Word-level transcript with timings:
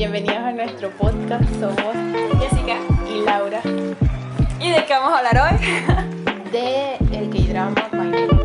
Bienvenidos 0.00 0.38
a 0.38 0.52
nuestro 0.52 0.88
podcast. 0.92 1.44
Somos 1.60 1.94
Jessica. 2.40 2.78
y 3.06 3.22
Laura 3.22 3.60
¿Y 4.58 4.70
de 4.70 4.86
qué 4.86 4.94
vamos 4.94 5.12
a 5.12 5.18
hablar 5.18 5.52
hoy? 5.52 6.50
de 6.52 6.94
el 7.12 7.28
K-drama 7.28 7.74
My 7.92 8.10
Name. 8.10 8.38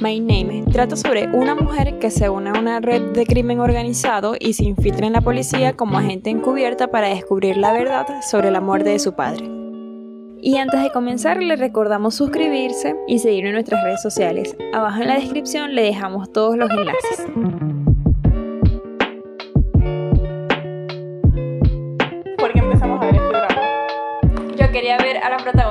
My 0.00 0.18
Name 0.18 0.64
trata 0.72 0.96
sobre 0.96 1.28
una 1.28 1.54
mujer 1.54 2.00
que 2.00 2.10
se 2.10 2.28
une 2.28 2.50
a 2.50 2.54
una 2.58 2.80
red 2.80 3.12
de 3.12 3.24
crimen 3.26 3.60
organizado 3.60 4.34
y 4.36 4.54
se 4.54 4.64
infiltra 4.64 5.06
en 5.06 5.12
la 5.12 5.20
policía 5.20 5.76
como 5.76 5.98
agente 5.98 6.30
encubierta 6.30 6.90
para 6.90 7.10
descubrir 7.10 7.58
la 7.58 7.72
verdad 7.72 8.08
sobre 8.28 8.50
la 8.50 8.60
muerte 8.60 8.90
de 8.90 8.98
su 8.98 9.14
padre. 9.14 9.59
Y 10.42 10.56
antes 10.56 10.82
de 10.82 10.90
comenzar, 10.90 11.42
le 11.42 11.54
recordamos 11.56 12.14
suscribirse 12.14 12.96
y 13.06 13.18
seguirnos 13.18 13.50
en 13.50 13.54
nuestras 13.56 13.84
redes 13.84 14.00
sociales. 14.00 14.56
Abajo 14.72 15.02
en 15.02 15.08
la 15.08 15.16
descripción 15.16 15.74
le 15.74 15.82
dejamos 15.82 16.32
todos 16.32 16.56
los 16.56 16.70
enlaces. 16.70 17.26
¿Por 22.38 22.52
qué 22.54 22.58
empezamos 22.58 23.02
a 23.02 23.04
ver 23.04 23.14
este 23.16 23.28
drama? 23.28 23.62
Yo 24.56 24.72
quería 24.72 24.96
ver 24.96 25.18
a 25.18 25.28
la 25.28 25.36
protagonista, 25.36 25.69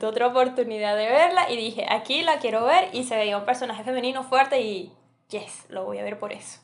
necesito 0.00 0.08
otra 0.08 0.26
oportunidad 0.28 0.96
de 0.96 1.06
verla 1.08 1.50
y 1.50 1.56
dije, 1.56 1.86
aquí 1.90 2.22
la 2.22 2.38
quiero 2.38 2.64
ver 2.64 2.88
y 2.92 3.04
se 3.04 3.16
veía 3.16 3.36
un 3.38 3.44
personaje 3.44 3.84
femenino 3.84 4.22
fuerte 4.24 4.60
y 4.60 4.92
yes, 5.28 5.66
lo 5.68 5.84
voy 5.84 5.98
a 5.98 6.02
ver 6.02 6.18
por 6.18 6.32
eso. 6.32 6.60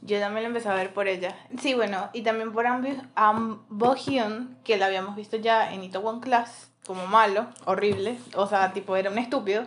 Yo 0.00 0.20
también 0.20 0.44
lo 0.44 0.48
empecé 0.48 0.68
a 0.68 0.74
ver 0.74 0.92
por 0.92 1.08
ella. 1.08 1.34
Sí, 1.60 1.74
bueno, 1.74 2.08
y 2.12 2.22
también 2.22 2.52
por 2.52 2.66
Ambi- 2.66 3.02
Am 3.16 3.64
Bo 3.68 3.94
Hyun, 3.96 4.56
que 4.64 4.76
la 4.76 4.86
habíamos 4.86 5.16
visto 5.16 5.36
ya 5.38 5.72
en 5.72 5.82
Itaewon 5.82 6.20
Class, 6.20 6.70
como 6.86 7.06
malo, 7.06 7.48
horrible. 7.64 8.16
O 8.36 8.46
sea, 8.46 8.72
tipo, 8.72 8.94
era 8.96 9.10
un 9.10 9.18
estúpido. 9.18 9.64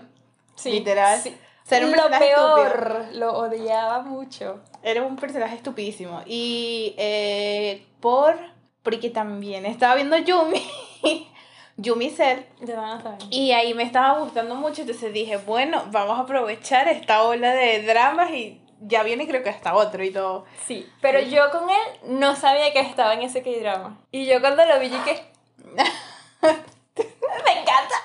Literal. 0.63 1.19
sí. 1.19 1.35
O 1.63 1.67
sea, 1.71 1.77
era 1.79 1.87
un 1.87 1.95
lo 1.95 2.09
peor, 2.17 3.05
lo 3.13 3.33
odiaba 3.37 4.01
mucho. 4.01 4.61
Era 4.83 5.03
un 5.03 5.15
personaje 5.15 5.55
estupidísimo. 5.55 6.21
Y 6.25 6.95
eh, 6.97 7.85
por. 7.99 8.35
Porque 8.83 9.09
también 9.11 9.65
estaba 9.65 9.95
viendo 9.95 10.17
Yumi. 10.17 10.61
Yumi 11.81 12.09
Cell. 12.09 12.39
Ya 12.61 12.79
van 12.79 12.99
a 12.99 13.01
saber. 13.01 13.19
Y 13.29 13.51
ahí 13.51 13.73
me 13.73 13.83
estaba 13.83 14.19
gustando 14.19 14.55
mucho. 14.55 14.81
Entonces 14.81 15.11
dije, 15.13 15.37
bueno, 15.37 15.83
vamos 15.91 16.17
a 16.17 16.23
aprovechar 16.23 16.87
esta 16.87 17.23
ola 17.23 17.51
de 17.51 17.83
dramas. 17.83 18.31
Y 18.31 18.61
ya 18.81 19.03
viene, 19.03 19.27
creo 19.27 19.43
que 19.43 19.49
hasta 19.49 19.75
otro 19.75 20.03
y 20.03 20.11
todo. 20.11 20.45
Sí, 20.65 20.87
pero 21.01 21.19
yo 21.19 21.49
con 21.51 21.69
él 21.69 22.17
no 22.19 22.35
sabía 22.35 22.71
que 22.73 22.79
estaba 22.79 23.13
en 23.13 23.21
ese 23.21 23.43
K-drama. 23.43 23.99
Y 24.11 24.25
yo 24.25 24.41
cuando 24.41 24.65
lo 24.65 24.79
vi 24.79 24.89
dije, 24.89 25.25
me 25.65 27.51
encanta. 27.51 27.95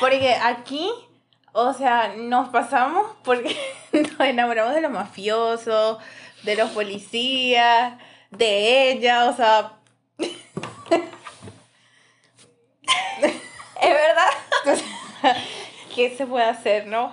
Porque 0.00 0.34
aquí, 0.34 0.90
o 1.52 1.72
sea, 1.72 2.14
nos 2.16 2.48
pasamos 2.48 3.06
porque 3.22 3.56
nos 3.92 4.20
enamoramos 4.20 4.74
de 4.74 4.80
los 4.80 4.90
mafiosos, 4.90 5.98
de 6.42 6.56
los 6.56 6.70
policías, 6.70 7.94
de 8.30 8.90
ella, 8.90 9.26
o 9.26 9.34
sea, 9.34 9.72
Es 13.80 13.94
verdad. 13.94 15.36
¿qué 15.94 16.16
se 16.16 16.26
puede 16.26 16.44
hacer, 16.44 16.86
no? 16.86 17.12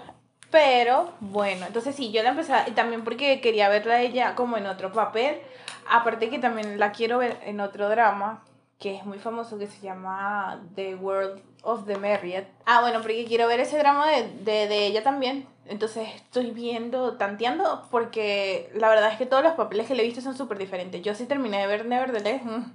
Pero, 0.50 1.12
bueno, 1.20 1.66
entonces 1.66 1.96
sí, 1.96 2.12
yo 2.12 2.24
la 2.24 2.30
empecé, 2.30 2.54
y 2.68 2.72
también 2.72 3.04
porque 3.04 3.42
quería 3.42 3.68
verla 3.68 4.02
ella 4.02 4.34
como 4.36 4.58
en 4.58 4.66
otro 4.66 4.94
papel, 4.94 5.42
aparte 5.90 6.30
que 6.30 6.40
también 6.40 6.80
la 6.80 6.92
quiero 6.94 7.18
ver 7.18 7.38
en 7.44 7.60
otro 7.60 7.90
drama, 7.90 8.44
que 8.80 8.96
es 8.96 9.06
muy 9.06 9.20
famoso, 9.20 9.58
que 9.58 9.68
se 9.68 9.82
llama 9.82 10.62
The 10.76 10.96
World 10.96 11.42
of 11.64 11.86
the 11.86 11.98
Married. 11.98 12.44
Ah, 12.66 12.80
bueno, 12.82 13.02
porque 13.02 13.26
quiero 13.26 13.48
ver 13.48 13.60
ese 13.60 13.78
drama 13.78 14.10
de, 14.10 14.30
de, 14.44 14.68
de 14.68 14.86
ella 14.86 15.04
también, 15.04 15.48
entonces 15.66 16.08
estoy 16.16 16.52
viendo, 16.52 17.18
tanteando, 17.18 17.86
porque 17.92 18.72
la 18.74 18.88
verdad 18.88 19.12
es 19.12 19.18
que 19.18 19.26
todos 19.26 19.44
los 19.44 19.54
papeles 19.54 19.88
que 19.88 19.96
le 19.96 20.04
he 20.04 20.06
visto 20.06 20.22
son 20.22 20.38
súper 20.38 20.58
diferentes. 20.58 21.02
Yo 21.02 21.14
sí 21.14 21.26
terminé 21.26 21.60
de 21.60 21.68
ver 21.68 21.86
Nevertheless, 21.86 22.42
mm, 22.42 22.72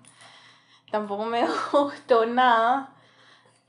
tampoco 0.91 1.25
me 1.25 1.43
gustó 1.73 2.27
nada. 2.27 2.91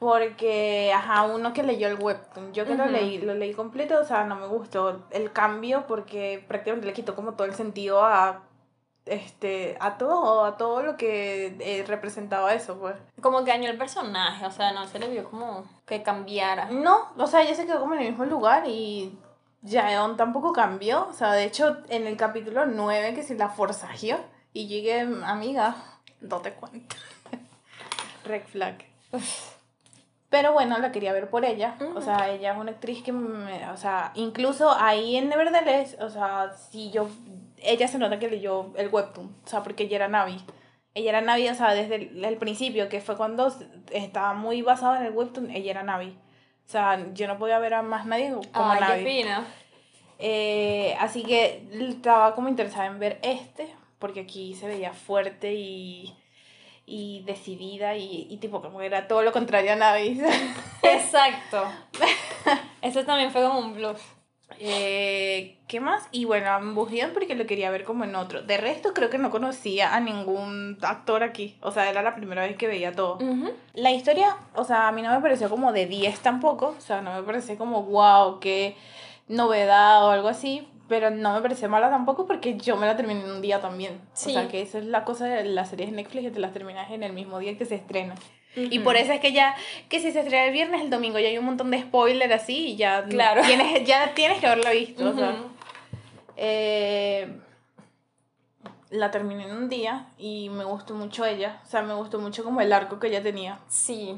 Porque, 0.03 0.91
ajá, 0.93 1.23
uno 1.23 1.53
que 1.53 1.63
leyó 1.63 1.87
el 1.87 1.97
webtoon, 1.97 2.51
yo 2.51 2.65
que 2.65 2.75
lo 2.75 2.85
leí, 2.87 3.19
lo 3.19 3.33
leí 3.33 3.53
completo, 3.53 4.01
o 4.01 4.03
sea, 4.03 4.25
no 4.25 4.35
me 4.35 4.47
gustó 4.47 5.07
el 5.11 5.31
cambio 5.31 5.85
porque 5.87 6.43
prácticamente 6.45 6.87
le 6.87 6.91
quitó 6.91 7.15
como 7.15 7.35
todo 7.35 7.47
el 7.47 7.55
sentido 7.55 8.03
a, 8.03 8.43
este, 9.05 9.77
a 9.79 9.97
todo, 9.97 10.43
a 10.43 10.57
todo 10.57 10.83
lo 10.83 10.97
que 10.97 11.55
eh, 11.57 11.85
representaba 11.87 12.53
eso, 12.53 12.77
pues. 12.77 12.95
Como 13.21 13.45
que 13.45 13.51
dañó 13.51 13.69
el 13.69 13.77
personaje, 13.77 14.45
o 14.45 14.51
sea, 14.51 14.73
no 14.73 14.85
se 14.87 14.99
le 14.99 15.07
vio 15.07 15.29
como 15.29 15.63
que 15.85 16.03
cambiara. 16.03 16.65
No, 16.69 17.13
o 17.17 17.25
sea, 17.25 17.43
ella 17.43 17.55
se 17.55 17.65
quedó 17.65 17.79
como 17.79 17.93
en 17.93 18.01
el 18.01 18.09
mismo 18.09 18.25
lugar 18.25 18.65
y 18.67 19.17
Jaeon 19.65 20.17
tampoco 20.17 20.51
cambió, 20.51 21.07
o 21.07 21.13
sea, 21.13 21.31
de 21.31 21.45
hecho, 21.45 21.77
en 21.87 22.07
el 22.07 22.17
capítulo 22.17 22.65
9 22.65 23.13
que 23.13 23.23
se 23.23 23.35
la 23.35 23.47
forzajeó 23.47 24.17
y 24.51 24.67
llegué, 24.67 24.99
amiga, 24.99 25.77
no 26.19 26.41
te 26.41 26.51
cuento. 26.53 26.97
Red 28.25 28.43
flag. 28.47 28.85
Pero 30.33 30.51
bueno, 30.51 30.79
la 30.79 30.91
quería 30.91 31.13
ver 31.13 31.29
por 31.29 31.45
ella. 31.45 31.75
O 31.79 31.83
Ujú. 31.83 32.01
sea, 32.01 32.31
ella 32.31 32.53
es 32.53 32.57
una 32.57 32.71
actriz 32.71 33.03
que 33.03 33.11
me, 33.11 33.69
o 33.69 33.77
sea, 33.77 34.11
incluso 34.15 34.71
ahí 34.71 35.15
en 35.15 35.29
Nevertheless, 35.29 35.95
o 36.01 36.09
sea, 36.09 36.51
si 36.71 36.89
yo, 36.89 37.07
ella 37.57 37.87
se 37.87 37.99
nota 37.99 38.17
que 38.17 38.27
leyó 38.31 38.73
el 38.75 38.87
webtoon, 38.89 39.27
o 39.27 39.47
sea, 39.47 39.61
porque 39.61 39.83
ella 39.83 39.97
era 39.97 40.07
Navi. 40.07 40.43
Ella 40.95 41.09
era 41.11 41.21
Navi, 41.21 41.49
o 41.49 41.53
sea, 41.53 41.75
desde 41.75 41.95
el, 41.97 42.25
el 42.25 42.37
principio, 42.37 42.89
que 42.89 42.99
fue 42.99 43.15
cuando 43.15 43.53
estaba 43.91 44.33
muy 44.33 44.63
basado 44.63 44.95
en 44.95 45.03
el 45.03 45.11
webtoon, 45.11 45.51
ella 45.51 45.69
era 45.69 45.83
Navi. 45.83 46.17
O 46.65 46.71
sea, 46.71 46.99
yo 47.13 47.27
no 47.27 47.37
podía 47.37 47.59
ver 47.59 47.75
a 47.75 47.83
más 47.83 48.07
nadie 48.07 48.31
como 48.31 48.71
Ay, 48.71 48.79
qué 48.79 48.85
Navi. 48.85 49.05
fina. 49.05 49.45
Eh, 50.17 50.95
así 50.99 51.21
que 51.21 51.63
estaba 51.79 52.33
como 52.33 52.49
interesada 52.49 52.87
en 52.87 52.97
ver 52.97 53.19
este, 53.21 53.71
porque 53.99 54.21
aquí 54.21 54.55
se 54.55 54.67
veía 54.67 54.93
fuerte 54.93 55.53
y, 55.53 56.17
y 56.85 57.23
decidida 57.25 57.95
y, 57.95 58.27
y 58.29 58.37
tipo 58.37 58.61
como 58.61 58.81
era 58.81 59.07
todo 59.07 59.21
lo 59.21 59.31
contrario 59.31 59.73
a 59.73 59.75
Navi. 59.75 60.21
Exacto. 60.83 61.63
Eso 62.81 63.03
también 63.05 63.31
fue 63.31 63.41
como 63.41 63.59
un 63.59 63.73
bluff. 63.73 64.01
Eh, 64.59 65.57
¿Qué 65.67 65.79
más? 65.79 66.07
Y 66.11 66.25
bueno, 66.25 66.49
a 66.49 66.59
Bujian 66.59 67.11
porque 67.13 67.35
lo 67.35 67.45
quería 67.45 67.71
ver 67.71 67.83
como 67.83 68.03
en 68.03 68.15
otro. 68.15 68.41
De 68.43 68.57
resto 68.57 68.93
creo 68.93 69.09
que 69.09 69.17
no 69.17 69.31
conocía 69.31 69.95
a 69.95 69.99
ningún 69.99 70.77
actor 70.81 71.23
aquí. 71.23 71.57
O 71.61 71.71
sea, 71.71 71.89
era 71.89 72.01
la 72.03 72.15
primera 72.15 72.43
vez 72.43 72.55
que 72.57 72.67
veía 72.67 72.91
todo. 72.91 73.17
La 73.73 73.91
historia, 73.91 74.37
o 74.55 74.63
sea, 74.63 74.87
a 74.87 74.91
mí 74.91 75.01
no 75.01 75.09
me 75.09 75.21
pareció 75.21 75.49
como 75.49 75.73
de 75.73 75.87
10 75.87 76.19
tampoco. 76.19 76.75
O 76.77 76.81
sea, 76.81 77.01
no 77.01 77.13
me 77.13 77.23
pareció 77.23 77.57
como 77.57 77.83
wow, 77.83 78.39
qué 78.39 78.75
novedad 79.27 80.05
o 80.05 80.11
algo 80.11 80.27
así. 80.27 80.67
Pero 80.89 81.09
no 81.09 81.33
me 81.33 81.41
pareció 81.41 81.69
mala 81.69 81.89
tampoco 81.89 82.25
porque 82.25 82.57
yo 82.57 82.75
me 82.75 82.85
la 82.85 82.95
terminé 82.97 83.21
en 83.23 83.31
un 83.31 83.41
día 83.41 83.61
también. 83.61 84.01
Sí. 84.13 84.31
O 84.31 84.33
sea, 84.33 84.47
que 84.49 84.61
esa 84.61 84.79
es 84.79 84.85
la 84.85 85.05
cosa 85.05 85.25
de 85.25 85.45
las 85.45 85.69
series 85.69 85.89
de 85.91 85.95
Netflix 85.95 86.23
que 86.25 86.31
te 86.31 86.39
las 86.39 86.51
terminas 86.53 86.91
en 86.91 87.03
el 87.03 87.13
mismo 87.13 87.39
día 87.39 87.57
que 87.57 87.65
se 87.65 87.75
estrena. 87.75 88.15
Y 88.55 88.77
Ujú. 88.77 88.83
por 88.83 88.97
eso 88.97 89.11
es 89.13 89.19
que 89.19 89.31
ya, 89.31 89.55
que 89.89 89.99
si 89.99 90.11
se 90.11 90.19
estrena 90.19 90.45
el 90.45 90.51
viernes, 90.53 90.81
el 90.81 90.89
domingo 90.91 91.17
ya 91.19 91.27
hay 91.29 91.37
un 91.39 91.45
montón 91.45 91.71
de 91.71 91.81
spoiler 91.81 92.31
así 92.33 92.67
y 92.71 92.75
ya 92.75 93.03
Claro. 93.05 93.41
tienes, 93.43 93.83
ya 93.87 94.13
tienes 94.13 94.39
que 94.39 94.45
haberla 94.47 94.71
visto. 94.71 95.09
o 95.09 95.13
sea. 95.13 95.35
Eh, 96.35 97.39
la 98.89 99.09
terminé 99.09 99.45
en 99.45 99.55
un 99.55 99.69
día 99.69 100.07
y 100.17 100.49
me 100.49 100.65
gustó 100.65 100.93
mucho 100.93 101.25
ella. 101.25 101.61
O 101.63 101.65
sea, 101.65 101.81
me 101.81 101.93
gustó 101.95 102.19
mucho 102.19 102.43
como 102.43 102.61
el 102.61 102.71
arco 102.73 102.99
que 102.99 103.07
ella 103.07 103.23
tenía. 103.23 103.59
Sí. 103.67 104.15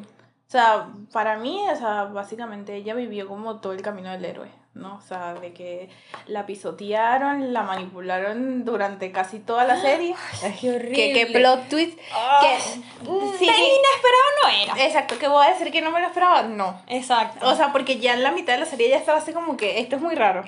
O 0.48 0.52
sea, 0.52 0.90
para 1.14 1.38
mí, 1.38 1.62
o 1.72 1.76
sea, 1.76 2.04
básicamente 2.06 2.76
ella 2.76 2.94
vivió 2.94 3.28
como 3.28 3.60
todo 3.62 3.74
el 3.74 3.82
camino 3.82 4.12
del 4.12 4.26
héroe, 4.26 4.50
¿no? 4.76 4.96
O 4.98 5.02
sea, 5.02 5.34
de 5.34 5.52
que 5.54 5.90
la 6.28 6.46
pisotearon, 6.46 7.54
la 7.54 7.64
manipularon 7.64 8.64
durante 8.66 9.12
casi 9.12 9.40
toda 9.40 9.64
la 9.66 9.80
serie. 9.82 10.14
Qué 10.62 10.70
horrible. 10.70 10.96
Que, 10.96 11.14
que 11.14 11.26
plot 11.28 11.70
twist. 11.70 11.98
Que, 11.98 12.60
sí, 12.60 13.46
Tan 13.48 13.56
inesperado 13.56 14.30
no 14.44 14.50
era. 14.74 14.86
exacto, 14.86 15.18
que 15.18 15.28
voy 15.28 15.46
a 15.48 15.52
decir 15.52 15.72
que 15.72 15.82
no 15.82 15.92
me 15.92 16.02
lo 16.02 16.08
esperaba, 16.08 16.44
no. 16.44 16.82
Exacto. 16.88 17.48
O 17.48 17.56
sea, 17.56 17.72
porque 17.72 18.00
ya 18.00 18.14
en 18.14 18.24
la 18.24 18.32
mitad 18.32 18.54
de 18.54 18.60
la 18.60 18.66
serie 18.66 18.90
ya 18.90 18.98
estaba 18.98 19.18
así 19.20 19.34
como 19.34 19.58
que 19.58 19.80
esto 19.80 19.96
es 19.96 20.02
muy 20.02 20.14
raro. 20.16 20.44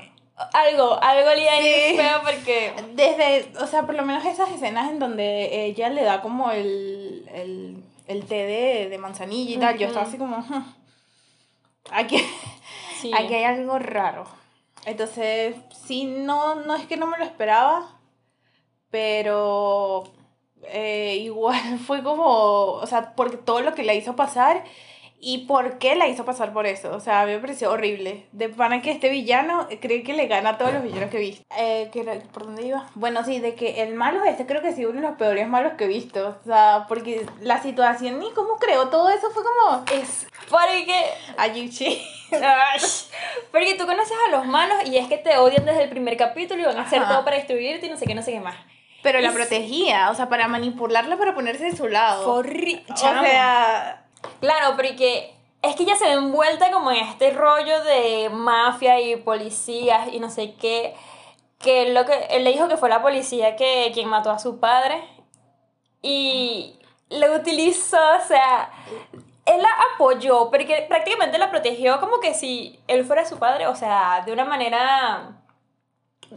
algo, 0.53 1.01
algo 1.01 1.29
le 1.33 1.91
Sí. 1.91 1.97
feo 1.97 2.21
porque. 2.21 2.73
Desde, 2.93 3.49
o 3.59 3.65
sea, 3.65 3.83
por 3.87 3.95
lo 3.95 4.03
menos 4.03 4.23
esas 4.25 4.51
escenas 4.51 4.89
en 4.91 4.99
donde 4.99 5.65
ella 5.65 5.89
le 5.89 6.03
da 6.03 6.21
como 6.21 6.51
el, 6.51 7.27
el, 7.33 7.83
el 8.07 8.25
té 8.25 8.35
de, 8.45 8.89
de 8.89 8.97
manzanilla 8.97 9.55
y 9.55 9.57
tal, 9.57 9.77
yo 9.77 9.87
estaba 9.87 10.05
así 10.05 10.17
como, 10.17 10.37
"Hmm, 10.37 10.63
aquí, 11.91 12.23
Sí. 12.99 13.11
aquí 13.13 13.33
hay 13.35 13.43
algo 13.43 13.79
raro. 13.79 14.25
Entonces, 14.85 15.55
sí, 15.85 16.05
no, 16.05 16.55
no 16.55 16.75
es 16.75 16.87
que 16.87 16.97
no 16.97 17.07
me 17.07 17.17
lo 17.17 17.23
esperaba, 17.23 17.99
pero 18.89 20.03
eh, 20.63 21.17
igual 21.21 21.79
fue 21.85 22.03
como, 22.03 22.25
o 22.73 22.87
sea, 22.87 23.13
porque 23.15 23.37
todo 23.37 23.61
lo 23.61 23.75
que 23.75 23.83
le 23.83 23.95
hizo 23.95 24.15
pasar 24.15 24.63
y 25.19 25.39
por 25.47 25.79
qué 25.79 25.95
la 25.95 26.07
hizo 26.07 26.25
pasar 26.25 26.53
por 26.53 26.67
eso. 26.67 26.95
O 26.95 26.99
sea, 26.99 27.21
a 27.21 27.25
mí 27.25 27.31
me 27.31 27.39
pareció 27.39 27.71
horrible. 27.71 28.27
De 28.31 28.49
pana 28.49 28.81
que 28.81 28.91
este 28.91 29.09
villano 29.09 29.67
cree 29.81 30.03
que 30.03 30.13
le 30.13 30.27
gana 30.27 30.51
a 30.51 30.57
todos 30.57 30.73
los 30.73 30.83
villanos 30.83 31.09
que 31.09 31.17
he 31.17 31.21
visto. 31.21 31.43
Eh, 31.57 31.89
¿qué 31.91 32.01
era? 32.01 32.13
¿Por 32.31 32.45
dónde 32.45 32.67
iba? 32.67 32.87
Bueno, 32.93 33.23
sí, 33.23 33.39
de 33.39 33.55
que 33.55 33.81
el 33.81 33.95
malo 33.95 34.23
este 34.25 34.45
creo 34.45 34.61
que 34.61 34.73
sí 34.73 34.85
uno 34.85 35.01
de 35.01 35.07
los 35.07 35.17
peores 35.17 35.47
malos 35.47 35.73
que 35.73 35.85
he 35.85 35.87
visto. 35.87 36.37
O 36.41 36.45
sea, 36.45 36.85
porque 36.87 37.25
la 37.41 37.61
situación 37.61 38.21
y 38.21 38.31
cómo 38.33 38.57
creó 38.57 38.89
todo 38.89 39.09
eso 39.09 39.29
fue 39.31 39.43
como... 39.43 39.83
Es 39.91 40.27
porque... 40.49 41.05
Ayuchi. 41.37 42.01
porque 43.51 43.75
tú 43.75 43.85
conoces 43.85 44.17
a 44.27 44.31
los 44.31 44.45
malos 44.45 44.77
y 44.85 44.97
es 44.97 45.07
que 45.07 45.17
te 45.17 45.37
odian 45.37 45.65
desde 45.65 45.83
el 45.83 45.89
primer 45.89 46.15
capítulo 46.15 46.61
y 46.61 46.65
van 46.65 46.77
a 46.77 46.83
hacer 46.83 47.05
todo 47.07 47.23
para 47.23 47.37
destruirte 47.37 47.87
y 47.87 47.89
no 47.89 47.97
sé 47.97 48.05
qué, 48.05 48.13
no 48.13 48.21
sé 48.21 48.33
qué 48.33 48.39
más. 48.39 48.55
Pero 49.01 49.19
la 49.21 49.31
protegía, 49.31 50.09
o 50.11 50.15
sea, 50.15 50.27
para 50.27 50.47
manipularla 50.47 51.17
para 51.17 51.33
ponerse 51.33 51.65
de 51.65 51.75
su 51.75 51.87
lado. 51.87 52.29
Horrible. 52.33 52.83
O 52.91 52.97
sea 52.97 54.03
Claro, 54.39 54.75
porque 54.75 55.35
es 55.61 55.75
que 55.75 55.83
ella 55.83 55.95
se 55.95 56.05
ve 56.05 56.13
envuelta 56.13 56.71
como 56.71 56.91
en 56.91 56.97
este 56.97 57.31
rollo 57.31 57.83
de 57.83 58.29
mafia 58.29 58.99
y 58.99 59.15
policías 59.17 60.13
y 60.13 60.19
no 60.19 60.29
sé 60.29 60.55
qué. 60.55 60.95
Que 61.59 61.91
lo 61.91 62.05
que 62.05 62.27
él 62.29 62.43
le 62.43 62.51
dijo 62.51 62.67
que 62.67 62.77
fue 62.77 62.89
la 62.89 63.01
policía 63.01 63.55
que 63.55 63.91
quien 63.93 64.09
mató 64.09 64.29
a 64.31 64.39
su 64.39 64.59
padre. 64.59 65.03
Y 66.01 66.79
lo 67.09 67.33
utilizó, 67.35 67.97
o 67.97 68.27
sea, 68.27 68.71
él 69.45 69.61
la 69.61 69.69
apoyó, 69.93 70.49
porque 70.51 70.85
prácticamente 70.87 71.37
la 71.37 71.49
protegió 71.49 71.99
como 71.99 72.19
que 72.19 72.33
si 72.33 72.79
él 72.87 73.05
fuera 73.05 73.25
su 73.25 73.39
padre, 73.39 73.67
o 73.67 73.75
sea, 73.75 74.23
de 74.25 74.33
una 74.33 74.45
manera 74.45 75.36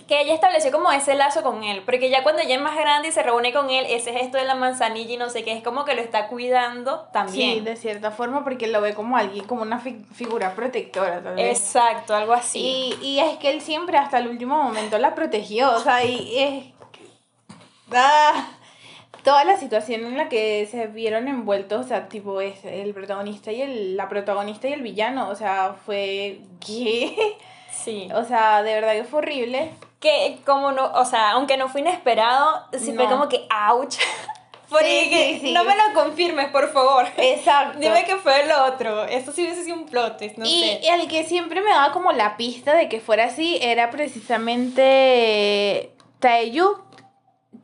que 0.06 0.20
ella 0.20 0.34
estableció 0.34 0.70
como 0.70 0.92
ese 0.92 1.14
lazo 1.14 1.42
con 1.42 1.64
él, 1.64 1.82
porque 1.84 2.10
ya 2.10 2.22
cuando 2.22 2.42
ella 2.42 2.54
es 2.54 2.60
más 2.60 2.76
grande 2.76 3.08
y 3.08 3.12
se 3.12 3.22
reúne 3.22 3.52
con 3.52 3.70
él, 3.70 3.86
ese 3.88 4.12
gesto 4.12 4.38
de 4.38 4.44
la 4.44 4.54
manzanilla 4.54 5.14
y 5.14 5.16
no 5.16 5.30
sé 5.30 5.42
qué, 5.42 5.52
es 5.52 5.64
como 5.64 5.84
que 5.84 5.94
lo 5.94 6.00
está 6.00 6.28
cuidando 6.28 7.08
también. 7.12 7.58
Sí, 7.58 7.60
de 7.60 7.76
cierta 7.76 8.12
forma, 8.12 8.44
porque 8.44 8.68
lo 8.68 8.80
ve 8.80 8.94
como 8.94 9.16
alguien, 9.16 9.44
como 9.46 9.62
una 9.62 9.80
figura 9.80 10.54
protectora 10.54 11.22
también. 11.22 11.48
Exacto, 11.48 12.14
algo 12.14 12.32
así. 12.32 12.96
Y, 13.00 13.06
y, 13.06 13.20
es 13.20 13.38
que 13.38 13.50
él 13.50 13.60
siempre 13.60 13.98
hasta 13.98 14.18
el 14.18 14.28
último 14.28 14.62
momento 14.62 14.96
la 14.98 15.14
protegió, 15.14 15.74
o 15.74 15.80
sea, 15.80 16.04
y 16.04 16.38
es... 16.38 16.64
Ah, 17.92 18.48
toda 19.24 19.44
la 19.44 19.56
situación 19.56 20.04
en 20.04 20.16
la 20.16 20.28
que 20.28 20.68
se 20.70 20.86
vieron 20.86 21.26
envueltos, 21.26 21.86
o 21.86 21.88
sea, 21.88 22.08
tipo, 22.08 22.40
es 22.40 22.64
el 22.64 22.94
protagonista 22.94 23.50
y 23.50 23.62
el, 23.62 23.96
la 23.96 24.08
protagonista 24.08 24.68
y 24.68 24.72
el 24.72 24.82
villano, 24.82 25.28
o 25.28 25.34
sea, 25.34 25.74
fue... 25.84 26.40
¿Qué? 26.64 27.36
Sí. 27.70 28.08
O 28.14 28.24
sea, 28.24 28.62
de 28.62 28.74
verdad 28.74 28.92
que 28.92 29.04
fue 29.04 29.20
horrible. 29.20 29.72
Que 30.00 30.38
como 30.46 30.72
no, 30.72 30.92
o 30.92 31.04
sea, 31.04 31.32
aunque 31.32 31.56
no 31.56 31.68
fue 31.68 31.82
inesperado, 31.82 32.64
sí 32.72 32.92
fue 32.94 33.06
como 33.06 33.28
que 33.28 33.46
ouch. 33.70 33.96
Porque 34.70 35.40
no 35.52 35.64
me 35.64 35.74
lo 35.74 35.82
confirmes, 35.94 36.48
por 36.50 36.72
favor. 36.72 37.06
Exacto. 37.16 37.78
Dime 37.80 38.04
que 38.04 38.14
fue 38.16 38.44
el 38.44 38.52
otro. 38.52 39.04
Esto 39.04 39.32
sí 39.32 39.42
hubiese 39.42 39.64
sido 39.64 39.76
un 39.76 39.86
plot 39.86 40.20
no 40.36 40.46
y, 40.46 40.60
sé. 40.60 40.80
Y 40.84 40.88
el 40.88 41.08
que 41.08 41.24
siempre 41.24 41.60
me 41.60 41.70
daba 41.70 41.92
como 41.92 42.12
la 42.12 42.36
pista 42.36 42.74
de 42.74 42.88
que 42.88 43.00
fuera 43.00 43.24
así 43.24 43.58
era 43.60 43.90
precisamente 43.90 45.92
Taeyu, 46.20 46.76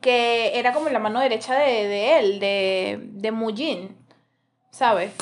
que 0.01 0.59
era 0.59 0.73
como 0.73 0.89
la 0.89 0.99
mano 0.99 1.21
derecha 1.21 1.55
de, 1.55 1.87
de 1.87 2.19
él, 2.19 2.41
de, 2.41 2.99
de 3.01 3.31
Mujin, 3.31 3.95
¿sabes? 4.69 5.13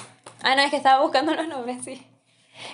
Ah, 0.41 0.55
no, 0.55 0.63
es 0.63 0.71
que 0.71 0.77
estaba 0.77 1.03
buscando 1.03 1.35
los 1.35 1.47
nombres, 1.47 1.85
sí. 1.85 2.03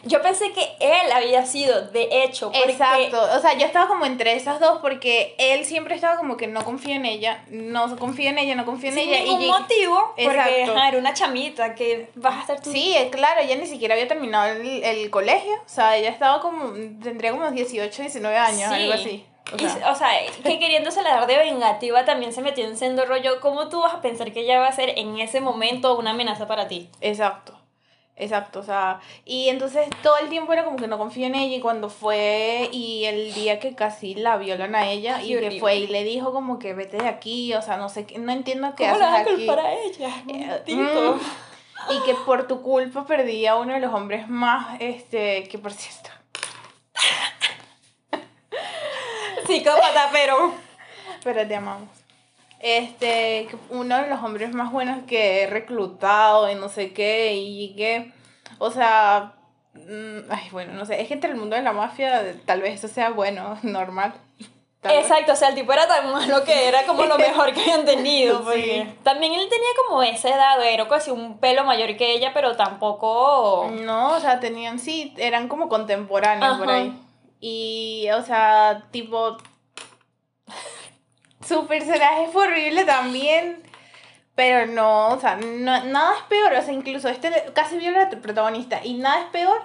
Yo 0.04 0.22
pensé 0.22 0.52
que 0.52 0.62
él 0.80 1.12
había 1.12 1.46
sido, 1.46 1.82
de 1.88 2.24
hecho. 2.24 2.52
Porque... 2.52 2.72
Exacto. 2.72 3.22
O 3.36 3.40
sea, 3.40 3.58
yo 3.58 3.66
estaba 3.66 3.88
como 3.88 4.06
entre 4.06 4.36
esas 4.36 4.60
dos 4.60 4.80
porque 4.80 5.36
él 5.38 5.66
siempre 5.66 5.96
estaba 5.96 6.18
como 6.18 6.38
que 6.38 6.48
no 6.48 6.64
confía 6.64 6.96
en 6.96 7.06
ella, 7.06 7.44
no 7.50 7.96
confía 7.98 8.32
en 8.32 8.40
ella, 8.40 8.56
no 8.56 8.66
confía 8.66 8.92
en 8.92 8.98
ella. 8.98 9.18
Sin 9.18 9.40
ningún 9.40 9.48
motivo. 9.48 10.14
Porque 10.16 10.64
era 10.64 10.98
una 10.98 11.14
chamita 11.14 11.76
que 11.76 12.10
vas 12.16 12.38
a 12.38 12.42
estar 12.42 12.62
tú. 12.62 12.72
Sí, 12.72 12.96
claro, 13.12 13.42
ella 13.42 13.56
ni 13.56 13.68
siquiera 13.68 13.96
había 13.96 14.08
terminado 14.08 14.48
el, 14.48 14.84
el, 14.84 15.10
colegio. 15.10 15.54
O 15.54 15.70
sea, 15.70 15.98
ella 15.98 16.10
estaba 16.10 16.42
como, 16.42 16.74
tendría 17.02 17.32
como 17.32 17.50
18, 17.50 18.02
19 18.02 18.38
años, 18.38 18.72
algo 18.72 18.94
así. 18.94 19.26
O 19.54 19.58
sea. 19.58 19.92
o 19.92 19.96
sea, 19.96 20.10
que 20.44 20.60
queriéndose 20.60 21.02
la 21.02 21.16
dar 21.16 21.28
de 21.28 21.38
vengativa 21.38 22.06
también 22.06 22.32
se 22.32 22.42
metió 22.42 22.66
en 22.66 22.78
sendo 22.78 23.06
rollo. 23.06 23.42
¿Cómo 23.42 23.68
tú 23.68 23.82
vas 23.82 23.94
a 23.94 24.02
pensar 24.02 24.32
que 24.32 24.42
ella 24.42 24.60
va 24.60 24.68
a 24.68 24.72
ser 24.72 24.98
en 24.98 25.20
ese 25.20 25.42
momento 25.42 25.98
una 25.98 26.12
amenaza 26.12 26.48
para 26.48 26.68
ti? 26.68 26.90
Exacto. 27.02 27.61
Exacto, 28.22 28.60
o 28.60 28.64
sea, 28.64 29.00
y 29.26 29.50
entonces 29.50 29.90
todo 30.04 30.16
el 30.20 30.30
tiempo 30.30 30.54
era 30.54 30.64
como 30.64 30.78
que 30.78 30.88
no 30.88 31.00
confía 31.00 31.26
en 31.26 31.34
ella 31.34 31.56
y 31.56 31.60
cuando 31.60 31.90
fue 31.90 32.70
y 32.72 33.06
el 33.06 33.34
día 33.34 33.60
que 33.60 33.74
casi 33.74 34.14
la 34.14 34.38
violan 34.38 34.76
a 34.76 34.88
ella 34.88 35.24
y 35.24 35.36
que 35.36 35.60
fue 35.60 35.78
y 35.78 35.88
le 35.88 36.04
dijo 36.04 36.32
como 36.32 36.60
que 36.60 36.76
vete 36.76 36.98
de 36.98 37.08
aquí, 37.08 37.52
o 37.56 37.64
sea, 37.64 37.78
no 37.78 37.90
sé, 37.90 38.06
no 38.20 38.32
entiendo 38.32 38.76
qué 38.78 38.86
haces 38.86 39.02
aquí. 39.02 39.48
para 39.48 39.74
ella? 39.74 40.12
Eh, 40.28 40.62
mm, 40.68 41.94
y 41.94 42.04
que 42.04 42.14
por 42.14 42.46
tu 42.46 42.62
culpa 42.62 43.08
perdí 43.08 43.48
a 43.48 43.56
uno 43.56 43.74
de 43.74 43.80
los 43.80 43.92
hombres 43.92 44.30
más, 44.30 44.80
este, 44.80 45.46
que 45.46 45.58
por 45.58 45.74
cierto. 45.74 46.12
Psicópata, 49.48 50.10
pero... 50.12 50.54
Pero 51.24 51.48
te 51.48 51.56
amamos 51.56 52.01
este, 52.62 53.48
uno 53.70 53.98
de 53.98 54.08
los 54.08 54.24
hombres 54.24 54.54
más 54.54 54.72
buenos 54.72 55.04
que 55.08 55.44
he 55.44 55.48
reclutado 55.48 56.50
y 56.50 56.56
no 56.56 56.70
sé 56.70 56.94
qué, 56.94 57.36
y 57.36 57.76
que, 57.76 58.12
o 58.60 58.72
sea, 58.72 59.34
mm, 59.74 60.30
ay, 60.30 60.50
bueno, 60.52 60.74
no 60.74 60.86
sé, 60.86 61.02
es 61.02 61.08
que 61.08 61.16
entre 61.16 61.32
el 61.32 61.38
mundo 61.38 61.56
de 61.56 61.64
la 61.64 61.74
mafia 61.74 62.36
tal 62.46 62.62
vez 62.62 62.76
eso 62.76 62.88
sea 62.88 63.10
bueno, 63.10 63.58
normal. 63.64 64.14
Exacto, 64.84 65.34
o 65.34 65.36
sea, 65.36 65.50
el 65.50 65.56
tipo 65.56 65.72
era 65.72 65.88
tan 65.88 66.12
malo 66.12 66.44
que 66.44 66.68
era 66.68 66.86
como 66.88 67.06
lo 67.06 67.18
mejor 67.20 67.54
que 67.54 67.62
habían 67.62 67.86
tenido. 67.86 68.44
Porque 68.44 68.96
También 69.04 69.34
él 69.34 69.48
tenía 69.48 69.70
como 69.86 70.02
esa 70.02 70.30
edad, 70.30 70.64
era 70.66 70.88
casi 70.88 71.12
un 71.12 71.38
pelo 71.38 71.64
mayor 71.64 71.96
que 71.98 72.14
ella, 72.14 72.32
pero 72.34 72.56
tampoco... 72.56 73.70
No, 73.72 74.14
o 74.16 74.20
sea, 74.20 74.40
tenían, 74.40 74.80
sí, 74.80 75.14
eran 75.18 75.48
como 75.48 75.70
contemporáneos 75.70 76.58
por 76.58 76.70
ahí. 76.70 77.00
Y, 77.40 78.08
o 78.16 78.24
sea, 78.24 78.84
tipo, 78.90 79.38
su 81.52 81.68
personaje 81.68 82.30
fue 82.32 82.48
horrible 82.48 82.86
también. 82.86 83.62
Pero 84.36 84.66
no, 84.66 85.10
o 85.10 85.20
sea, 85.20 85.36
nada 85.36 86.14
es 86.18 86.24
peor. 86.24 86.54
O 86.54 86.62
sea, 86.62 86.74
incluso 86.74 87.10
este 87.10 87.30
casi 87.54 87.78
viola 87.78 88.04
a 88.04 88.10
tu 88.10 88.22
protagonista. 88.22 88.80
Y 88.84 88.94
nada 88.94 89.20
es 89.20 89.26
peor 89.28 89.62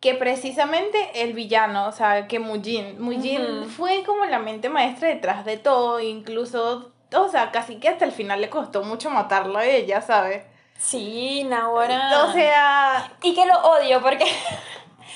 que 0.00 0.14
precisamente 0.14 1.22
el 1.22 1.32
villano, 1.32 1.88
o 1.88 1.92
sea, 1.92 2.28
que 2.28 2.38
Mujin. 2.38 3.00
Mujin 3.00 3.68
fue 3.68 4.04
como 4.04 4.24
la 4.24 4.38
mente 4.38 4.68
maestra 4.68 5.08
detrás 5.08 5.44
de 5.44 5.56
todo. 5.56 6.00
Incluso, 6.00 6.92
o 7.12 7.28
sea, 7.28 7.50
casi 7.50 7.76
que 7.80 7.88
hasta 7.88 8.04
el 8.04 8.12
final 8.12 8.40
le 8.40 8.48
costó 8.48 8.84
mucho 8.84 9.10
matarlo 9.10 9.58
a 9.58 9.66
ella, 9.66 10.00
¿sabes? 10.00 10.44
Sí, 10.78 11.48
ahora. 11.52 12.24
O 12.24 12.32
sea. 12.32 13.12
Y 13.22 13.34
que 13.34 13.44
lo 13.44 13.58
odio 13.58 14.00
porque. 14.00 14.26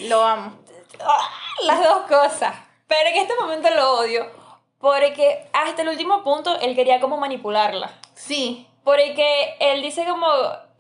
Lo 0.09 0.23
amo. 0.23 0.59
Las 1.65 1.83
dos 1.83 2.03
cosas. 2.09 2.55
Pero 2.89 3.09
en 3.11 3.17
este 3.17 3.35
momento 3.41 3.71
lo 3.71 3.99
odio. 4.01 4.40
Porque 4.81 5.45
hasta 5.53 5.83
el 5.83 5.89
último 5.89 6.23
punto 6.25 6.59
él 6.61 6.75
quería 6.75 7.01
como 7.01 7.19
manipularla. 7.19 7.93
Sí. 8.15 8.67
Porque 8.83 9.57
él 9.61 9.83
dice 9.83 10.07
como, 10.07 10.27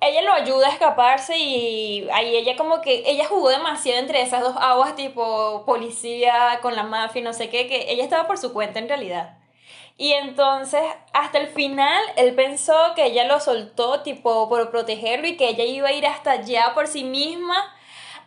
ella 0.00 0.22
lo 0.22 0.32
ayuda 0.32 0.68
a 0.68 0.72
escaparse 0.72 1.36
y 1.36 2.08
ahí 2.12 2.34
ella 2.34 2.56
como 2.56 2.80
que, 2.80 3.02
ella 3.06 3.26
jugó 3.26 3.50
demasiado 3.50 3.98
entre 3.98 4.22
esas 4.22 4.40
dos 4.40 4.56
aguas 4.58 4.96
tipo 4.96 5.64
policía 5.66 6.58
con 6.62 6.74
la 6.74 6.82
mafia 6.82 7.20
y 7.20 7.22
no 7.22 7.34
sé 7.34 7.50
qué, 7.50 7.66
que 7.66 7.92
ella 7.92 8.02
estaba 8.02 8.26
por 8.26 8.38
su 8.38 8.52
cuenta 8.52 8.78
en 8.78 8.88
realidad. 8.88 9.36
Y 9.98 10.14
entonces, 10.14 10.80
hasta 11.12 11.36
el 11.36 11.48
final, 11.48 12.02
él 12.16 12.34
pensó 12.34 12.74
que 12.96 13.04
ella 13.04 13.24
lo 13.24 13.38
soltó, 13.38 14.00
tipo, 14.00 14.48
por 14.48 14.70
protegerlo 14.70 15.26
y 15.28 15.36
que 15.36 15.50
ella 15.50 15.64
iba 15.64 15.88
a 15.88 15.92
ir 15.92 16.06
hasta 16.06 16.30
allá 16.30 16.72
por 16.72 16.86
sí 16.86 17.04
misma 17.04 17.76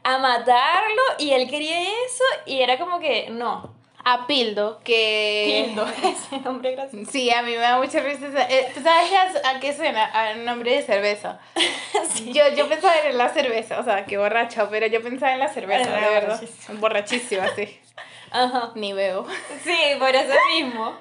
a 0.03 0.19
matarlo 0.19 1.01
y 1.17 1.31
él 1.31 1.49
quería 1.49 1.81
eso 1.81 2.23
y 2.45 2.61
era 2.61 2.77
como 2.77 2.99
que, 2.99 3.31
no, 3.31 3.73
a 4.05 4.27
Pildo, 4.27 4.79
que... 4.83 5.65
Pildo, 5.67 5.85
ese 6.03 6.39
nombre 6.41 6.73
gracioso. 6.73 7.09
Sí, 7.09 7.31
a 7.31 7.41
mí 7.41 7.51
me 7.51 7.57
da 7.57 7.77
mucha 7.77 7.99
risa. 8.01 8.27
Eh, 8.49 8.71
¿Tú 8.73 8.81
sabes 8.81 9.11
a, 9.45 9.59
qué 9.59 9.73
suena? 9.73 10.05
A 10.13 10.35
nombre 10.35 10.75
de 10.75 10.81
cerveza. 10.81 11.39
yo, 12.25 12.43
yo 12.55 12.67
pensaba 12.67 12.93
en 13.05 13.17
la 13.17 13.29
cerveza, 13.29 13.79
o 13.79 13.83
sea, 13.83 14.05
qué 14.05 14.17
borracha, 14.17 14.69
pero 14.69 14.87
yo 14.87 15.01
pensaba 15.01 15.33
en 15.33 15.39
la 15.39 15.47
cerveza, 15.47 15.89
de 15.89 16.09
verdad. 16.09 16.41
Borrachísima, 16.79 17.47
sí. 17.55 17.79
Ajá. 18.31 18.71
Ni 18.75 18.93
veo. 18.93 19.25
Sí, 19.63 19.77
por 19.99 20.13
eso 20.15 20.33
mismo. 20.53 20.93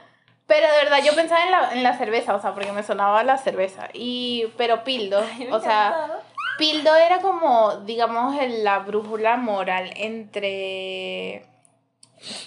Pero 0.46 0.70
de 0.70 0.76
verdad, 0.84 1.02
yo 1.02 1.14
pensaba 1.14 1.44
en 1.44 1.50
la, 1.50 1.72
en 1.72 1.82
la 1.82 1.96
cerveza, 1.96 2.34
o 2.34 2.40
sea, 2.40 2.52
porque 2.52 2.72
me 2.72 2.82
sonaba 2.82 3.24
la 3.24 3.38
cerveza. 3.38 3.88
Y, 3.94 4.48
pero 4.58 4.84
Pildo, 4.84 5.24
o 5.50 5.60
sea, 5.60 6.20
Pildo 6.58 6.94
era 6.94 7.20
como, 7.20 7.76
digamos, 7.86 8.36
la 8.62 8.80
brújula 8.80 9.36
moral 9.36 9.92
entre 9.96 11.46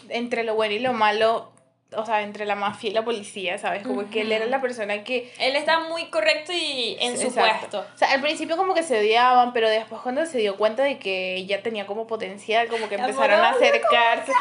entre 0.10 0.44
lo 0.44 0.55
bueno 0.55 0.74
y 0.75 0.79
lo 0.79 0.94
malo, 0.94 1.51
o 1.96 2.05
sea, 2.05 2.22
entre 2.22 2.46
la 2.46 2.55
mafia 2.55 2.89
y 2.89 2.94
la 2.94 3.05
policía, 3.05 3.58
¿sabes? 3.58 3.84
Como 3.84 4.10
que 4.10 4.22
él 4.22 4.32
era 4.32 4.46
la 4.46 4.60
persona 4.60 5.03
que... 5.03 5.32
Él 5.39 5.55
está 5.55 5.79
muy 5.79 6.05
correcto 6.05 6.51
y 6.51 6.98
en 7.00 7.17
su 7.17 7.34
puesto. 7.34 7.86
O 7.94 7.98
sea, 7.98 8.12
al 8.12 8.22
principio 8.22 8.58
como 8.58 8.74
que 8.74 8.84
se 8.84 9.00
odiaban, 9.00 9.53
pero 9.53 9.70
después 9.70 10.01
cuando 10.01 10.25
se 10.25 10.39
dio 10.39 10.58
cuenta 10.58 10.84
de 10.84 10.98
que 10.98 11.36
ella 11.36 11.62
tenía 11.62 11.86
como 11.86 12.08
potencial, 12.08 12.67
como 12.67 12.89
que 12.89 12.96
empezaron 12.96 13.39
a 13.39 13.50
acercarse. 13.50 14.32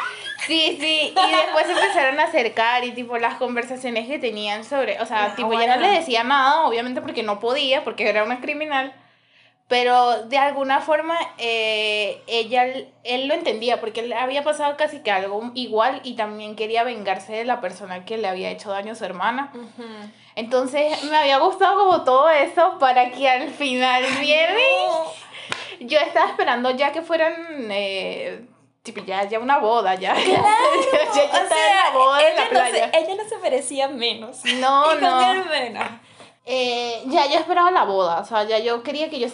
Sí, 0.47 0.77
sí, 0.79 1.13
y 1.15 1.31
después 1.31 1.67
empezaron 1.69 2.19
a 2.19 2.23
acercar 2.23 2.83
y 2.83 2.91
tipo 2.91 3.17
las 3.17 3.35
conversaciones 3.35 4.07
que 4.07 4.19
tenían 4.19 4.63
sobre, 4.63 5.01
o 5.01 5.05
sea, 5.05 5.33
tipo 5.35 5.53
ya 5.59 5.75
no 5.75 5.81
le 5.81 5.89
decía 5.89 6.23
nada, 6.23 6.65
obviamente 6.65 7.01
porque 7.01 7.23
no 7.23 7.39
podía, 7.39 7.83
porque 7.83 8.07
era 8.07 8.23
una 8.23 8.41
criminal 8.41 8.93
Pero 9.67 10.23
de 10.25 10.37
alguna 10.37 10.79
forma 10.79 11.17
eh, 11.39 12.21
ella, 12.27 12.65
él 13.03 13.27
lo 13.27 13.33
entendía 13.33 13.79
porque 13.79 14.03
le 14.03 14.13
había 14.13 14.43
pasado 14.43 14.77
casi 14.77 14.99
que 14.99 15.09
algo 15.09 15.51
igual 15.55 16.01
y 16.03 16.15
también 16.15 16.55
quería 16.55 16.83
vengarse 16.83 17.33
de 17.33 17.45
la 17.45 17.61
persona 17.61 18.05
que 18.05 18.17
le 18.17 18.27
había 18.27 18.51
hecho 18.51 18.69
daño 18.69 18.91
a 18.91 18.95
su 18.95 19.05
hermana. 19.05 19.51
Entonces 20.35 21.03
me 21.05 21.17
había 21.17 21.39
gustado 21.39 21.79
como 21.79 22.03
todo 22.03 22.29
eso 22.29 22.77
para 22.79 23.09
que 23.09 23.27
al 23.27 23.49
final 23.49 24.03
viernes 24.19 24.61
yo 25.79 25.97
estaba 25.97 26.29
esperando 26.29 26.69
ya 26.71 26.91
que 26.91 27.01
fueran 27.01 27.33
eh, 27.71 28.45
tipo 28.83 29.03
ya, 29.03 29.23
ya 29.27 29.39
una 29.39 29.57
boda 29.57 29.95
ya. 29.95 30.13
Claro, 30.13 30.43
ya, 30.93 30.99
ya, 31.15 31.21
o 31.23 31.25
estaba 31.25 31.41
en 31.41 31.47
sea, 31.49 31.85
la 31.85 31.91
boda 31.97 32.21
en 32.21 32.27
ella, 32.27 32.35
la 32.35 32.43
no 32.43 32.49
playa. 32.51 32.91
se, 32.91 32.99
ella 32.99 33.15
no 33.15 33.27
se 33.29 33.37
merecía 33.39 33.87
menos. 33.87 34.45
No, 34.45 34.85
y 34.93 34.99
con 34.99 35.01
no. 35.01 35.31
Hermena. 35.41 36.01
Eh, 36.47 37.01
ya 37.07 37.25
yo 37.25 37.39
esperaba 37.39 37.71
la 37.71 37.85
boda, 37.85 38.19
o 38.19 38.25
sea, 38.25 38.43
ya 38.43 38.59
yo 38.59 38.83
quería 38.83 39.09
que 39.09 39.19
yo, 39.19 39.27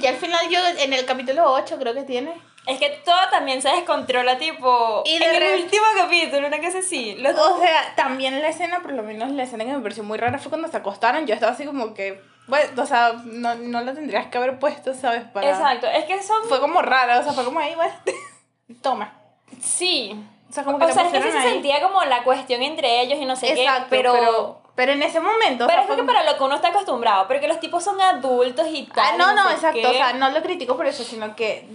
ya 0.00 0.10
al 0.10 0.16
final 0.16 0.48
yo 0.50 0.58
en 0.78 0.92
el 0.92 1.04
capítulo 1.06 1.52
8 1.52 1.78
creo 1.78 1.94
que 1.94 2.02
tiene, 2.02 2.34
Es 2.66 2.80
que 2.80 2.90
todo 3.04 3.14
también 3.30 3.62
se 3.62 3.68
descontrola, 3.68 4.36
tipo. 4.36 5.04
Y 5.06 5.14
en 5.14 5.22
el 5.22 5.62
último 5.62 5.84
capítulo, 5.96 6.48
una 6.48 6.60
cosa 6.60 6.78
así. 6.78 7.14
Los 7.14 7.38
o 7.38 7.60
sea, 7.60 7.94
también 7.94 8.42
la 8.42 8.48
escena, 8.48 8.80
por 8.80 8.92
lo 8.92 9.04
menos 9.04 9.30
la 9.30 9.44
escena 9.44 9.64
que 9.64 9.72
me 9.72 9.78
pareció 9.78 10.02
muy 10.02 10.18
rara 10.18 10.38
fue 10.40 10.50
cuando 10.50 10.66
se 10.66 10.76
acostaron, 10.76 11.24
yo 11.24 11.34
estaba 11.34 11.52
así 11.52 11.64
como 11.64 11.94
que, 11.94 12.20
bueno, 12.48 12.82
o 12.82 12.86
sea, 12.86 13.12
no, 13.24 13.54
no 13.54 13.82
lo 13.82 13.94
tendrías 13.94 14.26
que 14.26 14.38
haber 14.38 14.58
puesto, 14.58 14.92
¿sabes? 14.92 15.22
Para... 15.22 15.48
Exacto, 15.48 15.86
es 15.86 16.04
que 16.06 16.20
son. 16.20 16.42
Fue 16.48 16.58
como 16.58 16.82
rara, 16.82 17.20
o 17.20 17.22
sea, 17.22 17.32
fue 17.32 17.44
como 17.44 17.60
ahí, 17.60 17.76
bueno, 17.76 17.94
toma. 18.82 19.14
Sí. 19.60 20.20
O 20.50 20.52
sea, 20.52 20.64
como 20.64 20.80
que 20.80 20.86
O 20.86 20.92
sea, 20.92 21.06
es 21.06 21.12
que 21.12 21.22
sí 21.22 21.30
se 21.30 21.42
sentía 21.42 21.80
como 21.80 22.02
la 22.04 22.24
cuestión 22.24 22.60
entre 22.62 23.02
ellos 23.02 23.20
y 23.20 23.24
no 23.24 23.36
sé 23.36 23.52
Exacto, 23.52 23.84
qué, 23.84 23.96
pero. 23.96 24.12
pero, 24.12 24.65
pero 24.76 24.92
en 24.92 25.02
ese 25.02 25.20
momento, 25.20 25.64
o 25.64 25.66
pero 25.66 25.82
sea, 25.84 25.90
es 25.94 25.96
que 26.00 26.06
para 26.06 26.22
lo 26.22 26.36
que 26.36 26.44
uno 26.44 26.54
está 26.54 26.68
acostumbrado, 26.68 27.26
porque 27.26 27.48
los 27.48 27.58
tipos 27.58 27.82
son 27.82 27.98
adultos 27.98 28.66
y 28.70 28.84
tal. 28.84 29.14
Ah, 29.14 29.16
no, 29.16 29.34
no, 29.34 29.48
sé 29.48 29.54
exacto. 29.54 29.80
qué. 29.80 29.86
O 29.86 29.92
sea, 29.94 30.12
no 30.12 30.28
lo 30.28 30.42
critico 30.42 30.76
por 30.76 30.86
eso, 30.86 31.02
sino 31.02 31.34
que 31.34 31.66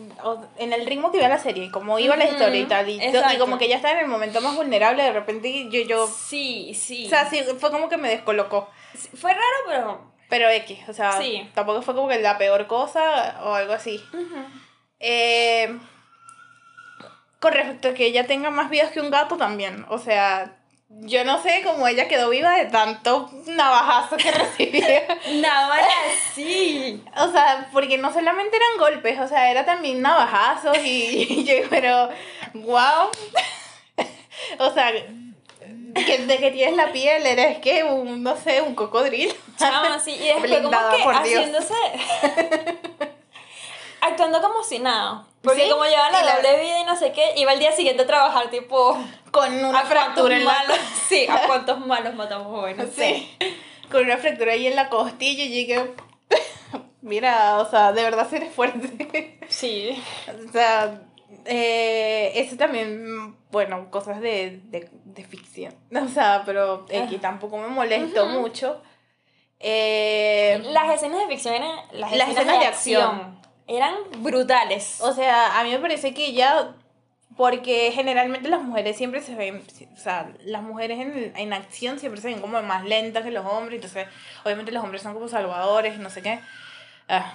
en 0.58 0.72
el 0.72 0.86
ritmo 0.86 1.12
que 1.12 1.18
iba 1.18 1.28
la 1.28 1.40
serie, 1.40 1.72
como 1.72 1.98
iba 1.98 2.16
la 2.16 2.26
historia 2.26 2.62
y 2.62 2.66
tal, 2.66 2.88
y, 2.88 3.02
como 3.40 3.58
que 3.58 3.68
ya 3.68 3.78
estaba 3.78 3.96
en 3.96 4.02
el 4.02 4.08
momento 4.08 4.40
más 4.40 4.56
vulnerable, 4.56 5.02
de 5.02 5.14
repente 5.14 5.68
yo, 5.70 5.82
yo, 5.82 6.08
Sí, 6.08 6.76
sí. 6.76 7.08
o 7.08 7.10
sea, 7.10 7.28
sí, 7.28 7.44
fue 7.60 7.72
como 7.72 7.90
que 7.90 7.98
me 7.98 8.08
descolocó. 8.10 8.70
Sí, 8.96 9.10
Fue 9.18 9.34
raro, 9.34 9.58
pero. 9.68 10.12
Pero 10.30 10.50
X, 10.50 10.88
o 10.88 10.94
sea, 10.94 11.14
Sí. 11.20 11.50
tampoco 11.56 11.82
fue 11.82 11.96
como 11.96 12.08
que 12.08 12.20
la 12.20 12.38
peor 12.38 12.68
cosa 12.68 13.42
o 13.44 13.56
algo 13.56 13.74
así. 13.74 14.00
Eh, 15.00 15.76
con 17.40 17.52
respecto 17.52 17.90
a 17.90 17.94
que 17.96 18.06
ella 18.06 18.28
tenga 18.28 18.52
más 18.52 18.70
vidas 18.70 18.92
que 18.92 19.02
un 19.02 19.10
gato 19.10 19.36
también, 19.36 19.86
o 19.90 19.98
sea, 19.98 20.61
yo 21.00 21.24
no 21.26 21.42
sé 21.42 21.62
cómo 21.64 21.88
ella 21.88 22.08
quedó 22.08 22.30
viva 22.30 22.56
de 22.56 22.66
tanto 22.66 23.30
navajazo 23.48 24.18
que 24.18 24.32
recibía. 24.32 25.04
Nada 25.36 25.68
más 25.68 25.82
así. 26.32 27.04
O 27.18 27.32
sea, 27.32 27.70
porque 27.74 27.98
no 27.98 28.14
solamente 28.14 28.58
eran 28.58 28.78
golpes, 28.78 29.20
o 29.20 29.28
sea, 29.28 29.50
era 29.50 29.66
también 29.66 30.02
navajazos 30.02 30.78
y, 30.84 31.44
yo, 31.48 31.68
pero, 31.70 32.10
wow. 32.54 33.10
o 34.60 34.74
sea, 34.74 34.92
que, 34.92 36.18
de 36.20 36.38
que 36.38 36.52
tienes 36.52 36.76
la 36.76 36.92
piel, 36.92 37.26
eres 37.26 37.60
que 37.60 37.84
un, 37.84 38.22
no 38.22 38.36
sé, 38.38 38.62
un 38.62 38.76
cocodrilo. 38.76 39.34
Chama, 39.58 40.00
sí. 40.00 40.12
Y 40.12 40.28
después 40.28 40.52
como 40.62 40.70
que 40.70 41.04
por 41.04 41.24
Dios. 41.24 41.46
haciéndose... 41.46 43.11
actuando 44.02 44.42
como 44.42 44.64
si 44.64 44.80
nada. 44.80 45.26
Porque 45.42 45.64
Sí, 45.64 45.70
como 45.72 45.86
llevan 45.86 46.12
la 46.12 46.24
la- 46.24 46.36
doble 46.36 46.62
vida 46.62 46.80
y 46.80 46.84
no 46.84 46.96
sé 46.96 47.12
qué, 47.14 47.34
iba 47.38 47.52
al 47.52 47.60
día 47.60 47.72
siguiente 47.72 48.04
a 48.04 48.08
trabajar 48.08 48.50
tipo... 48.52 48.96
Con 49.32 49.66
una 49.66 49.80
¿a 49.80 49.86
fractura 49.86 50.36
en 50.38 50.46
la 50.46 50.52
malos? 50.54 50.78
Sí, 51.10 51.26
a 51.30 51.48
cuántos 51.48 51.80
malos 51.86 52.14
matamos 52.14 52.48
sé. 52.86 52.86
Sí, 52.96 53.38
con 53.92 54.04
una 54.04 54.18
fractura 54.18 54.54
ahí 54.54 54.68
en 54.68 54.76
la 54.76 54.90
costilla 54.90 55.44
y 55.44 55.50
llegué. 55.50 55.94
Mira, 57.02 57.58
o 57.60 57.70
sea, 57.70 57.92
de 57.92 58.04
verdad 58.04 58.32
eres 58.34 58.54
fuerte. 58.54 59.40
Sí. 59.50 60.02
o 60.48 60.52
sea, 60.52 61.02
eh, 61.46 62.32
eso 62.36 62.56
también, 62.58 63.36
bueno, 63.52 63.90
cosas 63.90 64.22
de, 64.22 64.62
de, 64.66 64.90
de 64.92 65.24
ficción. 65.26 65.74
O 65.96 66.08
sea, 66.08 66.44
pero 66.46 66.86
X 66.88 67.20
tampoco 67.20 67.58
me 67.58 67.68
molestó 67.68 68.28
mucho. 68.28 68.82
Eh, 69.60 70.60
Las 70.66 70.94
escenas 70.96 71.20
de 71.20 71.28
ficción 71.28 71.56
eran... 71.56 71.76
Las, 71.94 72.12
Las 72.16 72.30
escenas, 72.30 72.60
de 72.60 72.66
acción. 72.66 73.41
Eran 73.68 73.96
brutales. 74.18 75.00
o 75.02 75.14
sea, 75.14 75.60
a 75.60 75.64
mí 75.64 75.72
me 75.72 75.80
parece 75.80 76.14
que 76.14 76.34
ya. 76.34 76.74
Porque 77.38 77.92
generalmente 77.96 78.50
las 78.50 78.62
mujeres 78.62 78.98
siempre 78.98 79.22
se 79.22 79.34
ven, 79.36 79.64
o 79.94 79.98
sea, 79.98 80.30
las 80.44 80.62
mujeres 80.62 81.00
en, 81.00 81.34
en 81.36 81.54
acción 81.54 81.98
siempre 81.98 82.20
se 82.22 82.28
ven 82.28 82.42
como 82.42 82.62
más 82.62 82.84
lentas 82.84 83.24
que 83.24 83.32
los 83.32 83.46
hombres, 83.46 83.76
entonces 83.78 84.06
obviamente 84.44 84.74
los 84.74 84.84
hombres 84.84 85.02
son 85.02 85.14
como 85.14 85.30
salvadores, 85.30 85.98
no 85.98 86.10
sé 86.10 86.22
qué. 86.22 86.40
Ah. 87.08 87.34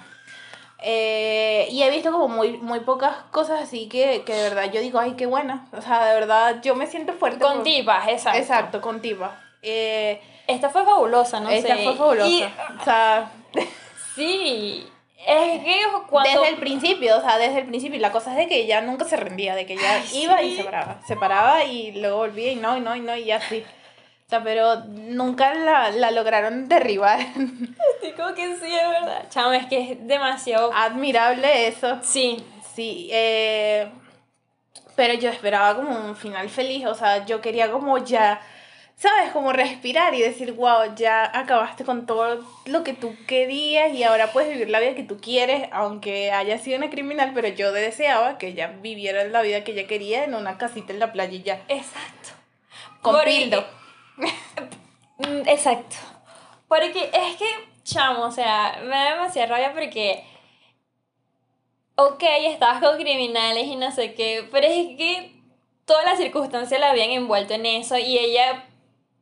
Eh, 0.79 1.67
y 1.71 1.81
he 1.81 1.89
visto 1.89 2.11
como 2.11 2.27
muy, 2.27 2.57
muy 2.57 2.81
pocas 2.81 3.15
cosas 3.31 3.59
así 3.63 3.89
que, 3.89 4.21
que 4.23 4.33
de 4.33 4.43
verdad 4.43 4.71
yo 4.71 4.79
digo, 4.81 4.99
ay, 4.99 5.13
qué 5.17 5.25
buena. 5.25 5.67
O 5.73 5.81
sea, 5.81 6.05
de 6.05 6.13
verdad 6.13 6.61
yo 6.61 6.75
me 6.75 6.85
siento 6.85 7.13
fuerte. 7.13 7.39
Con 7.39 7.55
por- 7.55 7.63
tipas, 7.63 8.07
exacto. 8.07 8.39
Exacto, 8.39 8.81
con 8.81 9.01
tipa. 9.01 9.35
Eh, 9.63 10.21
Esta 10.45 10.69
fue 10.69 10.85
fabulosa, 10.85 11.39
no 11.39 11.49
esta 11.49 11.75
sé. 11.75 11.83
fue 11.83 11.95
fabulosa. 11.95 12.29
Y- 12.29 12.43
o 12.43 12.83
sea, 12.83 13.31
sí. 14.15 14.87
Es 15.25 15.63
que 15.63 15.81
cuando... 16.09 16.41
desde 16.41 16.53
el 16.53 16.59
principio, 16.59 17.17
o 17.17 17.21
sea, 17.21 17.37
desde 17.37 17.59
el 17.59 17.67
principio. 17.67 17.97
Y 17.97 18.01
la 18.01 18.11
cosa 18.11 18.31
es 18.31 18.37
de 18.37 18.47
que 18.47 18.57
ella 18.57 18.81
nunca 18.81 19.05
se 19.05 19.17
rendía, 19.17 19.55
de 19.55 19.65
que 19.65 19.73
ella 19.73 20.01
Ay, 20.01 20.23
iba 20.23 20.41
y 20.43 20.55
se 20.55 20.63
paraba. 20.63 20.99
Se 21.07 21.15
paraba 21.15 21.63
y 21.63 21.91
luego 21.93 22.17
volvía 22.17 22.51
y 22.51 22.55
no, 22.55 22.77
y 22.77 22.81
no, 22.81 22.95
y 22.95 23.01
no, 23.01 23.15
y 23.15 23.31
así. 23.31 23.63
O 24.27 24.29
sea, 24.29 24.43
pero 24.43 24.83
nunca 24.85 25.53
la, 25.53 25.89
la 25.89 26.11
lograron 26.11 26.67
derribar. 26.67 27.19
Digo 28.01 28.35
que 28.35 28.55
sí, 28.57 28.73
es 28.73 28.89
verdad. 28.89 29.25
Chamo, 29.29 29.53
es 29.53 29.65
que 29.67 29.93
es 29.93 30.07
demasiado... 30.07 30.71
Admirable 30.73 31.67
eso. 31.67 31.99
Sí. 32.03 32.43
Sí, 32.77 33.09
eh, 33.11 33.89
pero 34.95 35.13
yo 35.15 35.29
esperaba 35.29 35.75
como 35.75 35.97
un 35.97 36.15
final 36.15 36.49
feliz, 36.49 36.85
o 36.85 36.93
sea, 36.93 37.25
yo 37.25 37.41
quería 37.41 37.71
como 37.71 37.97
ya, 37.99 38.39
¿sabes? 38.97 39.31
Como 39.31 39.53
respirar 39.53 40.13
y 40.15 40.21
decir, 40.21 40.53
wow, 40.53 40.95
ya 40.95 41.23
acabaste 41.33 41.85
con 41.85 42.05
todo 42.05 42.43
lo 42.65 42.83
que 42.83 42.93
tú 42.93 43.15
querías 43.27 43.93
y 43.93 44.03
ahora 44.03 44.33
puedes 44.33 44.51
vivir 44.51 44.69
la 44.69 44.79
vida 44.79 44.95
que 44.95 45.03
tú 45.03 45.19
quieres, 45.21 45.69
aunque 45.71 46.31
haya 46.31 46.57
sido 46.57 46.77
una 46.79 46.89
criminal, 46.89 47.31
pero 47.33 47.47
yo 47.47 47.71
deseaba 47.71 48.37
que 48.37 48.47
ella 48.49 48.67
viviera 48.81 49.23
la 49.25 49.41
vida 49.43 49.63
que 49.63 49.71
ella 49.73 49.87
quería 49.87 50.23
en 50.23 50.33
una 50.35 50.57
casita 50.57 50.91
en 50.93 50.99
la 50.99 51.13
playa 51.13 51.33
y 51.33 51.43
ya, 51.43 51.63
Exacto. 51.69 52.29
con 53.01 53.13
Porque- 53.15 53.29
pildo. 53.31 53.65
Mm, 55.19 55.47
Exacto. 55.47 55.95
Porque 56.67 57.09
es 57.11 57.35
que, 57.37 57.45
chamo, 57.83 58.25
o 58.25 58.31
sea, 58.31 58.79
me 58.83 58.89
da 58.95 59.13
demasiada 59.15 59.47
rabia 59.47 59.73
porque. 59.73 60.23
Ok, 61.95 62.21
estabas 62.43 62.81
con 62.83 62.97
criminales 62.99 63.65
y 63.65 63.75
no 63.77 63.91
sé 63.91 64.13
qué, 64.13 64.47
pero 64.51 64.67
es 64.67 64.95
que 64.95 65.41
todas 65.85 66.05
las 66.05 66.19
circunstancias 66.19 66.79
la 66.79 66.91
habían 66.91 67.09
envuelto 67.09 67.55
en 67.55 67.65
eso 67.65 67.97
y 67.97 68.15
ella 68.19 68.66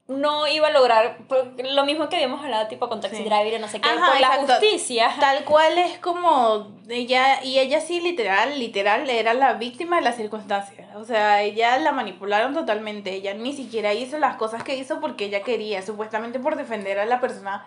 no 0.07 0.45
iba 0.47 0.67
a 0.67 0.71
lograr 0.71 1.17
lo 1.57 1.83
mismo 1.83 2.09
que 2.09 2.17
habíamos 2.17 2.43
hablado, 2.43 2.67
tipo 2.67 2.87
con 2.87 3.01
Taxi 3.01 3.17
Sí. 3.17 3.23
Driver 3.23 3.53
y 3.53 3.59
no 3.59 3.67
sé 3.67 3.81
qué, 3.81 3.89
Ajá, 3.89 4.11
por 4.11 4.21
la 4.21 4.37
justicia. 4.37 5.11
Tal 5.19 5.43
cual 5.45 5.77
es 5.79 5.97
como 5.97 6.67
ella, 6.87 7.43
y 7.43 7.57
ella 7.57 7.81
sí 7.81 7.99
literal, 7.99 8.59
literal 8.59 9.09
era 9.09 9.33
la 9.33 9.53
víctima 9.53 9.95
de 9.95 10.03
las 10.03 10.15
circunstancias. 10.15 10.95
O 10.95 11.05
sea, 11.05 11.41
ella 11.41 11.77
la 11.79 11.91
manipularon 11.91 12.53
totalmente. 12.53 13.13
Ella 13.13 13.33
ni 13.33 13.53
siquiera 13.53 13.93
hizo 13.93 14.19
las 14.19 14.35
cosas 14.35 14.63
que 14.63 14.75
hizo 14.75 15.01
porque 15.01 15.25
ella 15.25 15.41
quería, 15.41 15.81
supuestamente 15.81 16.39
por 16.39 16.55
defender 16.55 16.99
a 16.99 17.05
la 17.05 17.19
persona 17.19 17.65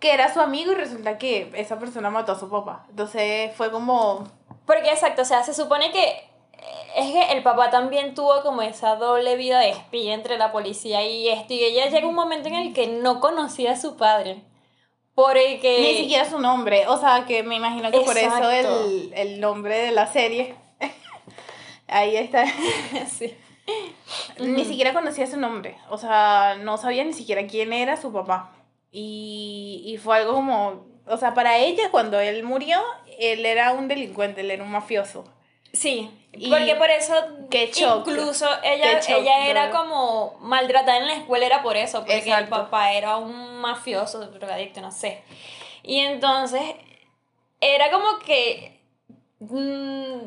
que 0.00 0.14
era 0.14 0.32
su 0.32 0.40
amigo 0.40 0.72
y 0.72 0.76
resulta 0.76 1.18
que 1.18 1.50
esa 1.54 1.78
persona 1.78 2.08
mató 2.08 2.32
a 2.32 2.38
su 2.38 2.48
papá. 2.48 2.86
Entonces 2.88 3.54
fue 3.56 3.70
como... 3.70 4.26
Porque 4.64 4.90
exacto, 4.90 5.22
o 5.22 5.24
sea, 5.24 5.42
se 5.42 5.52
supone 5.52 5.92
que 5.92 6.30
es 6.96 7.12
que 7.12 7.32
el 7.32 7.42
papá 7.42 7.70
también 7.70 8.14
tuvo 8.14 8.42
como 8.42 8.62
esa 8.62 8.96
doble 8.96 9.36
vida 9.36 9.60
de 9.60 9.70
espía 9.70 10.14
entre 10.14 10.38
la 10.38 10.52
policía 10.52 11.06
y 11.06 11.28
esto, 11.28 11.54
y 11.54 11.62
ella 11.62 11.88
llega 11.88 12.06
un 12.06 12.14
momento 12.14 12.48
en 12.48 12.54
el 12.54 12.72
que 12.72 12.86
no 12.86 13.20
conocía 13.20 13.72
a 13.72 13.76
su 13.76 13.96
padre. 13.96 14.42
Porque... 15.14 15.80
Ni 15.80 15.96
siquiera 15.96 16.28
su 16.28 16.38
nombre. 16.38 16.86
O 16.86 16.96
sea, 16.96 17.24
que 17.26 17.42
me 17.42 17.56
imagino 17.56 17.90
que 17.90 18.00
por 18.00 18.16
eso 18.16 18.26
Exacto. 18.26 18.50
el, 18.50 19.12
el 19.14 19.40
nombre 19.40 19.78
de 19.78 19.90
la 19.90 20.06
serie... 20.06 20.54
Ahí 21.88 22.16
está. 22.16 22.44
Sí. 23.08 23.34
Ni 24.38 24.64
siquiera 24.64 24.94
conocía 24.94 25.26
su 25.26 25.38
nombre. 25.38 25.76
O 25.90 25.98
sea, 25.98 26.56
no 26.60 26.78
sabía 26.78 27.04
ni 27.04 27.12
siquiera 27.12 27.46
quién 27.46 27.72
era 27.72 27.96
su 27.96 28.12
papá. 28.12 28.52
Y, 28.90 29.82
y 29.84 29.98
fue 29.98 30.18
algo 30.18 30.34
como. 30.34 30.86
O 31.06 31.16
sea, 31.16 31.34
para 31.34 31.58
ella, 31.58 31.90
cuando 31.90 32.18
él 32.18 32.44
murió, 32.44 32.80
él 33.18 33.44
era 33.44 33.72
un 33.72 33.88
delincuente, 33.88 34.40
él 34.40 34.50
era 34.50 34.64
un 34.64 34.70
mafioso. 34.70 35.24
Sí, 35.72 36.10
Y- 36.32 36.50
porque 36.50 36.74
por 36.76 36.90
eso 36.90 37.14
incluso 37.50 38.46
ella, 38.62 39.00
ella 39.08 39.46
era 39.48 39.70
como 39.70 40.36
maltratada 40.40 40.98
en 40.98 41.06
la 41.06 41.14
escuela, 41.14 41.46
era 41.46 41.62
por 41.62 41.76
eso, 41.76 42.00
porque 42.00 42.30
el 42.32 42.48
papá 42.48 42.92
era 42.92 43.16
un 43.16 43.56
mafioso, 43.60 44.20
drogadicto, 44.26 44.80
no 44.80 44.90
sé. 44.92 45.22
Y 45.82 46.00
entonces 46.00 46.62
era 47.60 47.90
como 47.90 48.18
que 48.24 48.78
mm, 49.40 50.18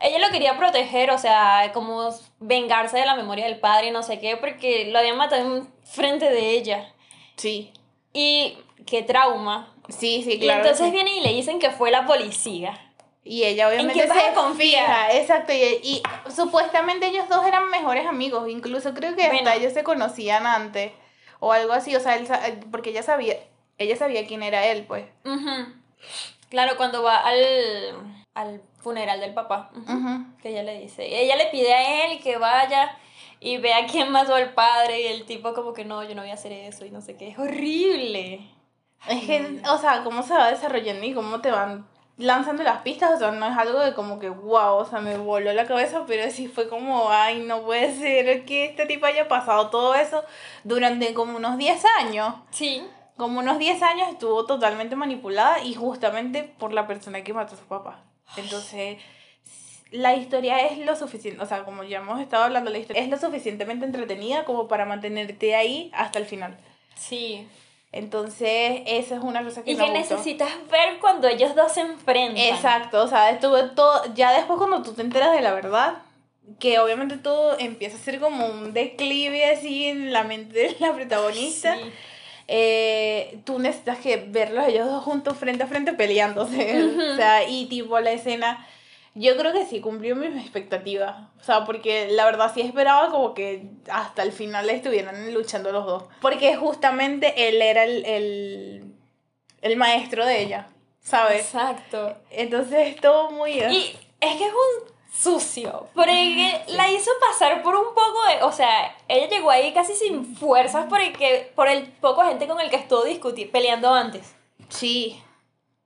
ella 0.00 0.18
lo 0.18 0.30
quería 0.30 0.56
proteger, 0.56 1.10
o 1.10 1.18
sea, 1.18 1.70
como 1.74 2.08
vengarse 2.38 2.96
de 2.98 3.06
la 3.06 3.14
memoria 3.16 3.44
del 3.44 3.58
padre 3.60 3.88
y 3.88 3.90
no 3.90 4.02
sé 4.02 4.18
qué, 4.20 4.36
porque 4.36 4.86
lo 4.86 4.98
habían 4.98 5.16
matado 5.16 5.42
en 5.42 5.68
frente 5.84 6.30
de 6.30 6.50
ella. 6.52 6.94
Sí. 7.36 7.72
Y 8.12 8.56
qué 8.86 9.02
trauma. 9.02 9.74
Sí, 9.88 10.22
sí, 10.22 10.34
Y 10.34 10.38
claro. 10.40 10.60
entonces 10.60 10.86
sí. 10.86 10.92
vienen 10.92 11.14
y 11.16 11.20
le 11.20 11.32
dicen 11.32 11.58
que 11.58 11.70
fue 11.70 11.90
la 11.90 12.06
policía. 12.06 12.89
Y 13.22 13.44
ella 13.44 13.68
obviamente 13.68 13.92
quién 13.92 14.08
vas 14.08 14.18
se 14.18 14.28
a 14.28 14.34
confiar? 14.34 14.86
fija, 14.86 15.12
exacto, 15.12 15.52
y, 15.52 15.62
y 15.82 16.02
supuestamente 16.34 17.06
ellos 17.08 17.28
dos 17.28 17.46
eran 17.46 17.68
mejores 17.68 18.06
amigos, 18.06 18.48
incluso 18.48 18.94
creo 18.94 19.14
que 19.14 19.26
Bueno. 19.26 19.38
hasta 19.50 19.56
ellos 19.56 19.72
se 19.74 19.84
conocían 19.84 20.46
antes, 20.46 20.92
o 21.38 21.52
algo 21.52 21.72
así, 21.74 21.94
o 21.94 22.00
sea, 22.00 22.16
él 22.16 22.26
sa- 22.26 22.40
porque 22.70 22.90
ella 22.90 23.02
sabía, 23.02 23.34
ella 23.76 23.96
sabía 23.96 24.26
quién 24.26 24.42
era 24.42 24.64
él, 24.66 24.84
pues. 24.86 25.04
Claro, 26.48 26.76
cuando 26.76 27.02
va 27.02 27.18
al, 27.18 28.16
al 28.34 28.62
funeral 28.80 29.20
del 29.20 29.34
papá. 29.34 29.70
Que 30.42 30.48
ella 30.50 30.62
le 30.62 30.80
dice. 30.80 31.04
Ella 31.06 31.36
le 31.36 31.46
pide 31.46 31.72
a 31.72 32.06
él 32.06 32.20
que 32.20 32.38
vaya 32.38 32.96
y 33.38 33.58
vea 33.58 33.86
quién 33.90 34.10
mató 34.10 34.34
al 34.34 34.52
padre. 34.54 35.00
Y 35.02 35.06
el 35.06 35.26
tipo, 35.26 35.54
como 35.54 35.72
que 35.72 35.84
no, 35.84 36.02
yo 36.02 36.14
no 36.14 36.22
voy 36.22 36.30
a 36.30 36.34
hacer 36.34 36.52
eso. 36.52 36.84
Y 36.84 36.90
no 36.90 37.00
sé 37.00 37.16
qué. 37.16 37.28
Es 37.28 37.38
horrible. 37.38 38.40
Es 39.08 39.24
que, 39.24 39.60
o 39.70 39.78
sea, 39.78 40.02
cómo 40.02 40.22
se 40.22 40.34
va 40.34 40.50
desarrollando 40.50 41.06
y 41.06 41.14
cómo 41.14 41.40
te 41.40 41.50
van 41.50 41.86
lanzando 42.20 42.62
las 42.62 42.82
pistas, 42.82 43.14
o 43.14 43.18
sea, 43.18 43.30
no 43.32 43.46
es 43.46 43.56
algo 43.56 43.80
de 43.80 43.94
como 43.94 44.18
que, 44.18 44.28
wow, 44.28 44.76
o 44.76 44.84
sea, 44.84 45.00
me 45.00 45.16
voló 45.16 45.52
la 45.52 45.66
cabeza, 45.66 46.04
pero 46.06 46.30
sí 46.30 46.48
fue 46.48 46.68
como, 46.68 47.10
ay, 47.10 47.40
no 47.40 47.62
puede 47.62 47.94
ser 47.94 48.44
que 48.44 48.66
este 48.66 48.86
tipo 48.86 49.06
haya 49.06 49.26
pasado 49.26 49.70
todo 49.70 49.94
eso 49.94 50.24
durante 50.62 51.14
como 51.14 51.36
unos 51.36 51.58
10 51.58 51.82
años. 51.98 52.34
Sí. 52.50 52.82
Como 53.16 53.40
unos 53.40 53.58
10 53.58 53.82
años 53.82 54.08
estuvo 54.10 54.46
totalmente 54.46 54.96
manipulada 54.96 55.62
y 55.62 55.74
justamente 55.74 56.44
por 56.44 56.72
la 56.72 56.86
persona 56.86 57.24
que 57.24 57.32
mató 57.32 57.54
a 57.54 57.58
su 57.58 57.64
papá. 57.64 58.02
Entonces, 58.36 58.98
la 59.90 60.14
historia 60.14 60.66
es 60.66 60.78
lo 60.78 60.94
suficiente, 60.96 61.42
o 61.42 61.46
sea, 61.46 61.64
como 61.64 61.82
ya 61.82 61.98
hemos 61.98 62.20
estado 62.20 62.44
hablando, 62.44 62.70
la 62.70 62.78
historia 62.78 63.02
es 63.02 63.08
lo 63.08 63.18
suficientemente 63.18 63.84
entretenida 63.84 64.44
como 64.44 64.68
para 64.68 64.84
mantenerte 64.84 65.54
ahí 65.54 65.90
hasta 65.94 66.18
el 66.18 66.26
final. 66.26 66.56
Sí. 66.94 67.48
Entonces, 67.92 68.82
eso 68.86 69.16
es 69.16 69.20
una 69.22 69.42
cosa 69.42 69.62
que 69.64 69.72
Y 69.72 69.74
me 69.76 69.84
que 69.86 69.90
gustó. 69.98 70.14
necesitas 70.14 70.50
ver 70.70 70.98
cuando 71.00 71.26
ellos 71.28 71.54
dos 71.56 71.72
se 71.72 71.80
enfrentan. 71.80 72.36
Exacto, 72.38 73.02
o 73.02 73.08
sea, 73.08 73.30
estuvo 73.30 73.56
todo, 73.70 74.02
ya 74.14 74.32
después 74.32 74.58
cuando 74.58 74.82
tú 74.82 74.92
te 74.92 75.02
enteras 75.02 75.32
de 75.32 75.40
la 75.40 75.52
verdad, 75.52 75.94
que 76.60 76.78
obviamente 76.78 77.16
todo 77.16 77.58
empieza 77.58 77.96
a 77.96 78.00
ser 78.00 78.20
como 78.20 78.46
un 78.46 78.72
declive 78.72 79.44
así 79.52 79.86
en 79.86 80.12
la 80.12 80.22
mente 80.22 80.56
de 80.58 80.76
la 80.78 80.92
protagonista. 80.92 81.74
Sí. 81.76 81.82
eh, 82.48 83.38
tú 83.44 83.58
necesitas 83.58 83.98
que 83.98 84.16
verlos 84.16 84.66
ellos 84.68 84.86
dos 84.86 85.02
juntos 85.04 85.36
frente 85.36 85.64
a 85.64 85.66
frente 85.66 85.92
peleándose. 85.92 86.84
O 87.12 87.16
sea, 87.16 87.48
y 87.48 87.66
tipo 87.66 87.98
la 88.00 88.12
escena, 88.12 88.66
yo 89.14 89.36
creo 89.36 89.52
que 89.52 89.66
sí 89.66 89.80
cumplió 89.80 90.14
mis 90.16 90.36
expectativas. 90.36 91.28
O 91.40 91.44
sea, 91.44 91.64
porque 91.64 92.08
la 92.10 92.24
verdad 92.24 92.52
sí 92.54 92.60
esperaba 92.60 93.10
como 93.10 93.34
que 93.34 93.70
hasta 93.90 94.22
el 94.22 94.32
final 94.32 94.70
estuvieran 94.70 95.34
luchando 95.34 95.72
los 95.72 95.86
dos. 95.86 96.04
Porque 96.20 96.56
justamente 96.56 97.48
él 97.48 97.60
era 97.60 97.84
el, 97.84 98.04
el, 98.04 98.94
el 99.62 99.76
maestro 99.76 100.24
de 100.24 100.42
ella, 100.42 100.68
¿sabes? 101.00 101.42
Exacto. 101.42 102.16
Entonces 102.30 102.96
todo 102.96 103.30
muy... 103.30 103.52
Y 103.52 103.96
es 104.20 104.36
que 104.36 104.46
es 104.46 104.52
un 104.52 104.90
sucio, 105.12 105.88
porque 105.92 106.62
la 106.68 106.90
hizo 106.90 107.10
pasar 107.20 107.62
por 107.62 107.74
un 107.74 107.94
poco 107.94 108.18
de, 108.28 108.44
o 108.44 108.52
sea, 108.52 108.96
ella 109.08 109.28
llegó 109.28 109.50
ahí 109.50 109.72
casi 109.72 109.94
sin 109.94 110.36
fuerzas 110.36 110.86
por 110.86 111.00
el 111.00 111.12
que, 111.12 111.50
por 111.56 111.68
el 111.68 111.88
poco 111.88 112.22
gente 112.22 112.46
con 112.46 112.60
el 112.60 112.70
que 112.70 112.76
estuvo 112.76 113.02
discutiendo, 113.02 113.52
peleando 113.52 113.92
antes. 113.92 114.34
Sí. 114.68 115.20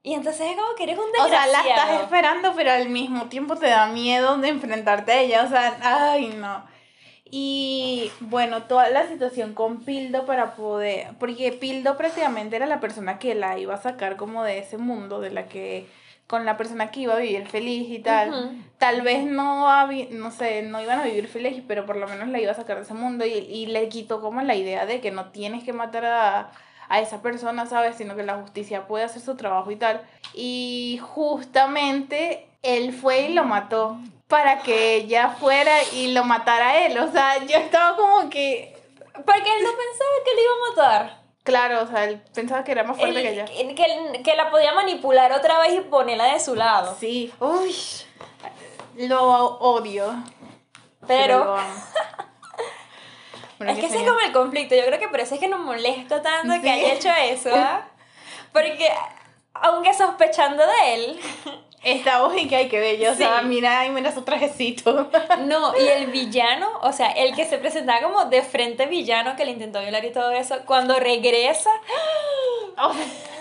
Y 0.05 0.13
entonces 0.13 0.41
es 0.51 0.55
como 0.55 0.75
que 0.77 0.83
eres 0.83 0.97
un 0.99 1.05
O 1.17 1.27
sea, 1.27 1.45
desgraciado. 1.45 1.63
la 1.67 1.69
estás 1.83 2.01
esperando, 2.03 2.53
pero 2.55 2.71
al 2.71 2.89
mismo 2.89 3.25
tiempo 3.25 3.55
te 3.55 3.67
da 3.67 3.87
miedo 3.87 4.37
de 4.37 4.49
enfrentarte 4.49 5.11
a 5.11 5.21
ella. 5.21 5.43
O 5.43 5.49
sea, 5.49 5.77
ay, 5.81 6.27
no. 6.37 6.63
Y 7.29 8.11
bueno, 8.19 8.63
toda 8.63 8.89
la 8.91 9.07
situación 9.07 9.53
con 9.55 9.83
Pildo 9.83 10.25
para 10.25 10.55
poder. 10.55 11.07
Porque 11.19 11.51
Pildo 11.51 11.97
prácticamente 11.97 12.55
era 12.55 12.67
la 12.67 12.79
persona 12.79 13.17
que 13.19 13.33
la 13.35 13.57
iba 13.57 13.73
a 13.73 13.81
sacar 13.81 14.15
como 14.15 14.43
de 14.43 14.59
ese 14.59 14.77
mundo, 14.77 15.19
de 15.21 15.31
la 15.31 15.47
que. 15.47 15.87
con 16.27 16.45
la 16.45 16.55
persona 16.55 16.91
que 16.91 17.01
iba 17.01 17.15
a 17.15 17.19
vivir 17.19 17.47
feliz 17.47 17.89
y 17.89 17.99
tal. 17.99 18.29
Ujú. 18.29 18.55
Tal 18.77 19.01
vez 19.01 19.23
no, 19.25 19.87
no 20.11 20.31
sé, 20.31 20.61
no 20.63 20.81
iban 20.81 20.99
a 20.99 21.03
vivir 21.03 21.27
feliz, 21.27 21.63
pero 21.67 21.85
por 21.87 21.95
lo 21.97 22.07
menos 22.07 22.27
la 22.29 22.39
iba 22.39 22.51
a 22.51 22.55
sacar 22.55 22.77
de 22.77 22.83
ese 22.83 22.93
mundo 22.93 23.25
y, 23.25 23.31
y 23.31 23.65
le 23.67 23.89
quitó 23.89 24.21
como 24.21 24.41
la 24.41 24.53
idea 24.55 24.85
de 24.85 25.01
que 25.01 25.09
no 25.11 25.31
tienes 25.31 25.63
que 25.63 25.73
matar 25.73 26.05
a, 26.05 26.51
a 26.89 26.99
esa 26.99 27.21
persona, 27.21 27.65
¿sabes? 27.65 27.95
Sino 27.97 28.15
que 28.15 28.23
la 28.23 28.35
justicia 28.35 28.87
puede 28.87 29.05
hacer 29.05 29.21
su 29.21 29.35
trabajo 29.35 29.71
y 29.71 29.75
tal. 29.75 30.01
Y 30.33 30.99
justamente 31.01 32.47
él 32.61 32.93
fue 32.93 33.21
y 33.29 33.33
lo 33.33 33.43
mató 33.43 33.97
para 34.27 34.59
que 34.59 34.95
ella 34.95 35.29
fuera 35.29 35.71
y 35.93 36.11
lo 36.13 36.23
matara 36.23 36.69
a 36.71 36.85
él. 36.87 36.97
O 36.97 37.11
sea, 37.11 37.37
yo 37.45 37.57
estaba 37.57 37.95
como 37.95 38.29
que... 38.29 38.75
Porque 39.13 39.57
él 39.57 39.63
no 39.63 39.69
pensaba 39.69 40.11
que 40.25 40.33
le 40.35 40.41
iba 40.41 40.51
a 40.51 40.69
matar. 40.71 41.25
Claro, 41.43 41.83
o 41.83 41.87
sea, 41.87 42.05
él 42.05 42.21
pensaba 42.33 42.63
que 42.63 42.71
era 42.71 42.83
más 42.83 42.97
fuerte 42.97 43.21
que 43.21 43.29
ella. 43.33 43.45
que, 43.45 44.21
que- 44.23 44.35
la 44.35 44.49
podía 44.49 44.73
manipular 44.73 45.31
otra 45.31 45.59
vez 45.59 45.73
y 45.75 45.81
ponerla 45.81 46.33
de 46.33 46.39
su 46.39 46.55
lado. 46.55 46.95
Sí, 46.99 47.31
uy, 47.39 47.75
lo 49.07 49.57
odio. 49.59 50.11
Pero. 51.07 51.55
Bueno, 53.57 53.73
es 53.73 53.79
que 53.79 53.85
ese 53.85 53.97
es 53.97 54.07
como 54.07 54.19
el 54.19 54.31
conflicto. 54.31 54.75
Yo 54.75 54.85
creo 54.85 54.99
que 54.99 55.07
por 55.07 55.19
eso 55.19 55.35
es 55.35 55.39
que 55.39 55.47
nos 55.47 55.59
molesta 55.59 56.21
tanto 56.21 56.53
Sí. 56.53 56.61
que 56.61 56.69
haya 56.69 56.93
hecho 56.93 57.09
eso. 57.21 57.49
¿ah? 57.53 57.87
Porque 58.51 58.89
aunque 59.53 59.93
sospechando 59.93 60.63
de 60.65 60.93
él, 60.95 61.19
Esta 61.83 62.21
voz 62.21 62.35
y 62.35 62.47
que 62.47 62.55
hay 62.55 62.67
que 62.67 62.79
bello, 62.79 63.11
o 63.11 63.15
sea, 63.15 63.41
mira, 63.43 63.81
ay, 63.81 63.91
mira 63.91 64.11
su 64.11 64.23
trajecito. 64.23 65.09
no, 65.45 65.77
y 65.77 65.87
el 65.87 66.07
villano, 66.07 66.67
o 66.81 66.91
sea, 66.91 67.11
el 67.11 67.35
que 67.35 67.45
se 67.45 67.59
presentaba 67.59 68.01
como 68.01 68.25
de 68.25 68.41
frente 68.41 68.87
villano 68.87 69.35
que 69.35 69.45
le 69.45 69.51
intentó 69.51 69.81
violar 69.81 70.03
y 70.03 70.11
todo 70.11 70.31
eso, 70.31 70.57
cuando 70.65 70.99
regresa, 70.99 71.69
O 72.77 72.91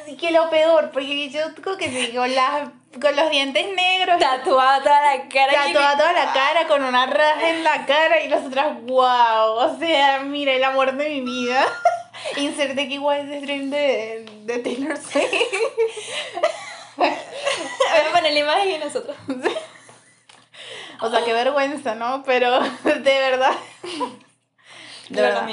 sea, 0.04 0.10
sí 0.10 0.16
que 0.16 0.30
lo 0.30 0.50
peor, 0.50 0.90
porque 0.92 1.30
yo 1.30 1.40
creo 1.60 1.76
que 1.76 1.88
sí, 1.88 2.14
con, 2.14 2.34
las, 2.34 2.68
con 3.00 3.16
los 3.16 3.30
dientes 3.30 3.66
negros, 3.74 4.18
tatuada 4.18 4.82
toda 4.82 5.16
la 5.16 5.28
cara. 5.28 5.52
tatuada 5.52 5.96
toda 5.96 6.12
la 6.12 6.32
cara, 6.32 6.66
con 6.66 6.82
una 6.82 7.06
raja 7.06 7.50
en 7.50 7.64
la 7.64 7.86
cara, 7.86 8.22
y 8.22 8.28
nosotras, 8.28 8.80
wow, 8.82 9.56
o 9.56 9.76
sea, 9.78 10.20
mira, 10.20 10.52
el 10.52 10.64
amor 10.64 10.92
de 10.94 11.08
mi 11.08 11.20
vida. 11.20 11.66
Inserte 12.36 12.88
que 12.88 12.94
igual 12.94 13.30
es 13.30 13.42
stream 13.42 13.70
de, 13.70 14.24
de 14.44 14.58
Taylor 14.58 14.96
Swift. 14.96 15.32
Voy 16.96 17.08
a 17.08 18.12
poner 18.12 18.32
la 18.32 18.38
imagen 18.38 18.70
y 18.70 18.78
nosotros. 18.78 19.16
O 21.00 21.10
sea, 21.10 21.24
qué 21.24 21.32
vergüenza, 21.32 21.94
¿no? 21.94 22.22
Pero, 22.24 22.60
de 22.84 23.00
verdad. 23.00 23.52
De 25.08 25.20
verdad. 25.20 25.48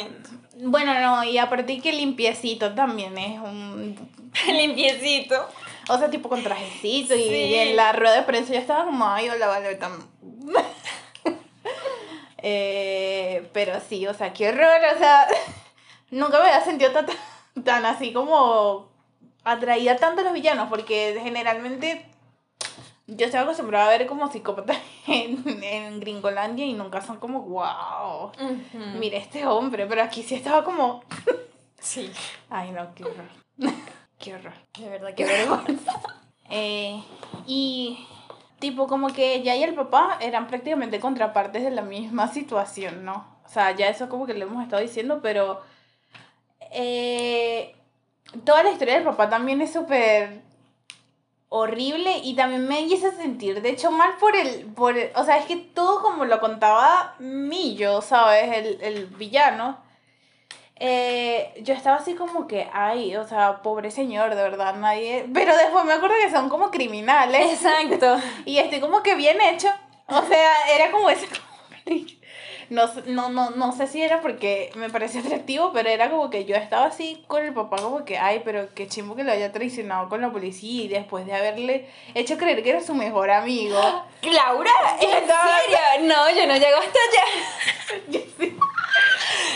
Bueno, 0.63 0.99
no, 1.01 1.23
y 1.23 1.39
aparte 1.39 1.79
que 1.81 1.91
limpiecito 1.91 2.73
también 2.73 3.17
es 3.17 3.39
un 3.39 4.20
Limpiecito. 4.47 5.47
O 5.89 5.97
sea, 5.97 6.09
tipo 6.09 6.29
con 6.29 6.43
trajecito 6.43 7.15
y, 7.15 7.23
Sí. 7.23 7.55
en 7.55 7.75
la 7.75 7.91
rueda 7.91 8.15
de 8.15 8.21
prensa 8.23 8.53
yo 8.53 8.59
estaba 8.59 8.85
como, 8.85 9.05
ay, 9.07 9.29
hola, 9.29 9.47
vale, 9.47 9.75
tan... 9.75 9.91
eh, 12.37 13.49
pero 13.53 13.79
sí, 13.87 14.07
o 14.07 14.13
sea, 14.13 14.33
qué 14.33 14.49
horror, 14.49 14.79
o 14.95 14.97
sea, 14.97 15.27
nunca 16.11 16.39
me 16.39 16.45
había 16.49 16.63
sentido 16.63 16.91
tan, 16.91 17.05
tan 17.63 17.85
así 17.85 18.13
como 18.13 18.89
atraída 19.43 19.95
tanto 19.97 20.21
a 20.21 20.23
los 20.23 20.33
villanos, 20.33 20.69
porque 20.69 21.19
generalmente 21.21 22.05
yo 23.07 23.25
estoy 23.25 23.41
acostumbrada 23.41 23.87
a 23.87 23.97
ver 23.97 24.07
como 24.07 24.31
psicópatas 24.31 24.77
en, 25.07 25.61
en 25.63 25.99
Gringolandia 25.99 26.65
y 26.65 26.73
nunca 26.73 27.01
son 27.01 27.17
como, 27.17 27.41
wow, 27.41 28.31
Ujú. 28.39 28.77
mira 28.99 29.17
este 29.17 29.45
hombre, 29.45 29.85
pero 29.87 30.03
aquí 30.03 30.23
sí 30.23 30.35
estaba 30.35 30.63
como, 30.63 31.03
Sí, 31.79 32.11
ay, 32.49 32.71
no, 32.71 32.93
qué 32.93 33.03
horror, 33.03 33.73
qué 34.21 34.35
horror. 34.35 34.53
de 34.77 34.89
verdad, 34.89 35.13
qué 35.15 35.25
vergüenza. 35.25 35.99
Eh, 36.49 37.03
y 37.47 38.05
tipo 38.59 38.87
como 38.87 39.07
que 39.07 39.35
ella 39.35 39.55
y 39.55 39.63
el 39.63 39.73
papá 39.73 40.17
eran 40.21 40.47
prácticamente 40.47 40.99
contrapartes 40.99 41.63
de 41.63 41.71
la 41.71 41.81
misma 41.81 42.27
situación, 42.31 43.03
¿no? 43.05 43.39
O 43.45 43.49
sea, 43.49 43.71
ya 43.71 43.87
eso 43.89 44.07
como 44.09 44.25
que 44.25 44.33
le 44.33 44.43
hemos 44.43 44.63
estado 44.63 44.81
diciendo, 44.81 45.19
pero 45.21 45.61
eh, 46.71 47.75
toda 48.45 48.63
la 48.63 48.71
historia 48.71 48.95
del 48.95 49.03
papá 49.03 49.29
también 49.29 49.61
es 49.61 49.73
súper 49.73 50.41
horrible 51.49 52.19
y 52.23 52.35
también 52.35 52.65
me 52.67 52.81
hizo 52.81 53.11
sentir, 53.11 53.61
de 53.61 53.69
hecho, 53.69 53.91
mal 53.91 54.11
por 54.19 54.35
el, 54.37 54.65
por 54.67 54.97
el- 54.97 55.11
o 55.15 55.23
sea, 55.25 55.37
es 55.37 55.45
que 55.45 55.57
todo 55.57 56.01
como 56.01 56.23
lo 56.25 56.39
contaba 56.39 57.15
Millo, 57.19 58.01
¿sabes? 58.01 58.55
El, 58.57 58.81
el 58.81 59.05
villano. 59.07 59.77
Eh, 60.83 61.61
yo 61.61 61.75
estaba 61.75 61.97
así 61.97 62.15
como 62.15 62.47
que, 62.47 62.67
ay, 62.73 63.15
o 63.15 63.27
sea, 63.27 63.61
pobre 63.61 63.91
señor, 63.91 64.33
de 64.33 64.41
verdad, 64.41 64.73
nadie... 64.73 65.27
Pero 65.31 65.55
después 65.55 65.85
me 65.85 65.93
acuerdo 65.93 66.15
que 66.19 66.31
son 66.31 66.49
como 66.49 66.71
criminales. 66.71 67.53
Exacto. 67.53 68.19
Y 68.45 68.57
estoy 68.57 68.79
como 68.79 69.03
que 69.03 69.13
bien 69.13 69.39
hecho. 69.39 69.67
O 70.07 70.23
sea, 70.23 70.51
era 70.75 70.89
como 70.89 71.07
ese. 71.11 71.27
No, 72.69 72.89
no, 73.05 73.29
no, 73.29 73.51
no 73.51 73.73
sé 73.73 73.85
si 73.85 74.01
era 74.01 74.21
porque 74.21 74.71
me 74.73 74.89
parecía 74.89 75.21
atractivo, 75.21 75.71
pero 75.71 75.87
era 75.87 76.09
como 76.09 76.31
que 76.31 76.45
yo 76.45 76.55
estaba 76.55 76.85
así 76.85 77.23
con 77.27 77.43
el 77.43 77.53
papá, 77.53 77.77
como 77.77 78.03
que, 78.03 78.17
ay, 78.17 78.41
pero 78.43 78.73
qué 78.73 78.87
chimbo 78.87 79.15
que 79.15 79.23
lo 79.23 79.31
haya 79.31 79.51
traicionado 79.51 80.09
con 80.09 80.21
la 80.21 80.31
policía 80.31 80.85
y 80.85 80.87
después 80.87 81.27
de 81.27 81.33
haberle 81.33 81.89
hecho 82.15 82.37
creer 82.37 82.63
que 82.63 82.71
era 82.71 82.81
su 82.81 82.95
mejor 82.95 83.29
amigo. 83.29 83.77
Laura, 84.23 84.71
¿en 84.99 85.09
serio? 85.09 86.07
No, 86.07 86.29
yo 86.31 86.47
no 86.47 86.55
llego 86.55 86.77
hasta 86.79 86.99
allá. 87.11 88.57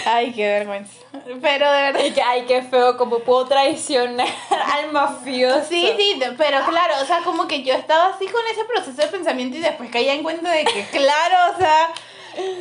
Ay, 0.05 0.31
qué 0.33 0.47
vergüenza. 0.47 0.93
Pero 1.41 1.71
de 1.71 1.81
verdad. 1.81 2.03
Y 2.03 2.11
que, 2.11 2.21
ay, 2.21 2.45
qué 2.47 2.61
feo, 2.61 2.95
como 2.97 3.19
puedo 3.19 3.45
traicionar 3.45 4.27
al 4.73 4.91
mafioso. 4.91 5.65
Sí, 5.67 5.91
sí, 5.97 6.21
pero 6.37 6.63
claro, 6.65 6.93
o 7.01 7.05
sea, 7.05 7.19
como 7.19 7.47
que 7.47 7.63
yo 7.63 7.73
estaba 7.73 8.09
así 8.09 8.27
con 8.27 8.41
ese 8.51 8.65
proceso 8.65 9.01
de 9.01 9.07
pensamiento 9.07 9.57
y 9.57 9.61
después 9.61 9.89
caía 9.89 10.13
en 10.13 10.23
cuenta 10.23 10.51
de 10.51 10.63
que, 10.63 10.85
claro, 10.91 11.55
o 11.55 11.57
sea, 11.57 11.89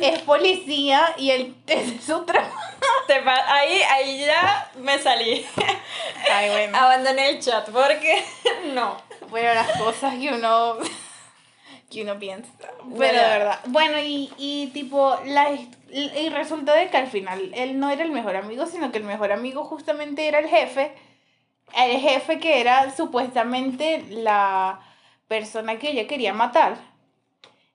es 0.01 0.21
policía 0.21 1.13
y 1.17 1.31
él 1.31 1.55
es 1.67 2.03
su 2.03 2.23
trabajo. 2.25 2.59
Ahí, 3.47 3.81
ahí 3.83 4.25
ya 4.25 4.71
me 4.75 4.97
salí. 4.97 5.45
Ay, 6.31 6.49
bueno. 6.49 6.77
Abandoné 6.77 7.29
el 7.29 7.39
chat 7.39 7.69
porque 7.69 8.23
no. 8.73 8.97
Bueno, 9.29 9.53
las 9.53 9.71
cosas 9.77 10.15
que 10.15 10.29
uno 10.29 10.77
que 11.89 12.03
uno 12.03 12.17
piensa. 12.19 12.51
Pero 12.97 13.21
de 13.21 13.27
verdad. 13.27 13.59
Bueno, 13.67 13.99
y, 13.99 14.31
y 14.37 14.67
tipo, 14.73 15.17
la, 15.25 15.51
y 15.51 16.29
resulta 16.29 16.73
de 16.73 16.89
que 16.89 16.97
al 16.97 17.07
final 17.07 17.51
él 17.53 17.79
no 17.79 17.89
era 17.89 18.03
el 18.03 18.11
mejor 18.11 18.35
amigo, 18.35 18.65
sino 18.65 18.91
que 18.91 18.97
el 18.97 19.03
mejor 19.03 19.31
amigo 19.31 19.63
justamente 19.63 20.27
era 20.27 20.39
el 20.39 20.47
jefe. 20.47 20.93
El 21.75 21.99
jefe 21.99 22.39
que 22.39 22.61
era 22.61 22.95
supuestamente 22.95 24.03
la 24.09 24.79
persona 25.27 25.77
que 25.79 25.89
ella 25.89 26.07
quería 26.07 26.33
matar. 26.33 26.77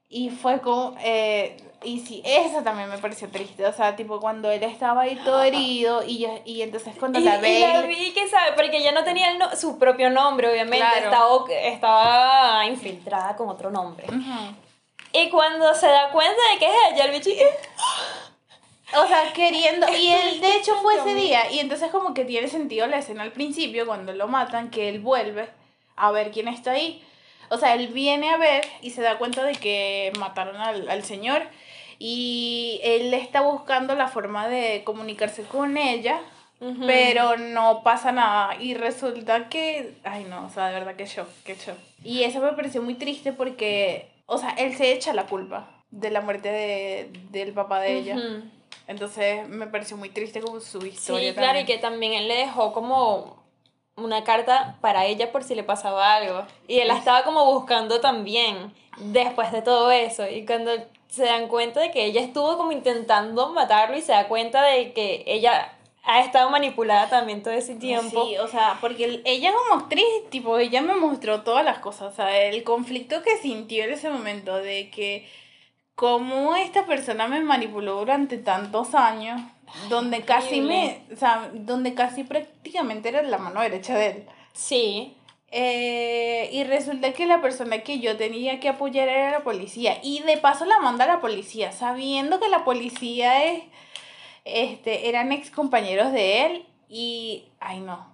Y 0.09 0.31
fue 0.31 0.61
como... 0.61 0.96
eh, 1.01 1.57
y 1.82 2.00
sí, 2.00 2.22
eso 2.24 2.62
también 2.62 2.88
me 2.90 2.98
pareció 2.98 3.28
triste. 3.28 3.64
O 3.66 3.72
sea, 3.72 3.96
tipo, 3.96 4.20
cuando 4.20 4.50
él 4.50 4.62
estaba 4.62 5.02
ahí 5.02 5.16
todo 5.24 5.42
herido 5.42 6.02
y, 6.06 6.18
ya- 6.18 6.40
y 6.44 6.62
entonces 6.62 6.94
cuando 6.98 7.18
Y, 7.18 7.22
la 7.24 7.38
y 7.38 7.40
ve... 7.40 7.60
la 7.60 7.82
vi 7.82 8.12
que 8.12 8.28
sabe, 8.28 8.52
porque 8.54 8.76
ella 8.78 8.92
no 8.92 9.02
tenía 9.04 9.30
el 9.32 9.38
no- 9.38 9.54
su 9.56 9.78
propio 9.78 10.10
nombre, 10.10 10.50
obviamente. 10.50 10.78
Claro. 10.86 11.46
Estaba, 11.48 11.60
estaba 11.68 12.66
infiltrada 12.66 13.36
con 13.36 13.48
otro 13.48 13.70
nombre. 13.70 14.06
Y 15.12 15.28
cuando 15.30 15.74
se 15.74 15.86
da 15.88 16.10
cuenta 16.10 16.40
de 16.52 16.58
que 16.58 16.66
es 16.66 16.74
ella, 16.92 17.04
el 17.06 17.10
bicho. 17.12 17.30
O 18.92 19.06
sea, 19.06 19.32
queriendo. 19.32 19.86
Y 19.96 20.08
él, 20.08 20.40
de 20.40 20.56
hecho, 20.56 20.74
fue 20.82 20.96
ese 20.96 21.14
día. 21.14 21.48
Y 21.52 21.60
entonces, 21.60 21.90
como 21.92 22.12
que 22.12 22.24
tiene 22.24 22.48
sentido 22.48 22.88
la 22.88 22.98
escena 22.98 23.22
al 23.22 23.30
principio, 23.30 23.86
cuando 23.86 24.12
lo 24.12 24.26
matan, 24.26 24.68
que 24.70 24.88
él 24.88 24.98
vuelve 24.98 25.48
a 25.94 26.10
ver 26.10 26.32
quién 26.32 26.48
está 26.48 26.72
ahí. 26.72 27.00
O 27.50 27.56
sea, 27.56 27.74
él 27.74 27.86
viene 27.88 28.30
a 28.30 28.36
ver 28.36 28.64
y 28.82 28.90
se 28.90 29.00
da 29.02 29.16
cuenta 29.18 29.44
de 29.44 29.52
que 29.54 30.12
mataron 30.18 30.56
al, 30.56 30.88
al 30.90 31.04
señor. 31.04 31.42
Y 32.02 32.80
él 32.82 33.12
está 33.12 33.42
buscando 33.42 33.94
la 33.94 34.08
forma 34.08 34.48
de 34.48 34.82
comunicarse 34.84 35.42
con 35.42 35.76
ella. 35.76 36.20
Pero 36.86 37.36
no 37.38 37.82
pasa 37.82 38.10
nada. 38.12 38.56
Y 38.60 38.74
resulta 38.74 39.48
que. 39.48 39.94
Ay, 40.04 40.24
no, 40.28 40.46
o 40.46 40.50
sea, 40.50 40.68
de 40.68 40.74
verdad 40.74 40.96
que 40.96 41.06
shock, 41.06 41.28
que 41.44 41.54
shock. 41.54 41.76
Y 42.04 42.24
eso 42.24 42.40
me 42.40 42.52
pareció 42.52 42.82
muy 42.82 42.94
triste 42.94 43.32
porque. 43.32 44.10
O 44.26 44.38
sea, 44.38 44.50
él 44.50 44.74
se 44.76 44.92
echa 44.92 45.12
la 45.12 45.26
culpa 45.26 45.70
de 45.90 46.10
la 46.10 46.20
muerte 46.20 46.50
de, 46.50 47.10
del 47.30 47.52
papá 47.52 47.80
de 47.80 47.98
ella. 47.98 48.16
Entonces 48.86 49.48
me 49.48 49.66
pareció 49.66 49.96
muy 49.96 50.08
triste 50.08 50.40
como 50.40 50.60
su 50.60 50.84
historia. 50.84 51.30
Sí, 51.30 51.36
claro, 51.36 51.60
y 51.60 51.64
que 51.64 51.78
también 51.78 52.12
él 52.12 52.28
le 52.28 52.36
dejó 52.36 52.72
como 52.72 53.42
una 53.96 54.24
carta 54.24 54.78
para 54.80 55.06
ella 55.06 55.32
por 55.32 55.44
si 55.44 55.54
le 55.54 55.64
pasaba 55.64 56.14
algo. 56.14 56.46
Y 56.66 56.78
él 56.78 56.88
la 56.88 56.96
estaba 56.96 57.24
como 57.24 57.44
buscando 57.52 58.00
también 58.00 58.72
después 58.98 59.52
de 59.52 59.62
todo 59.62 59.90
eso. 59.90 60.28
Y 60.28 60.46
cuando 60.46 60.72
se 61.11 61.25
dan 61.25 61.49
cuenta 61.49 61.81
de 61.81 61.90
que 61.90 62.05
ella 62.05 62.20
estuvo 62.20 62.57
como 62.57 62.73
intentando 62.73 63.53
matarlo 63.53 63.96
y 63.99 64.01
se 64.03 64.12
da 64.12 64.29
cuenta 64.29 64.62
de 64.62 64.92
que 64.92 65.25
ella 65.27 65.73
ha 66.05 66.20
estado 66.20 66.49
manipulada 66.51 67.11
también 67.11 67.42
todo 67.42 67.53
ese 67.53 67.75
tiempo. 67.75 68.25
Sí, 68.27 68.37
o 68.38 68.49
sea, 68.49 68.79
porque 68.81 69.05
el- 69.05 69.23
ella 69.27 69.53
como 69.53 69.83
actriz, 69.83 70.05
tipo, 70.31 70.57
ella 70.59 70.81
me 70.81 70.94
mostró 70.94 71.42
todas 71.42 71.64
las 71.64 71.79
cosas, 71.81 72.12
o 72.12 72.16
sea, 72.16 72.40
el 72.42 72.62
conflicto 72.64 73.23
que 73.23 73.37
sintió 73.37 73.85
en 73.85 73.92
ese 73.92 74.09
momento 74.09 74.57
de 74.57 74.88
que 74.90 75.29
cómo 75.94 76.57
esta 76.57 76.87
persona 76.87 77.29
me 77.29 77.40
manipuló 77.40 77.99
durante 77.99 78.38
tantos 78.38 78.94
años, 78.94 79.40
donde 79.88 80.23
casi 80.23 80.61
me, 80.62 81.03
o 81.12 81.16
sea, 81.16 81.51
donde 81.53 81.94
casi 81.94 82.25
prácticamente 82.25 83.11
era 83.11 83.23
la 83.23 83.38
mano 83.38 83.61
derecha 83.61 83.96
de 83.99 84.07
él. 84.07 84.27
Sí. 84.55 85.16
Eh, 85.52 86.48
y 86.52 86.62
resulta 86.64 87.12
que 87.12 87.26
la 87.26 87.40
persona 87.40 87.80
que 87.80 87.98
yo 87.98 88.16
tenía 88.16 88.60
que 88.60 88.68
apoyar 88.68 89.08
era 89.08 89.30
la 89.32 89.40
policía. 89.40 89.98
Y 90.02 90.20
de 90.22 90.36
paso 90.36 90.64
la 90.64 90.78
manda 90.78 91.04
a 91.04 91.08
la 91.08 91.20
policía, 91.20 91.72
sabiendo 91.72 92.38
que 92.38 92.48
la 92.48 92.64
policía 92.64 93.44
es, 93.44 93.64
este, 94.44 95.08
eran 95.08 95.32
ex 95.32 95.50
compañeros 95.50 96.12
de 96.12 96.46
él. 96.46 96.66
Y, 96.88 97.48
ay 97.60 97.80
no. 97.80 98.08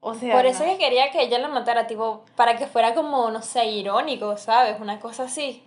O 0.00 0.14
sea, 0.14 0.32
Por 0.34 0.46
eso 0.46 0.64
no. 0.64 0.70
que 0.72 0.78
quería 0.78 1.10
que 1.10 1.22
ella 1.22 1.38
la 1.38 1.48
matara, 1.48 1.86
tipo, 1.86 2.24
para 2.36 2.56
que 2.56 2.66
fuera 2.66 2.94
como, 2.94 3.30
no 3.30 3.42
sé, 3.42 3.66
irónico, 3.66 4.36
¿sabes? 4.36 4.80
Una 4.80 5.00
cosa 5.00 5.24
así. 5.24 5.62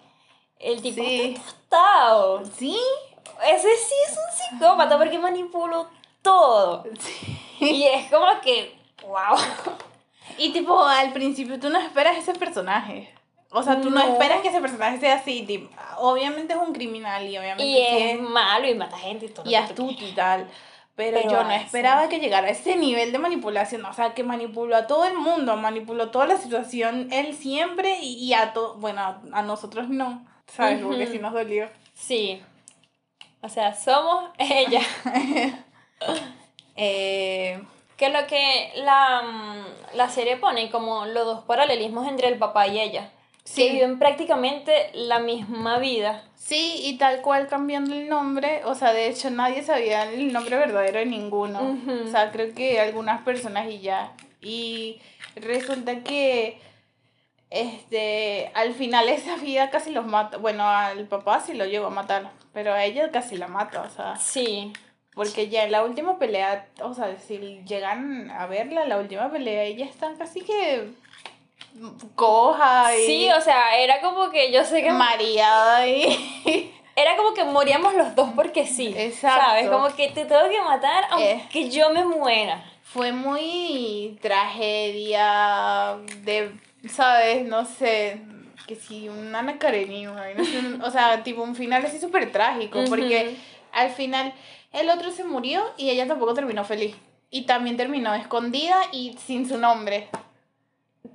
El 0.57 0.81
tipo 0.81 1.03
Sí. 1.03 1.35
está. 1.37 2.15
Sí. 2.57 2.79
Ese 3.47 3.67
sí 3.77 3.95
es 4.07 4.17
un 4.17 4.59
psicópata 4.59 4.97
porque 4.97 5.17
manipuló 5.19 5.87
todo. 6.21 6.83
Y 7.59 7.83
es 7.83 8.09
como 8.09 8.25
que, 8.41 8.75
wow. 9.03 9.37
Y 10.39 10.51
tipo, 10.51 10.79
al 10.83 11.11
principio 11.13 11.59
tú 11.59 11.69
no 11.69 11.79
esperas 11.79 12.17
ese 12.17 12.33
personaje. 12.33 13.13
O 13.51 13.63
sea, 13.63 13.81
tú 13.81 13.89
no, 13.89 13.99
No. 14.05 14.13
esperas 14.13 14.41
que 14.41 14.49
ese 14.49 14.61
personaje 14.61 14.99
sea 14.99 15.15
así. 15.15 15.43
tipo, 15.43 15.69
obviamente 15.97 16.53
es 16.53 16.59
un 16.59 16.73
criminal 16.73 17.27
y 17.27 17.37
obviamente 17.37 17.65
Y 17.65 17.77
es 17.79 18.21
malo 18.21 18.67
y 18.67 18.75
mata 18.75 18.97
gente 18.97 19.25
y 19.25 19.29
todo. 19.29 19.49
y 19.49 19.55
astuto 19.55 20.03
y 20.05 20.11
tal. 20.13 20.47
Pero, 20.95 21.17
Pero 21.17 21.31
yo 21.31 21.43
no 21.45 21.51
esperaba 21.51 22.09
que 22.09 22.19
llegara 22.19 22.47
a 22.47 22.51
ese 22.51 22.75
nivel 22.75 23.11
de 23.13 23.19
manipulación. 23.19 23.85
O 23.85 23.93
sea, 23.93 24.13
que 24.13 24.23
manipuló 24.23 24.75
a 24.75 24.85
todo 24.85 25.05
el 25.05 25.17
mundo, 25.17 25.55
manipuló 25.55 26.11
toda 26.11 26.27
la 26.27 26.37
situación 26.37 27.07
él 27.11 27.33
siempre 27.33 27.99
y, 28.01 28.15
y 28.15 28.33
a 28.33 28.51
todo. 28.53 28.75
Bueno, 28.75 29.21
a, 29.31 29.41
nosotros 29.41 29.87
no. 29.89 30.25
¿Sabes? 30.47 30.81
Porque 30.83 31.07
sí 31.07 31.19
nos 31.19 31.31
dolió. 31.33 31.69
Sí. 31.93 32.41
O 33.41 33.47
sea, 33.49 33.73
somos 33.73 34.29
ella. 34.37 34.81
Eh, 36.81 37.61
Que 37.99 38.09
lo 38.09 38.25
que 38.27 38.71
la, 38.77 39.21
mm, 39.21 39.95
la 39.97 40.09
serie 40.09 40.37
pone 40.37 40.71
como 40.71 41.05
los 41.05 41.25
dos 41.25 41.43
paralelismos 41.43 42.07
entre 42.07 42.29
el 42.29 42.37
papá 42.39 42.65
y 42.67 42.79
ella. 42.79 43.11
Sí. 43.43 43.63
Que 43.63 43.71
viven 43.73 43.99
prácticamente 43.99 44.89
la 44.93 45.19
misma 45.19 45.77
vida. 45.79 46.23
sí, 46.35 46.81
y 46.83 46.97
tal 46.97 47.21
cual 47.21 47.47
cambiando 47.47 47.93
el 47.93 48.07
nombre. 48.09 48.61
O 48.65 48.73
sea, 48.73 48.93
de 48.93 49.07
hecho, 49.09 49.29
nadie 49.29 49.61
sabía 49.63 50.03
el 50.11 50.31
nombre 50.33 50.57
verdadero 50.57 50.99
de 50.99 51.05
ninguno. 51.05 51.77
O 52.05 52.07
sea, 52.07 52.31
creo 52.31 52.55
que 52.55 52.79
algunas 52.79 53.21
personas 53.21 53.67
y 53.69 53.79
ya. 53.81 54.13
Y 54.41 54.99
resulta 55.35 56.01
que. 56.03 56.59
Este, 57.51 58.51
al 58.53 58.73
final 58.75 59.09
esa 59.09 59.35
vida 59.37 59.69
casi 59.71 59.91
los 59.91 60.05
mata. 60.05 60.37
Bueno, 60.37 60.67
al 60.67 61.05
papá 61.07 61.39
sí 61.39 61.53
lo 61.53 61.65
llegó 61.65 61.87
a 61.87 61.89
matar, 61.91 62.29
pero 62.53 62.73
a 62.73 62.83
ella 62.85 63.09
casi 63.11 63.37
la 63.37 63.47
mata, 63.47 63.81
o 63.81 63.89
sea, 63.89 64.15
Sí. 64.17 64.71
Porque 65.19 65.49
ya 65.49 65.65
en 65.65 65.73
la 65.73 65.83
última 65.83 66.17
pelea, 66.17 66.69
o 66.81 66.93
sea, 66.93 67.17
si 67.17 67.61
llegan 67.67 68.31
a 68.31 68.45
verla, 68.45 68.85
la 68.85 68.97
última 68.97 69.29
pelea, 69.29 69.63
ella 69.63 69.83
está 69.83 70.13
casi 70.17 70.39
que 70.39 70.91
coja 72.15 72.95
y 72.95 73.05
Sí, 73.05 73.29
o 73.29 73.41
sea, 73.41 73.77
era 73.77 73.99
como 73.99 74.29
que 74.29 74.49
yo 74.49 74.63
sé 74.63 74.81
que 74.81 74.91
mareada 74.91 75.85
y 75.85 76.73
Era 76.95 77.17
como 77.17 77.33
que 77.33 77.43
moríamos 77.43 77.95
los 77.95 78.15
dos 78.15 78.29
porque 78.33 78.65
sí. 78.65 78.93
Exacto. 78.95 79.41
¿Sabes? 79.41 79.69
Como 79.69 79.93
que 79.93 80.07
te 80.07 80.23
tengo 80.23 80.49
que 80.49 80.61
matar 80.61 81.03
Eh. 81.19 81.37
aunque 81.41 81.69
yo 81.69 81.89
me 81.89 82.05
muera. 82.05 82.63
fue 82.81 83.11
muy 83.11 84.17
tragedia 84.21 85.97
de, 86.23 86.53
¿sabes? 86.87 87.45
No 87.45 87.65
sé, 87.65 88.21
que 88.67 88.75
si 88.77 89.09
una 89.09 89.39
Ana 89.39 89.59
Karenina, 89.59 90.15
o 90.81 90.89
sea, 90.89 91.23
tipo 91.23 91.43
un 91.43 91.55
final 91.55 91.85
así 91.85 91.99
súper 91.99 92.31
trágico, 92.31 92.79
porque. 92.87 93.35
Al 93.73 93.89
final 93.91 94.33
el 94.73 94.89
otro 94.89 95.11
se 95.11 95.23
murió 95.23 95.63
y 95.77 95.89
ella 95.89 96.07
tampoco 96.07 96.33
terminó 96.33 96.63
feliz. 96.63 96.95
Y 97.31 97.43
también 97.43 97.77
terminó 97.77 98.13
escondida 98.13 98.79
y 98.91 99.13
sin 99.25 99.47
su 99.47 99.57
nombre. 99.57 100.07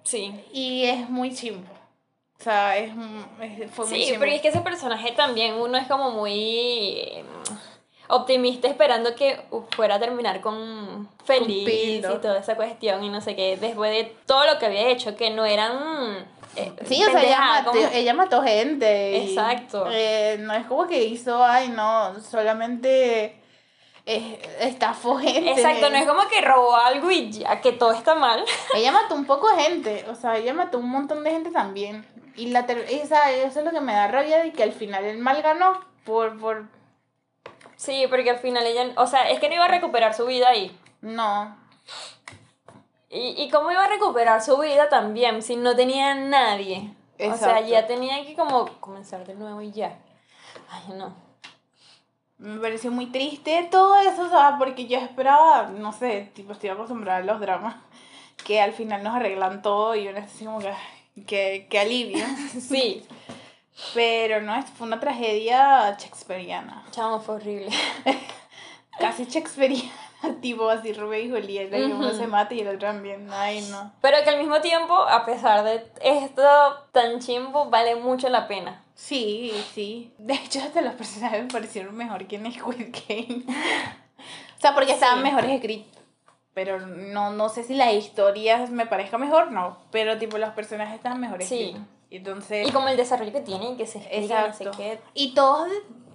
Sí. 0.05 0.33
Y 0.53 0.85
es 0.85 1.09
muy 1.09 1.35
chimbo. 1.35 1.67
O 2.39 2.43
sea, 2.43 2.77
es, 2.77 2.93
es- 3.41 3.71
fue 3.71 3.87
muy 3.87 3.99
Sí, 3.99 4.05
chimbo. 4.07 4.19
porque 4.21 4.37
es 4.37 4.43
que 4.43 4.49
ese 4.49 4.61
personaje 4.61 5.13
también 5.13 5.55
uno 5.55 5.79
es 5.79 5.87
como 5.87 6.11
muy 6.11 6.33
eh, 7.01 7.25
optimista 8.09 8.69
esperando 8.69 9.15
que 9.15 9.41
uh, 9.51 9.63
fuera 9.75 9.95
a 9.97 9.99
terminar 10.01 10.41
con 10.41 11.09
feliz 11.25 11.69
y 11.69 12.03
toda 12.03 12.39
esa 12.39 12.55
cuestión 12.55 13.03
y 13.03 13.09
no 13.09 13.21
sé 13.21 13.35
qué, 13.35 13.57
después 13.57 13.91
de 13.91 14.15
todo 14.27 14.45
lo 14.47 14.59
que 14.59 14.67
había 14.67 14.89
hecho, 14.89 15.17
que 15.17 15.31
no 15.31 15.45
eran... 15.47 16.27
eh, 16.57 16.73
Sí, 16.87 17.03
o 17.03 17.11
sea, 17.11 17.23
ella 17.23 17.41
mató, 17.41 17.73
ella 17.93 18.15
mató 18.15 18.43
gente. 18.43 19.13
y, 19.19 19.29
Exacto. 19.29 19.87
eh, 19.91 20.37
no 20.41 20.53
es 20.55 20.67
como 20.67 20.87
que 20.87 21.05
hizo, 21.05 21.45
ay, 21.45 21.69
no, 21.69 22.19
solamente 22.21 23.41
eh, 24.07 24.43
estafó 24.61 25.17
gente. 25.19 25.53
Exacto, 25.53 25.89
no 25.91 25.97
es 25.97 26.07
como 26.07 26.29
que 26.29 26.41
robó 26.41 26.77
algo 26.77 27.11
y 27.11 27.31
ya, 27.31 27.61
que 27.61 27.73
todo 27.73 27.93
está 27.93 28.15
mal. 28.15 28.45
Ella 28.75 28.93
mató 28.93 29.15
un 29.15 29.25
poco 29.25 29.49
de 29.55 29.63
gente, 29.63 30.05
o 30.11 30.15
sea, 30.15 30.37
ella 30.37 30.53
mató 30.53 30.79
un 30.79 30.91
montón 30.91 31.25
de 31.25 31.31
gente 31.31 31.51
también. 31.51 32.07
Y 32.37 32.49
la 32.49 32.61
esa, 32.61 33.31
eso 33.31 33.61
es 33.61 33.65
lo 33.65 33.71
que 33.71 33.81
me 33.81 33.95
da 33.95 34.09
rabia 34.09 34.43
de 34.43 34.53
que 34.53 34.63
al 34.65 34.73
final 34.73 35.05
el 35.05 35.19
mal 35.19 35.41
ganó 35.41 35.81
por, 36.05 36.39
por, 36.39 36.67
Sí, 37.77 38.07
porque 38.11 38.31
al 38.31 38.39
final 38.39 38.67
ella, 38.67 38.93
o 38.97 39.07
sea, 39.07 39.31
es 39.31 39.41
que 39.41 39.49
no 39.49 39.55
iba 39.55 39.65
a 39.65 39.69
recuperar 39.69 40.15
su 40.15 40.27
vida 40.27 40.49
ahí. 40.49 40.77
no. 41.01 41.64
¿Y, 43.15 43.41
y 43.43 43.49
cómo 43.49 43.71
iba 43.71 43.85
a 43.85 43.89
recuperar 43.89 44.43
su 44.43 44.59
vida 44.59 44.89
también 44.89 45.41
si 45.41 45.55
no 45.55 45.77
tenía 45.77 46.15
nadie? 46.17 46.93
O 47.21 47.37
sea, 47.37 47.61
ya 47.61 47.87
tenía 47.87 48.25
que 48.27 48.35
como 48.35 48.67
comenzar 48.81 49.25
de 49.25 49.35
nuevo 49.35 49.63
y 49.63 49.71
ya. 49.71 49.97
Ay, 50.69 50.95
no. 50.97 51.15
Me 52.39 52.59
pareció 52.59 52.91
muy 52.91 53.07
triste 53.07 53.69
todo 53.71 53.97
eso, 53.99 54.29
sea, 54.29 54.57
porque 54.59 54.87
yo 54.87 54.99
esperaba, 54.99 55.69
no 55.69 55.93
sé, 55.93 56.33
tipo, 56.35 56.53
estoy 56.53 56.71
acostumbrada 56.71 57.21
a 57.21 57.23
los 57.23 57.41
dramas, 57.41 57.77
que 58.45 58.61
al 58.61 58.73
final 58.73 59.05
nos 59.05 59.15
arreglan 59.15 59.63
todo 59.63 59.95
y 59.95 60.09
es 60.09 60.17
así 60.17 60.45
como 60.45 60.59
que, 60.59 60.75
que, 61.27 61.69
que 61.71 61.79
alivio. 61.79 62.25
Sí. 62.61 63.07
Pero 63.93 64.41
no, 64.41 64.61
fue 64.63 64.87
una 64.87 65.01
tragedia 65.01 65.97
shakespeariana. 65.99 66.85
Chamo, 66.91 67.21
fue 67.21 67.37
horrible. 67.37 67.71
Casi 68.99 69.25
shakespeariana, 69.25 69.91
tipo 70.41 70.69
así 70.69 70.93
Rubén 70.93 71.27
y 71.27 71.31
Julieta, 71.31 71.79
y 71.79 71.85
uno 71.85 72.09
Ujú. 72.09 72.17
se 72.17 72.27
mata 72.27 72.55
y 72.55 72.61
el 72.61 72.69
otro 72.69 72.81
también. 72.81 73.29
Ay, 73.33 73.61
no. 73.71 73.93
Pero 74.01 74.17
que 74.25 74.31
al 74.31 74.39
mismo 74.39 74.61
tiempo, 74.61 74.95
a 74.95 75.25
pesar 75.25 75.65
de 75.65 75.85
esto 76.03 76.43
tan 76.93 77.21
chimbo, 77.21 77.71
vale 77.71 77.97
mucho 77.97 78.29
la 78.29 78.47
pena. 78.49 78.83
Sí, 78.95 79.53
sí. 79.75 80.13
De 80.19 80.35
hecho, 80.35 80.61
hasta 80.61 80.81
los 80.81 80.95
personajes 80.95 81.43
me 81.43 81.49
parecieron 81.51 81.97
mejor 81.97 82.27
que 82.27 82.37
en 82.37 82.53
Squid 82.53 82.95
Game. 83.09 83.45
o 83.49 84.61
sea, 84.61 84.75
porque 84.75 84.93
estaban 84.93 85.19
Sí. 85.19 85.23
mejores 85.25 85.51
escritos. 85.51 85.93
Pero 86.55 86.79
no, 86.87 87.31
no 87.31 87.49
sé 87.49 87.65
si 87.65 87.75
la 87.75 87.93
historia 87.93 88.65
me 88.71 88.87
parezca 88.87 89.19
mejor, 89.19 89.51
no. 89.51 89.79
Pero 89.91 90.19
tipo, 90.19 90.39
los 90.39 90.51
personajes 90.51 90.95
estaban 90.95 91.21
mejor 91.21 91.43
Sí. 91.43 91.61
escritos. 91.71 91.83
Entonces. 92.11 92.69
Y 92.69 92.71
como 92.71 92.87
el 92.89 92.97
desarrollo 92.97 93.33
que 93.33 93.41
tienen, 93.41 93.77
que 93.77 93.87
se 93.89 93.99
explica, 93.99 94.47
no 94.47 94.55
sé 94.55 94.67
qué. 94.77 95.01
Y 95.15 95.35
todos, 95.35 95.69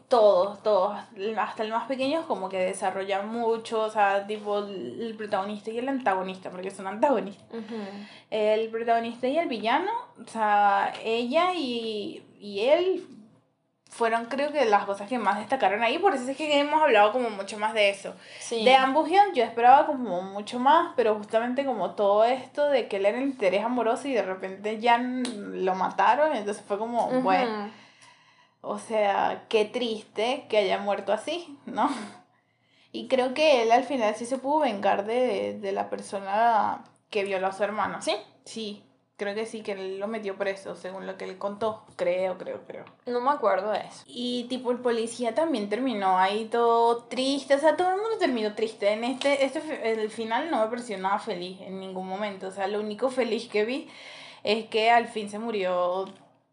todos, 0.09 0.61
todos, 0.63 0.97
hasta 1.37 1.63
el 1.63 1.71
más 1.71 1.87
pequeño, 1.87 2.27
como 2.27 2.49
que 2.49 2.57
desarrollan 2.57 3.29
mucho, 3.29 3.81
o 3.83 3.89
sea, 3.89 4.25
tipo 4.27 4.59
el 4.59 5.13
protagonista 5.17 5.69
y 5.69 5.77
el 5.77 5.87
antagonista, 5.87 6.49
porque 6.49 6.71
son 6.71 6.87
antagonistas. 6.87 7.47
El 8.29 8.69
protagonista 8.69 9.27
y 9.27 9.37
el 9.37 9.47
villano, 9.47 9.91
o 10.21 10.27
sea, 10.27 10.93
ella 11.03 11.53
y, 11.53 12.25
y 12.39 12.61
él 12.61 13.07
fueron 13.89 14.25
creo 14.25 14.51
que 14.51 14.65
las 14.65 14.85
cosas 14.85 15.09
que 15.09 15.17
más 15.17 15.39
destacaron 15.39 15.81
ahí, 15.83 15.97
por 15.97 16.13
eso 16.13 16.29
es 16.29 16.37
que 16.37 16.59
hemos 16.59 16.81
hablado 16.81 17.11
como 17.11 17.29
mucho 17.29 17.57
más 17.57 17.73
de 17.73 17.89
eso. 17.89 18.13
Sí. 18.39 18.63
De 18.63 18.71
Hyun 18.71 19.33
yo 19.33 19.43
esperaba 19.43 19.85
como 19.87 20.21
mucho 20.21 20.59
más, 20.59 20.93
pero 20.95 21.15
justamente 21.15 21.65
como 21.65 21.91
todo 21.91 22.23
esto 22.23 22.69
de 22.69 22.87
que 22.87 22.97
él 22.97 23.05
era 23.05 23.17
el 23.17 23.23
interés 23.23 23.63
amoroso 23.63 24.07
y 24.07 24.13
de 24.13 24.21
repente 24.21 24.79
ya 24.79 24.99
lo 24.99 25.75
mataron, 25.75 26.35
entonces 26.35 26.63
fue 26.65 26.77
como, 26.77 27.09
bueno, 27.21 27.71
o 28.61 28.79
sea, 28.79 29.45
qué 29.49 29.65
triste 29.65 30.45
que 30.49 30.57
haya 30.57 30.77
muerto 30.77 31.13
así, 31.13 31.57
¿no? 31.65 31.89
Y 32.91 33.07
creo 33.07 33.35
que 33.35 33.61
él 33.61 33.71
al 33.71 33.83
final 33.83 34.15
sí 34.15 34.25
se 34.25 34.39
pudo 34.39 34.61
vengar 34.61 35.05
de, 35.05 35.59
de 35.59 35.71
la 35.71 35.91
persona 35.91 36.83
que 37.11 37.23
violó 37.23 37.45
a 37.45 37.51
su 37.51 37.63
hermano. 37.63 38.01
¿Sí? 38.01 38.15
Sí, 38.45 38.83
creo 39.19 39.35
que 39.35 39.45
sí, 39.45 39.61
que 39.61 39.73
él 39.73 39.99
lo 39.99 40.07
metió 40.07 40.37
preso, 40.37 40.75
según 40.75 41.05
lo 41.05 41.17
que 41.17 41.25
él 41.25 41.37
contó. 41.37 41.83
Creo, 41.97 42.37
creo, 42.37 42.61
creo. 42.65 42.85
No 43.05 43.21
me 43.21 43.29
acuerdo 43.29 43.71
de 43.71 43.79
eso. 43.79 44.03
Y 44.07 44.45
tipo 44.45 44.71
el 44.71 44.79
policía 44.79 45.35
también 45.35 45.69
terminó 45.69 46.17
ahí 46.17 46.45
todo 46.45 47.03
triste, 47.03 47.53
o 47.53 47.59
sea, 47.59 47.75
todo 47.75 47.89
el 47.89 47.97
mundo 47.97 48.17
terminó 48.17 48.55
triste. 48.55 48.91
En 48.91 49.03
este, 49.03 49.45
este 49.45 49.91
el 49.91 50.09
final 50.09 50.49
no 50.49 50.63
me 50.63 50.69
pareció 50.69 50.97
nada 50.97 51.19
feliz 51.19 51.59
en 51.61 51.79
ningún 51.79 52.07
momento, 52.07 52.47
o 52.47 52.51
sea, 52.51 52.67
lo 52.67 52.79
único 52.79 53.09
feliz 53.09 53.47
que 53.49 53.65
vi 53.65 53.89
es 54.43 54.65
que 54.67 54.89
al 54.89 55.07
fin 55.07 55.29
se 55.29 55.37
murió 55.37 56.05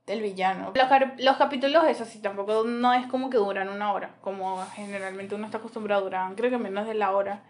el 0.07 0.23
villano. 0.23 0.73
Los, 0.75 1.19
los 1.19 1.37
capítulos, 1.37 1.85
eso 1.89 2.05
sí, 2.05 2.21
tampoco 2.21 2.65
no 2.65 2.93
es 2.93 3.07
como 3.07 3.29
que 3.29 3.39
duran 3.39 3.69
una 3.69 3.93
hora, 3.93 4.15
como 4.21 4.65
generalmente 4.75 5.35
uno 5.35 5.47
está 5.47 5.59
acostumbrado 5.59 6.03
a 6.03 6.05
durar, 6.05 6.35
creo 6.37 6.51
que 6.51 6.59
menos 6.59 6.87
de 6.87 6.95
la 6.95 7.11
hora. 7.11 7.43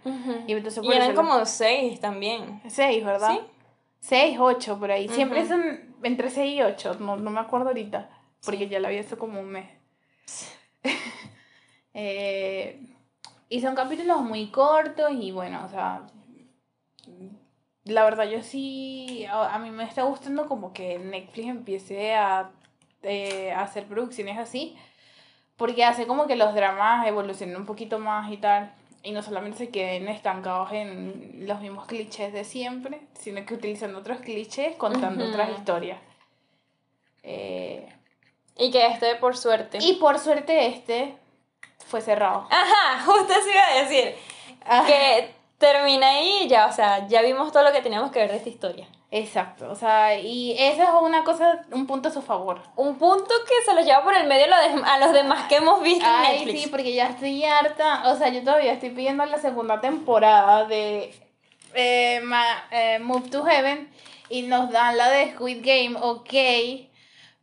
Y 0.47 0.53
entonces 0.53 0.83
Y 0.83 0.93
eran 0.93 1.15
como 1.15 1.45
seis 1.45 2.01
también. 2.01 2.63
Seis, 2.69 3.05
¿verdad? 3.05 3.33
Sí. 3.33 3.41
Seis, 4.01 4.39
ocho, 4.41 4.79
por 4.79 4.91
ahí. 4.91 5.09
Siempre 5.09 5.41
Ujú. 5.41 5.49
son 5.49 5.95
entre 6.03 6.31
seis 6.31 6.57
y 6.59 6.63
ocho, 6.63 6.97
no, 6.99 7.17
no 7.17 7.31
me 7.31 7.41
acuerdo 7.41 7.69
ahorita, 7.69 8.09
porque 8.45 8.69
ya 8.69 8.81
la 8.81 8.89
vi 8.89 8.99
hace 8.99 9.17
como 9.17 9.41
un 9.41 9.51
mes. 9.51 9.69
Eh, 11.99 12.79
y 13.49 13.63
son 13.63 13.75
capítulos 13.75 14.21
muy 14.21 14.49
cortos 14.49 15.11
y 15.13 15.33
bueno, 15.33 15.65
o 15.65 15.69
sea, 15.71 16.03
la 17.87 18.05
verdad 18.05 18.25
yo 18.25 18.43
sí, 18.43 19.25
a, 19.31 19.55
a 19.55 19.59
mí 19.59 19.71
me 19.71 19.85
está 19.85 20.03
gustando 20.03 20.47
como 20.47 20.73
que 20.73 20.99
Netflix 20.99 21.49
empiece 21.49 22.15
a, 22.15 22.51
eh, 23.03 23.53
a 23.53 23.63
hacer 23.63 23.87
producciones 23.87 24.39
así, 24.39 24.77
porque 25.57 25.85
hace 25.85 26.07
como 26.07 26.27
que 26.27 26.37
los 26.37 26.55
dramas 26.55 27.07
evolucionen 27.07 27.57
un 27.57 27.65
poquito 27.67 27.99
más 27.99 28.31
y 28.31 28.37
tal, 28.37 28.73
y 29.03 29.13
no 29.13 29.23
solamente 29.23 29.59
se 29.59 29.71
queden 29.71 30.09
estancados 30.09 30.73
en 30.73 31.45
los 31.47 31.61
mismos 31.61 31.87
clichés 31.87 32.33
de 32.33 32.45
siempre, 32.45 33.01
sino 33.15 33.45
que 33.47 33.55
utilizan 33.55 33.95
otros 33.95 34.19
clichés 34.19 34.77
contando 34.77 35.25
otras 35.27 35.51
historias. 35.57 35.99
Eh, 37.23 37.89
Y 38.57 38.71
que 38.71 38.87
este, 38.87 39.15
por 39.17 39.37
suerte. 39.37 39.79
y 39.81 39.95
por 39.95 40.19
suerte 40.19 40.67
este 40.67 41.17
fue 41.87 42.01
cerrado. 42.01 42.49
Ajá, 42.51 43.03
justo 43.05 43.33
eso 43.33 43.49
iba 43.51 43.67
a 43.67 43.83
decir. 43.83 44.15
Ah. 44.65 44.85
Que 44.87 45.31
termina 45.59 46.09
ahí 46.11 46.41
y 46.45 46.49
ya, 46.49 46.67
o 46.67 46.73
sea, 46.73 47.07
ya 47.09 47.23
vimos 47.23 47.53
todo 47.53 47.63
lo 47.63 47.73
que 47.73 47.81
teníamos 47.83 48.11
que 48.11 48.19
ver 48.21 48.31
de 48.31 48.37
esta 48.37 48.49
historia. 48.49 48.87
Exacto, 49.11 49.71
o 49.71 49.75
sea, 49.77 50.19
y 50.19 50.53
eso 50.59 50.83
es 50.83 50.89
una 51.01 51.23
cosa, 51.25 51.63
un 51.71 51.87
punto 51.87 52.09
a 52.09 52.13
su 52.13 52.21
favor. 52.23 52.61
Un 52.75 52.97
punto 52.99 53.33
que 53.49 53.65
se 53.65 53.73
lo 53.75 53.81
lleva 53.81 54.03
por 54.03 54.15
el 54.15 54.27
medio 54.27 54.47
a 54.53 54.69
los, 54.99 55.01
los 55.01 55.13
demás 55.13 55.47
que 55.49 55.57
hemos 55.57 55.81
visto 55.83 56.05
en 56.05 56.11
Ay, 56.11 56.39
Netflix. 56.39 56.63
sí, 56.63 56.69
porque 56.69 56.93
ya 56.93 57.07
estoy 57.07 57.45
harta, 57.45 58.03
o 58.11 58.17
sea, 58.17 58.29
yo 58.29 58.43
todavía 58.43 58.73
estoy 58.73 58.91
pidiendo 58.91 59.25
la 59.25 59.39
segunda 59.39 59.81
temporada 59.81 60.65
de 60.67 61.15
eh, 61.75 62.21
Ma- 62.25 62.65
eh, 62.71 62.99
Move 62.99 63.29
to 63.31 63.45
Heaven 63.45 63.89
y 64.29 64.43
nos 64.43 64.71
dan 64.71 64.97
la 64.97 65.09
de 65.09 65.33
Squid 65.33 65.65
Game, 65.65 65.97
ok, 66.01 66.89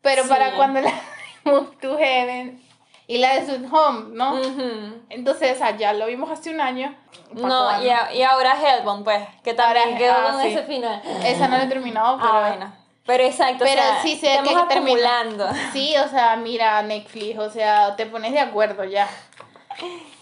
pero 0.01 0.23
Sí. 0.23 0.29
para 0.29 0.55
cuando 0.55 0.81
la 0.81 0.91
de 1.45 1.51
Move 1.51 1.77
to 1.81 1.97
Heaven 1.97 2.61
y 3.07 3.17
la 3.17 3.33
de 3.35 3.45
Sweet 3.45 3.71
Home, 3.71 4.05
¿no? 4.15 4.35
Ujú. 4.35 5.01
Entonces, 5.09 5.53
o 5.55 5.57
sea, 5.57 5.75
ya 5.77 5.93
lo 5.93 6.05
vimos 6.07 6.29
hace 6.31 6.49
un 6.49 6.61
año. 6.61 6.95
¿pa' 7.33 7.47
No, 7.47 7.83
y, 7.83 7.89
a- 7.89 8.13
y 8.13 8.21
ahora 8.23 8.55
Hellbound, 8.61 9.03
pues, 9.03 9.21
que 9.43 9.53
también 9.53 9.85
Ahora- 9.85 9.97
quedó 9.97 10.13
ah, 10.13 10.31
con 10.31 10.41
sí. 10.41 10.47
ese 10.49 10.63
final. 10.63 11.01
Esa 11.25 11.47
no 11.47 11.57
la 11.57 11.63
he 11.63 11.67
terminado, 11.67 12.17
pero... 12.17 12.29
Ah, 12.33 12.47
bueno. 12.49 12.73
Pero 13.05 13.23
exacto, 13.25 13.65
Pero 13.65 13.81
o 13.81 13.83
sea, 13.85 14.01
sí 14.01 14.17
que 14.19 14.33
estamos 14.35 14.67
termina. 14.69 15.09
acumulando. 15.09 15.47
Sí, 15.73 15.93
o 15.97 16.07
sea, 16.07 16.37
mira 16.37 16.81
Netflix, 16.83 17.37
o 17.37 17.49
sea, 17.49 17.95
te 17.97 18.05
pones 18.05 18.31
de 18.31 18.39
acuerdo 18.39 18.83
ya. 18.85 19.09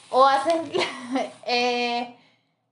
O 0.10 0.26
hacen... 0.26 0.72
eh, 1.46 2.15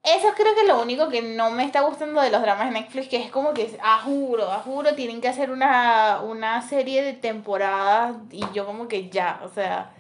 eso 0.02 0.30
creo 0.36 0.56
que 0.56 0.62
es 0.62 0.68
lo 0.68 0.82
único 0.82 1.10
que 1.10 1.22
no 1.22 1.52
me 1.52 1.64
está 1.66 1.82
gustando 1.82 2.22
de 2.22 2.32
los 2.32 2.42
dramas 2.42 2.68
de 2.68 2.80
Netflix, 2.80 3.10
que 3.10 3.18
es 3.18 3.30
como 3.30 3.54
que, 3.54 3.78
a 3.84 4.00
juro, 4.00 4.50
a 4.50 4.60
juro, 4.60 4.96
tienen 4.96 5.20
que 5.22 5.28
hacer 5.28 5.52
una, 5.52 6.22
una 6.24 6.62
serie 6.62 7.04
de 7.04 7.14
temporadas 7.14 8.16
y 8.32 8.44
yo 8.54 8.66
como 8.66 8.88
que 8.88 9.10
ya, 9.10 9.42
o 9.44 9.50
sea, 9.50 9.92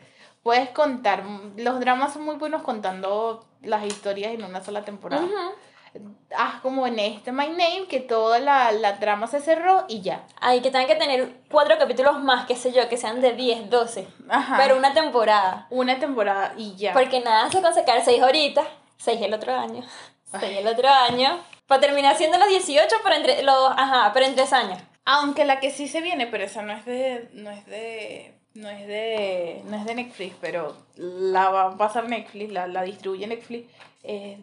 puedes 0.43 0.69
contar, 0.69 1.23
los 1.57 1.79
dramas 1.79 2.13
son 2.13 2.23
muy 2.23 2.35
buenos 2.35 2.63
contando 2.63 3.45
las 3.61 3.85
historias 3.85 4.33
en 4.33 4.43
una 4.43 4.63
sola 4.63 4.83
temporada. 4.83 5.23
Ujú. 5.23 6.13
Haz 6.37 6.61
como 6.61 6.85
en 6.85 6.99
este 6.99 7.31
My 7.31 7.47
Name, 7.47 7.87
que 7.89 7.99
toda 7.99 8.37
la, 8.39 8.71
la 8.71 8.99
trama 8.99 9.25
se 9.25 9.39
cerró 9.41 9.85
y 9.87 10.01
ya. 10.01 10.23
Ay, 10.39 10.61
que 10.61 10.69
tengan 10.69 10.87
que 10.87 10.95
tener 10.95 11.41
cuatro 11.49 11.77
capítulos 11.79 12.19
más, 12.21 12.45
qué 12.45 12.55
sé 12.55 12.71
yo, 12.71 12.87
que 12.87 12.97
sean 12.97 13.21
de 13.21 13.33
10, 13.33 13.71
12. 13.71 14.07
Ajá. 14.29 14.57
Pero 14.57 14.77
una 14.77 14.93
temporada. 14.93 15.65
Una 15.71 15.97
temporada 15.99 16.53
y 16.55 16.75
ya. 16.75 16.93
Porque 16.93 17.21
nada 17.21 17.49
se 17.49 17.61
con 17.61 17.73
sacar 17.73 18.03
6 18.05 18.21
ahorita, 18.21 18.63
6 18.97 19.19
el 19.21 19.33
otro 19.33 19.55
año, 19.55 19.83
6 20.39 20.57
el 20.59 20.67
otro 20.67 20.87
año, 20.89 21.39
para 21.65 21.81
terminar 21.81 22.15
siendo 22.15 22.37
los 22.37 22.49
18, 22.49 22.95
pero 23.03 23.15
entre, 23.15 23.41
los, 23.41 23.71
ajá, 23.75 24.11
pero 24.13 24.27
en 24.27 24.35
3 24.35 24.53
años. 24.53 24.79
Aunque 25.05 25.43
la 25.43 25.59
que 25.59 25.71
sí 25.71 25.87
se 25.87 26.01
viene, 26.01 26.27
pero 26.27 26.43
esa 26.43 26.61
no 26.61 26.71
es 26.71 26.85
de. 26.85 27.29
no 27.33 27.49
es 27.49 27.65
de. 27.65 28.38
No 28.59 28.69
es 28.69 28.87
de. 28.87 29.61
no 29.65 29.77
es 29.77 29.85
de 29.85 29.95
Netflix, 29.95 30.35
pero 30.41 30.75
la 30.95 31.49
va 31.49 31.63
a 31.67 31.77
pasar 31.77 32.07
Netflix, 32.09 32.51
la, 32.51 32.67
la 32.67 32.83
distribuye 32.83 33.25
Netflix, 33.27 33.67
es 34.03 34.37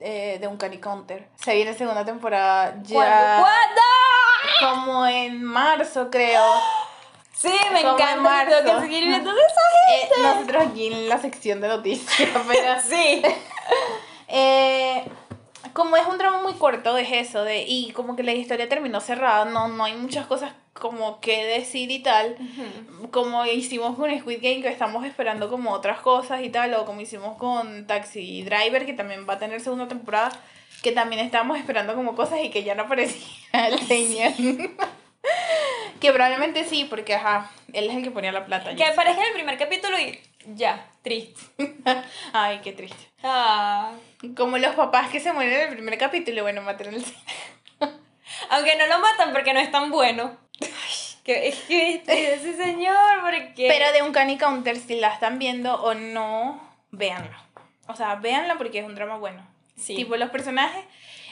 eh, 0.00 0.38
de 0.40 0.46
un 0.46 0.56
Cani 0.56 0.78
Counter. 0.78 1.26
Se 1.36 1.54
viene 1.54 1.74
segunda 1.74 2.04
temporada 2.04 2.74
ya. 2.82 3.38
¿Cuándo? 3.40 3.80
Como 4.84 5.06
en 5.06 5.42
marzo, 5.42 6.10
creo. 6.10 6.42
Sí, 7.34 7.48
me 7.72 7.82
Como 7.82 7.96
en 7.98 8.02
encanta, 8.02 8.44
tengo 8.46 8.60
que 8.60 8.66
marzo. 8.68 8.80
seguir 8.82 9.04
viendo 9.08 9.32
de 9.32 9.40
esa 9.46 9.60
Eh, 9.94 10.22
nosotros 10.22 10.62
aquí 10.70 10.86
en 10.88 11.08
la 11.08 11.18
sección 11.18 11.60
de 11.60 11.68
noticias, 11.68 12.28
pero. 12.48 12.80
Sí. 12.88 13.22
Eh, 14.28 15.04
como 15.72 15.96
es 15.96 16.06
un 16.06 16.18
drama 16.18 16.42
muy 16.42 16.54
corto, 16.54 16.96
es 16.98 17.10
eso, 17.12 17.44
de, 17.44 17.62
y 17.66 17.92
como 17.92 18.16
que 18.16 18.22
la 18.22 18.32
historia 18.32 18.68
terminó 18.68 19.00
cerrada, 19.00 19.44
no, 19.46 19.68
no 19.68 19.84
hay 19.84 19.94
muchas 19.94 20.26
cosas 20.26 20.52
como 20.82 21.20
que 21.20 21.44
decir 21.44 21.92
y 21.92 22.00
tal, 22.00 22.36
como 23.12 23.46
hicimos 23.46 23.94
con 23.96 24.10
Squid 24.18 24.42
Game, 24.42 24.62
que 24.62 24.68
estamos 24.68 25.06
esperando 25.06 25.48
como 25.48 25.70
otras 25.70 26.00
cosas 26.00 26.42
y 26.42 26.50
tal, 26.50 26.74
o 26.74 26.84
como 26.84 27.00
hicimos 27.00 27.36
con 27.38 27.86
Taxi 27.86 28.42
Driver, 28.42 28.84
que 28.84 28.92
también 28.92 29.24
va 29.28 29.34
a 29.34 29.38
tener 29.38 29.60
segunda 29.60 29.86
temporada, 29.86 30.32
que 30.82 30.90
también 30.90 31.24
estábamos 31.24 31.56
esperando 31.56 31.94
como 31.94 32.16
cosas 32.16 32.40
y 32.42 32.50
que 32.50 32.64
ya 32.64 32.74
no 32.74 32.82
aparecía 32.82 33.22
el 33.68 33.78
señor. 33.78 34.32
que 36.00 36.12
probablemente 36.12 36.64
sí, 36.64 36.84
porque 36.90 37.14
ajá, 37.14 37.48
él 37.72 37.88
es 37.88 37.94
el 37.94 38.02
que 38.02 38.10
ponía 38.10 38.32
la 38.32 38.44
plata. 38.44 38.70
Que 38.70 38.78
ya. 38.78 38.90
aparezca 38.90 39.20
en 39.20 39.28
el 39.28 39.34
primer 39.34 39.56
capítulo 39.58 39.96
y 40.00 40.18
ya, 40.56 40.90
triste. 41.02 41.40
Ay, 42.32 42.58
qué 42.64 42.72
triste. 42.72 43.04
Ah. 43.22 43.92
Como 44.36 44.58
los 44.58 44.74
papás 44.74 45.10
que 45.10 45.20
se 45.20 45.32
mueren 45.32 45.52
en 45.52 45.68
el 45.68 45.74
primer 45.74 45.96
capítulo, 45.96 46.42
bueno, 46.42 46.60
mataron 46.62 46.94
el 46.94 47.04
Aunque 48.50 48.74
no 48.74 48.88
lo 48.88 48.98
matan 48.98 49.32
porque 49.32 49.54
no 49.54 49.60
es 49.60 49.70
tan 49.70 49.92
bueno. 49.92 50.41
Que 51.24 51.48
es 51.48 51.56
que 51.60 51.94
este, 51.94 52.34
ese 52.34 52.56
señor, 52.56 53.20
porque. 53.22 53.68
Pero 53.68 53.92
de 53.92 54.02
un 54.02 54.12
Canny 54.12 54.36
Counter, 54.38 54.76
si 54.76 54.96
la 54.96 55.08
están 55.14 55.38
viendo 55.38 55.74
o 55.82 55.94
no, 55.94 56.60
véanlo. 56.90 57.36
O 57.88 57.94
sea, 57.94 58.16
véanlo 58.16 58.56
porque 58.58 58.80
es 58.80 58.84
un 58.84 58.94
drama 58.94 59.16
bueno. 59.18 59.46
Sí. 59.76 59.94
Tipo, 59.94 60.16
los 60.16 60.30
personajes 60.30 60.84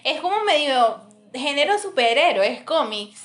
es 0.05 0.21
como 0.21 0.45
medio 0.45 1.01
género 1.35 1.79
superhéroes, 1.79 2.63
cómics. 2.63 3.23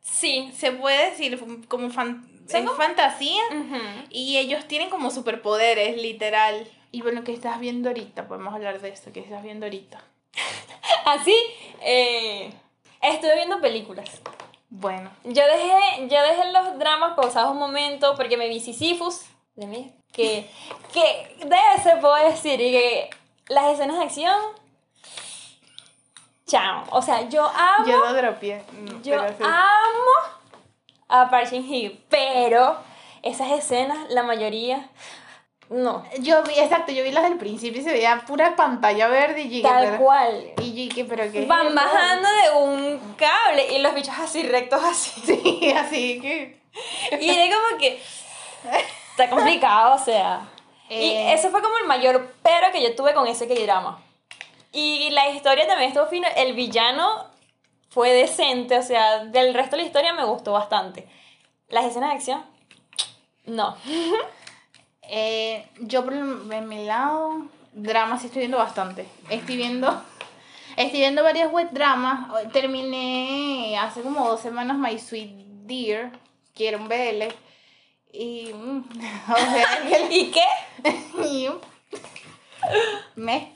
Sí. 0.00 0.52
Se 0.56 0.72
puede 0.72 1.10
decir 1.10 1.40
como 1.68 1.90
fan, 1.90 2.28
Son 2.48 2.64
como- 2.66 2.76
fantasía 2.76 3.42
y 4.10 4.38
ellos 4.38 4.66
tienen 4.66 4.90
como 4.90 5.10
superpoderes, 5.10 6.00
literal. 6.00 6.66
Y 6.90 7.02
bueno, 7.02 7.24
¿qué 7.24 7.32
estás 7.32 7.58
viendo 7.60 7.88
ahorita? 7.88 8.28
Podemos 8.28 8.52
hablar 8.54 8.80
de 8.80 8.88
esto, 8.90 9.12
¿qué 9.12 9.20
estás 9.20 9.42
viendo 9.42 9.66
ahorita? 9.66 10.02
Así, 11.04 11.34
eh, 11.80 12.52
estuve 13.00 13.34
viendo 13.36 13.60
películas. 13.60 14.20
Bueno, 14.74 15.10
Yo 15.24 15.42
dejé, 15.46 16.08
yo 16.08 16.22
dejé 16.22 16.50
los 16.50 16.78
dramas 16.78 17.12
pausados 17.14 17.50
un 17.50 17.58
momento 17.58 18.14
porque 18.16 18.38
me 18.38 18.48
vi 18.48 18.58
Sisyphus 18.58 19.20
de 19.54 19.66
mí. 19.66 19.92
Que, 20.12 20.50
que 20.94 21.36
de 21.44 21.56
ese 21.76 21.96
puedo 21.96 22.14
decir 22.14 22.58
y 22.58 22.72
que 22.72 23.10
las 23.48 23.66
escenas 23.66 23.98
de 23.98 24.04
acción. 24.04 24.40
Chao. 26.46 26.84
O 26.90 27.02
sea, 27.02 27.28
yo 27.28 27.44
amo. 27.46 27.86
yo 27.86 27.98
lo 27.98 28.12
dropeé. 28.14 28.62
mm, 28.72 29.02
Yo 29.02 29.16
pero 29.20 29.28
sí. 29.28 29.42
amo 29.44 30.38
a 31.08 31.28
Park 31.30 31.50
Shin 31.50 31.64
Hye, 31.64 32.00
pero 32.08 32.76
esas 33.22 33.50
escenas, 33.52 33.98
la 34.10 34.22
mayoría, 34.22 34.88
no. 35.72 36.04
Yo 36.20 36.42
vi, 36.44 36.52
exacto, 36.58 36.92
yo 36.92 37.02
vi 37.02 37.10
las 37.12 37.24
del 37.24 37.38
principio 37.38 37.80
y 37.80 37.84
se 37.84 37.92
veía 37.92 38.22
pura 38.26 38.54
pantalla 38.56 39.08
verde 39.08 39.42
y 39.42 39.48
llegué, 39.48 39.62
Tal 39.68 39.84
pero- 39.84 39.98
cual. 39.98 40.52
Y 40.60 40.72
llegué, 40.72 41.04
pero 41.04 41.30
¿qué 41.32 41.42
es 41.42 41.48
Van 41.48 41.74
bajando 41.74 42.28
de 42.28 42.58
un 42.58 43.14
cable 43.16 43.72
y 43.74 43.78
los 43.78 43.94
bichos 43.94 44.14
así 44.18 44.42
rectos 44.44 44.82
así. 44.84 45.20
Sí, 45.26 45.72
así 45.72 46.20
que... 46.20 46.60
Y 47.20 47.28
era 47.30 47.54
como 47.56 47.78
que 47.78 48.00
está 49.10 49.28
complicado, 49.30 49.94
o 49.94 49.98
sea. 49.98 50.48
Y 50.88 50.94
Eh. 51.10 51.32
eso 51.34 51.50
fue 51.50 51.62
como 51.62 51.76
el 51.78 51.84
mayor 51.86 52.34
pero 52.42 52.70
que 52.72 52.82
yo 52.82 52.94
tuve 52.94 53.14
con 53.14 53.26
ese 53.26 53.46
K-drama. 53.48 54.00
Y 54.72 55.10
la 55.10 55.28
historia 55.30 55.66
también 55.66 55.88
estuvo 55.90 56.06
fina. 56.06 56.28
El 56.28 56.54
villano 56.54 57.26
fue 57.90 58.12
decente, 58.12 58.78
o 58.78 58.82
sea, 58.82 59.24
del 59.26 59.52
resto 59.54 59.76
de 59.76 59.82
la 59.82 59.86
historia 59.88 60.12
me 60.14 60.24
gustó 60.24 60.52
bastante. 60.52 61.06
Las 61.68 61.84
escenas 61.84 62.10
de 62.10 62.16
acción, 62.16 62.44
no. 63.46 63.76
Eh, 65.02 65.66
yo 65.80 66.04
por 66.04 66.14
en 66.14 66.68
mi 66.68 66.84
lado, 66.84 67.48
dramas 67.72 68.20
sí 68.20 68.26
estoy 68.26 68.40
viendo 68.40 68.58
bastante. 68.58 69.06
Estoy 69.30 69.56
viendo, 69.56 70.02
estoy 70.76 71.00
viendo 71.00 71.22
varias 71.22 71.50
web 71.52 71.70
dramas. 71.72 72.28
Terminé 72.52 73.78
hace 73.78 74.02
como 74.02 74.28
dos 74.28 74.40
semanas 74.40 74.78
My 74.78 74.98
Sweet 74.98 75.30
Dear, 75.66 76.12
que 76.54 76.68
era 76.68 76.78
un 76.78 76.88
BL. 76.88 77.34
Y, 78.12 78.52
mm, 78.52 78.78
o 79.32 79.36
sea, 79.36 80.08
¿Y 80.10 80.30
qué? 80.30 80.44
y, 81.24 81.48
me, 83.16 83.52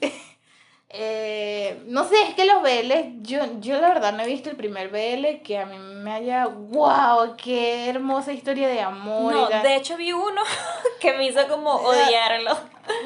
eh, 0.98 1.82
no 1.86 2.04
sé, 2.04 2.14
es 2.22 2.34
que 2.34 2.44
los 2.44 2.62
BL, 2.62 3.22
yo, 3.22 3.40
yo 3.60 3.80
la 3.80 3.88
verdad 3.88 4.12
no 4.12 4.22
he 4.22 4.26
visto 4.26 4.50
el 4.50 4.56
primer 4.56 4.88
BL 4.88 5.42
que 5.42 5.58
a 5.58 5.66
mí 5.66 5.78
me 5.78 6.12
haya, 6.12 6.46
wow, 6.46 7.36
qué 7.36 7.88
hermosa 7.88 8.32
historia 8.32 8.68
de 8.68 8.80
amor. 8.80 9.32
No, 9.32 9.48
de 9.48 9.76
hecho 9.76 9.96
vi 9.96 10.12
uno 10.12 10.42
que 11.00 11.12
me 11.12 11.26
hizo 11.26 11.46
como 11.48 11.72
odiarlo. 11.72 12.56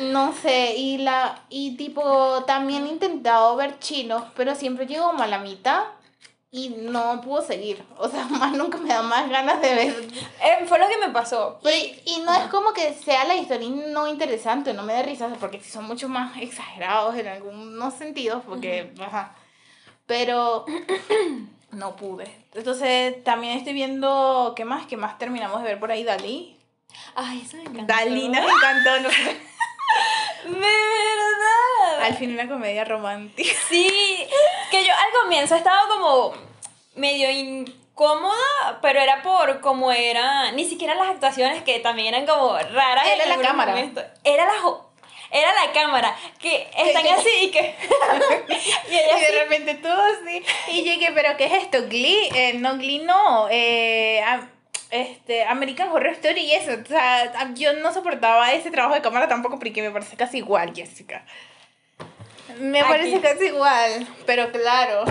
No 0.00 0.32
sé, 0.32 0.74
y 0.76 0.98
la 0.98 1.40
y 1.48 1.76
tipo 1.76 2.44
también 2.46 2.86
he 2.86 2.90
intentado 2.90 3.56
ver 3.56 3.78
chinos, 3.78 4.22
pero 4.36 4.54
siempre 4.54 4.86
llego 4.86 5.06
como 5.06 5.22
a 5.22 5.26
la 5.26 5.38
mitad 5.38 5.84
y 6.52 6.70
no 6.70 7.20
puedo 7.20 7.42
seguir. 7.42 7.84
O 7.96 8.08
sea, 8.08 8.24
más 8.30 8.52
nunca 8.52 8.78
me 8.78 8.88
da 8.88 9.02
más 9.02 9.28
ganas 9.28 9.60
de 9.60 9.74
ver. 9.74 10.08
Eh, 10.42 10.64
fue 10.66 10.78
lo 10.78 10.88
que 10.88 10.98
me 10.98 11.10
pasó. 11.10 11.60
Y, 11.64 12.00
y 12.04 12.20
no 12.24 12.34
es 12.34 12.48
como 12.48 12.72
que 12.72 12.94
sea 12.94 13.24
la 13.24 13.36
historia 13.36 13.68
no 13.68 14.08
interesante, 14.08 14.72
no 14.72 14.82
me 14.82 14.94
da 14.94 15.02
risa, 15.02 15.28
porque 15.38 15.60
sí 15.60 15.70
son 15.70 15.84
mucho 15.84 16.08
más 16.08 16.36
exagerados 16.40 17.14
en 17.16 17.28
algunos 17.28 17.94
sentidos, 17.94 18.42
porque, 18.46 18.92
ajá. 19.00 19.36
Pero 20.06 20.64
no 21.70 21.96
pude. 21.96 22.30
Entonces 22.54 23.22
también 23.22 23.56
estoy 23.56 23.72
viendo, 23.72 24.54
¿qué 24.56 24.64
más? 24.64 24.86
¿Qué 24.86 24.96
más 24.96 25.18
terminamos 25.18 25.62
de 25.62 25.68
ver 25.68 25.78
por 25.78 25.92
ahí? 25.92 26.02
Dalí. 26.02 26.56
Ay, 27.14 27.42
eso 27.44 27.56
me 27.56 27.62
encantó. 27.62 27.94
Dalí 27.94 28.28
nos 28.28 28.44
encantó. 28.56 29.00
¿no? 29.00 29.08
De 30.44 30.58
verdad. 30.58 32.02
Al 32.02 32.14
fin 32.16 32.32
una 32.32 32.48
comedia 32.48 32.84
romántica. 32.84 33.50
Sí, 33.68 34.26
que 34.70 34.84
yo 34.84 34.92
al 34.92 35.22
comienzo 35.22 35.54
estaba 35.54 35.80
como 35.88 36.34
medio 36.94 37.30
incómoda, 37.30 38.78
pero 38.82 39.00
era 39.00 39.22
por 39.22 39.60
cómo 39.60 39.92
era, 39.92 40.52
ni 40.52 40.64
siquiera 40.64 40.94
las 40.94 41.08
actuaciones 41.08 41.62
que 41.62 41.80
también 41.80 42.14
eran 42.14 42.26
como 42.26 42.56
raras. 42.56 43.06
Era 43.06 43.24
en 43.24 43.28
la 43.30 43.38
cámara. 43.40 43.72
momentos. 43.72 44.04
Era 44.24 44.46
la 44.46 44.52
era 45.32 45.48
la 45.64 45.72
cámara, 45.72 46.16
que 46.40 46.68
están 46.76 47.06
así 47.18 47.28
y 47.42 47.50
que... 47.50 47.60
y 48.90 48.94
Y 48.94 49.20
de 49.20 49.42
repente 49.42 49.74
todo 49.76 50.02
así. 50.02 50.42
Y 50.68 50.82
llegué, 50.82 51.12
¿pero 51.12 51.36
qué 51.36 51.44
es 51.46 51.52
esto? 51.52 51.86
Glee. 51.88 52.28
Eh, 52.34 52.54
no, 52.54 52.76
Glee 52.76 53.00
no. 53.00 53.48
Eh, 53.50 54.22
este, 54.90 55.44
American 55.44 55.88
Horror 55.90 56.12
Story 56.14 56.40
y 56.40 56.54
eso. 56.54 56.72
O 56.82 56.86
sea, 56.86 57.52
yo 57.54 57.74
no 57.74 57.92
soportaba 57.92 58.52
ese 58.52 58.70
trabajo 58.70 58.94
de 58.94 59.02
cámara 59.02 59.28
tampoco 59.28 59.58
porque 59.58 59.82
me 59.82 59.90
parece 59.90 60.16
casi 60.16 60.38
igual, 60.38 60.74
Jessica. 60.74 61.24
Me 62.58 62.80
Aquí. 62.80 62.88
parece 62.90 63.20
casi 63.20 63.46
igual. 63.46 64.06
Pero 64.26 64.50
claro. 64.52 65.04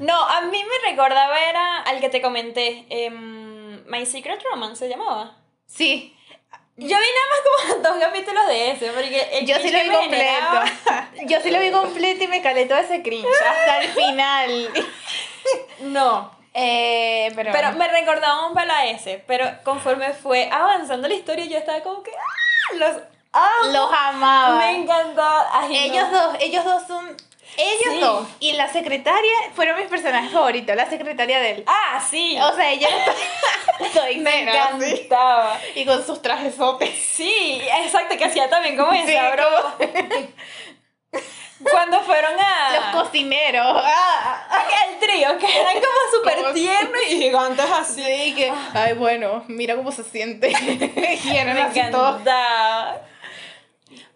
No, 0.00 0.20
a 0.28 0.40
mí 0.42 0.62
me 0.64 0.90
recordaba 0.90 1.40
era 1.40 1.82
al 1.82 2.00
que 2.00 2.08
te 2.08 2.20
comenté, 2.22 2.86
em, 2.88 3.84
My 3.86 4.04
Secret 4.06 4.42
Romance 4.50 4.76
se 4.84 4.88
llamaba. 4.88 5.36
Sí. 5.66 6.16
Yo 6.76 6.86
vi 6.88 6.90
nada 6.92 7.28
más 7.30 7.40
como 7.44 7.82
dos 7.82 7.98
capítulos 8.04 8.46
de 8.48 8.70
ese, 8.72 8.90
porque 8.90 9.28
el 9.38 9.46
Yo 9.46 9.56
sí 9.56 9.70
lo 9.70 9.78
vi 9.78 9.90
generaba- 9.90 10.60
completo. 10.60 11.26
Yo 11.26 11.40
sí 11.40 11.50
lo 11.50 11.60
vi 11.60 11.70
completo 11.70 12.24
y 12.24 12.28
me 12.28 12.42
calé 12.42 12.64
todo 12.66 12.78
ese 12.78 13.02
cringe 13.02 13.26
hasta 13.48 13.78
el 13.82 13.88
final. 13.90 14.70
No, 15.80 16.30
Eh, 16.54 17.32
pero. 17.34 17.50
Pero 17.52 17.72
me 17.72 17.88
recordaba 17.88 18.46
un 18.46 18.54
pelo 18.54 18.72
a 18.72 18.86
ese, 18.86 19.22
pero 19.26 19.44
conforme 19.64 20.12
fue 20.12 20.48
avanzando 20.52 21.08
la 21.08 21.14
historia 21.14 21.46
yo 21.46 21.58
estaba 21.58 21.80
como 21.82 22.02
que 22.02 22.10
¡ah! 22.12 22.74
los 22.76 22.96
los 23.72 23.90
amaba. 23.92 24.56
Me 24.58 24.76
encantaba. 24.76 25.48
Ay, 25.52 25.76
Ellos 25.90 26.08
no. 26.10 26.22
dos, 26.28 26.36
ellos 26.40 26.64
dos 26.64 26.82
son. 26.86 27.16
Ellos 27.56 27.92
Sí. 27.94 28.00
dos. 28.00 28.26
Y 28.40 28.52
la 28.52 28.68
secretaria 28.72 29.32
fueron 29.54 29.76
mis 29.78 29.86
personajes 29.88 30.30
favoritos, 30.32 30.74
la 30.74 30.88
secretaria 30.88 31.38
de 31.38 31.50
él. 31.50 31.64
Ah, 31.66 32.00
sí. 32.00 32.38
O 32.40 32.54
sea, 32.56 32.70
ella 32.70 32.88
soy 33.92 34.16
me 34.20 34.42
encantaba. 34.42 35.58
Y 35.74 35.84
con 35.84 36.04
sus 36.04 36.22
trajesotes. 36.22 36.90
Sí, 37.14 37.60
exacto, 37.84 38.16
que 38.16 38.24
hacía 38.24 38.48
también 38.48 38.76
como 38.76 38.92
Sí, 38.92 39.00
esa 39.06 39.30
broma. 39.32 39.74
Cuando 41.70 42.00
fueron 42.00 42.32
a 42.40 42.72
Los 42.92 43.02
cocineros. 43.04 43.82
Ah, 43.84 44.64
el 44.88 44.98
trío, 44.98 45.38
que 45.38 45.60
eran 45.60 45.74
como 45.74 46.00
súper 46.12 46.54
tiernos 46.54 47.02
y 47.08 47.16
gigantes 47.22 47.70
así. 47.70 48.02
sí, 48.02 48.34
que. 48.34 48.52
Ay, 48.74 48.94
bueno, 48.94 49.44
mira 49.46 49.76
cómo 49.76 49.92
se 49.92 50.02
siente. 50.02 50.48
y 51.24 51.36
eran 51.36 51.54
Me 51.54 51.62
así 51.62 51.80
todos. 51.92 52.20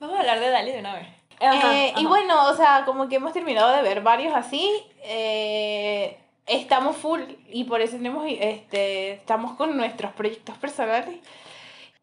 Vamos 0.01 0.17
a 0.17 0.21
hablar 0.21 0.41
de 0.41 0.51
Dali 0.51 0.73
de 0.73 0.81
una 0.81 0.95
vez. 0.95 1.07
Ajá, 1.41 1.75
Eh, 1.75 1.89
Y 1.97 2.01
ajá. 2.01 2.09
bueno, 2.09 2.45
o 2.49 2.55
sea, 2.55 2.83
como 2.85 3.09
que 3.09 3.17
hemos 3.17 3.33
terminado 3.33 3.71
de 3.75 3.83
ver 3.83 4.01
varios 4.03 4.35
así. 4.35 4.71
eh, 5.03 6.19
estamos 6.47 6.97
full 6.97 7.21
y 7.51 7.65
por 7.65 7.81
eso 7.81 7.97
tenemos, 7.97 8.25
este, 8.29 9.13
estamos 9.15 9.57
con 9.57 9.77
nuestros 9.77 10.13
proyectos 10.13 10.57
personales. 10.59 11.17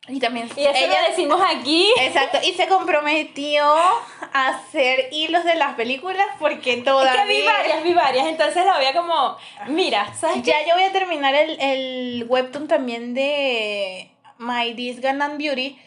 Y 0.09 0.19
también 0.19 0.49
Y 0.57 0.65
eso 0.65 0.85
lo 0.87 1.09
decimos 1.09 1.41
aquí. 1.47 1.89
Exacto, 2.01 2.37
y 2.43 2.51
se 2.53 2.67
comprometió 2.67 3.63
a 3.63 4.47
hacer 4.49 5.07
hilos 5.13 5.45
de 5.45 5.55
las 5.55 5.75
películas 5.75 6.25
porque 6.39 6.73
Es 6.73 6.83
todavía... 6.83 7.23
que 7.25 7.29
vi 7.33 7.41
varias, 7.45 7.83
vi 7.83 7.93
varias, 7.93 8.27
entonces 8.27 8.65
la 8.65 8.75
voy 8.75 8.85
a 8.85 8.93
como, 8.93 9.37
mira, 9.67 10.13
¿sabes 10.13 10.41
qué? 10.43 10.51
Ya 10.51 10.67
yo 10.67 10.73
voy 10.75 10.83
a 10.83 10.91
terminar 10.91 11.33
el, 11.35 11.57
el 11.61 12.25
webtoon 12.27 12.67
también 12.67 13.13
de 13.13 14.09
My 14.39 14.73
This 14.75 14.99
Gangnam 14.99 15.37
Beauty 15.37 15.79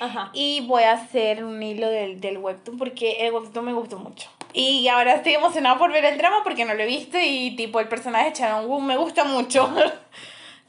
Ajá. 0.00 0.30
y 0.32 0.60
voy 0.66 0.82
a 0.82 0.92
hacer 0.92 1.44
un 1.44 1.62
hilo 1.62 1.88
del, 1.88 2.20
del 2.20 2.38
webtoon 2.38 2.78
porque 2.78 3.26
el 3.26 3.32
webtoon 3.32 3.64
me 3.64 3.72
gustó 3.72 3.98
mucho. 3.98 4.28
Y 4.54 4.86
ahora 4.88 5.14
estoy 5.14 5.34
emocionada 5.34 5.78
por 5.78 5.92
ver 5.92 6.04
el 6.04 6.18
drama 6.18 6.42
porque 6.44 6.64
no 6.64 6.74
lo 6.74 6.82
he 6.82 6.86
visto 6.86 7.18
y 7.18 7.56
tipo 7.56 7.80
el 7.80 7.88
personaje 7.88 8.26
de 8.26 8.32
Charon 8.34 8.68
Woo 8.68 8.80
me 8.80 8.96
gusta 8.96 9.24
mucho. 9.24 9.64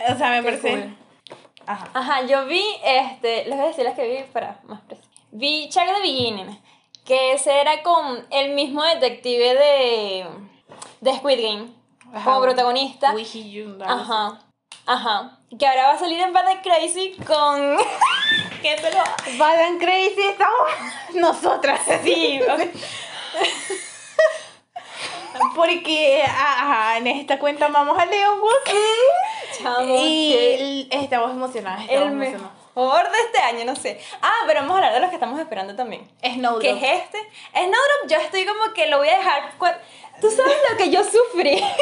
o 0.10 0.18
sea, 0.18 0.30
me 0.30 0.38
Qué 0.38 0.44
parece... 0.44 0.70
cool. 0.70 0.98
Ajá. 1.66 1.90
Ajá, 1.94 2.26
yo 2.26 2.46
vi, 2.46 2.64
este, 2.86 3.46
les 3.46 3.56
voy 3.56 3.66
a 3.66 3.68
decir 3.70 3.84
las 3.86 3.96
que 3.96 4.08
vi 4.08 4.24
para 4.32 4.60
más 4.64 4.82
preciso. 4.82 5.10
Vi 5.32 5.70
Chuck 5.70 5.86
the 5.86 6.02
Beginning, 6.02 6.60
que 7.06 7.34
ese 7.34 7.60
era 7.60 7.82
con 7.84 8.26
el 8.32 8.54
mismo 8.54 8.84
detective 8.84 9.54
de, 9.56 10.26
de 11.02 11.14
Squid 11.18 11.42
Game, 11.42 11.68
Ajá. 12.14 12.26
como 12.26 12.42
protagonista. 12.42 13.14
Wee. 13.14 13.78
Ajá, 13.86 14.42
ajá. 14.86 15.38
Que 15.58 15.68
ahora 15.68 15.88
va 15.88 15.94
a 15.94 16.00
salir 16.00 16.20
en 16.20 16.34
Bad 16.34 16.48
and 16.48 16.62
Crazy 16.64 17.16
con... 17.26 17.78
que 18.62 18.78
se 18.78 18.92
lo... 18.92 18.98
Bad 19.38 19.60
and 19.60 19.80
Crazy 19.80 20.22
estamos 20.22 20.68
nosotras. 21.14 21.80
Sí, 22.04 22.42
ok. 22.42 22.62
Porque 25.56 26.22
ajá, 26.24 26.98
en 26.98 27.08
esta 27.08 27.40
cuenta 27.40 27.68
vamos 27.68 27.98
a 27.98 28.06
Leon 28.06 28.40
Wood. 28.40 28.74
Chamo, 29.58 29.88
que 29.88 29.98
Y 30.04 30.88
estamos 30.92 31.32
emocionadas. 31.32 31.82
Estamos 31.82 32.04
el 32.04 32.14
emocionadas. 32.14 32.52
mejor 32.76 33.12
de 33.12 33.20
este 33.20 33.40
año, 33.40 33.66
no 33.66 33.76
sé. 33.76 34.00
Ah, 34.22 34.42
pero 34.46 34.60
vamos 34.62 34.76
a 34.76 34.78
hablar 34.78 34.94
de 34.94 35.00
los 35.00 35.10
que 35.10 35.16
estamos 35.16 35.40
esperando 35.40 35.76
también. 35.76 36.08
Snowdrop. 36.24 36.62
¿Qué 36.62 36.70
es 36.72 36.84
este? 37.04 37.18
Snowdrop, 37.52 38.08
yo 38.10 38.18
estoy 38.18 38.46
como 38.46 38.74
que 38.74 38.86
lo 38.88 39.00
voy 39.00 39.10
a 39.10 39.18
dejar. 39.18 39.52
¿Tú 40.22 40.30
sabes 40.30 40.56
lo 40.70 40.78
que 40.78 40.92
yo 40.92 41.04
sufrí? 41.04 41.64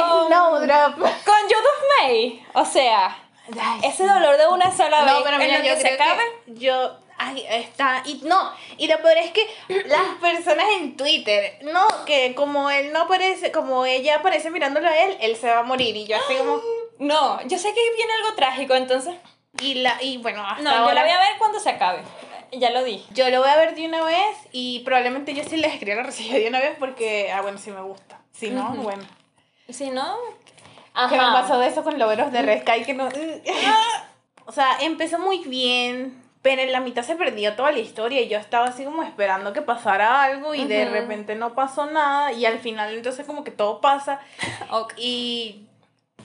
con, 0.00 0.26
Snowdrop. 0.26 0.94
con 0.96 1.04
Youth 1.48 1.66
of 1.72 1.84
May. 2.02 2.46
O 2.54 2.64
sea, 2.64 3.16
Ay, 3.60 3.80
ese 3.84 4.06
dolor 4.06 4.36
de 4.36 4.46
una 4.48 4.74
sola 4.74 5.04
vez 5.04 5.12
No, 5.14 5.22
pero 5.24 5.38
mira, 5.38 5.56
en 5.56 5.62
lo 5.62 5.68
yo 5.68 5.74
que 5.74 5.80
se 5.80 5.94
acabe. 5.94 6.22
que 6.46 6.54
yo 6.54 6.96
ay, 7.18 7.44
está 7.48 8.02
y 8.06 8.20
no, 8.24 8.52
y 8.78 8.86
lo 8.88 9.00
peor 9.02 9.18
es 9.18 9.30
que 9.32 9.46
las 9.86 10.16
personas 10.20 10.64
en 10.78 10.96
Twitter, 10.96 11.58
no, 11.62 11.86
que 12.06 12.34
como 12.34 12.70
él 12.70 12.92
no 12.92 13.02
aparece, 13.02 13.52
como 13.52 13.84
ella 13.86 14.16
aparece 14.16 14.50
mirándolo 14.50 14.88
a 14.88 14.96
él, 14.98 15.16
él 15.20 15.36
se 15.36 15.48
va 15.50 15.58
a 15.58 15.62
morir 15.62 15.94
y 15.96 16.06
yo 16.06 16.16
así 16.16 16.34
como 16.36 16.60
No, 16.98 17.40
yo 17.46 17.58
sé 17.58 17.74
que 17.74 17.94
viene 17.96 18.12
algo 18.22 18.34
trágico, 18.36 18.74
entonces. 18.74 19.14
y 19.60 19.74
la 19.74 20.00
y 20.02 20.16
bueno, 20.18 20.46
hasta 20.46 20.62
No, 20.62 20.70
yo 20.70 20.76
ahora 20.78 20.94
la 20.94 21.02
voy 21.02 21.10
a 21.10 21.18
ver 21.18 21.38
cuando 21.38 21.58
se 21.60 21.70
acabe. 21.70 22.02
Ya 22.52 22.70
lo 22.70 22.84
dije. 22.84 23.04
yo 23.12 23.28
lo 23.30 23.40
voy 23.40 23.50
a 23.50 23.56
ver 23.56 23.74
de 23.74 23.84
una 23.86 24.02
vez 24.04 24.36
y 24.52 24.78
probablemente 24.80 25.34
yo 25.34 25.42
sí 25.44 25.56
les 25.56 25.72
escriba 25.74 25.96
la 25.96 26.02
reseña 26.04 26.34
de 26.38 26.46
una 26.48 26.60
vez 26.60 26.76
porque 26.78 27.30
ah 27.32 27.40
bueno, 27.42 27.58
sí 27.58 27.70
me 27.72 27.82
gusta. 27.82 28.20
Si 28.32 28.50
no, 28.50 28.70
Ujú. 28.70 28.82
bueno. 28.82 29.02
Si 29.68 29.90
no. 29.90 30.16
¿Qué 31.08 31.16
me 31.16 31.22
Ajá. 31.24 31.32
pasó 31.32 31.58
de 31.58 31.66
eso 31.68 31.82
con 31.82 31.98
Loveros 31.98 32.30
de 32.32 32.60
Sky 32.60 32.84
que 32.84 32.94
no 32.94 33.08
O 34.46 34.52
sea, 34.52 34.76
empezó 34.80 35.18
muy 35.18 35.38
bien, 35.38 36.22
pero 36.42 36.60
en 36.62 36.70
la 36.70 36.80
mitad 36.80 37.02
se 37.02 37.16
perdió 37.16 37.54
toda 37.56 37.72
la 37.72 37.78
historia 37.78 38.20
y 38.20 38.28
yo 38.28 38.38
estaba 38.38 38.66
así 38.66 38.84
como 38.84 39.02
esperando 39.02 39.52
que 39.52 39.62
pasara 39.62 40.22
algo 40.22 40.54
y 40.54 40.66
de 40.66 40.84
Ujú. 40.84 40.92
repente 40.92 41.34
no 41.34 41.54
pasó 41.54 41.86
nada 41.86 42.30
y 42.32 42.44
al 42.44 42.58
final 42.58 42.94
entonces 42.94 43.26
como 43.26 43.42
que 43.42 43.50
todo 43.50 43.80
pasa 43.80 44.20
Ok. 44.70 44.92
y 44.98 45.66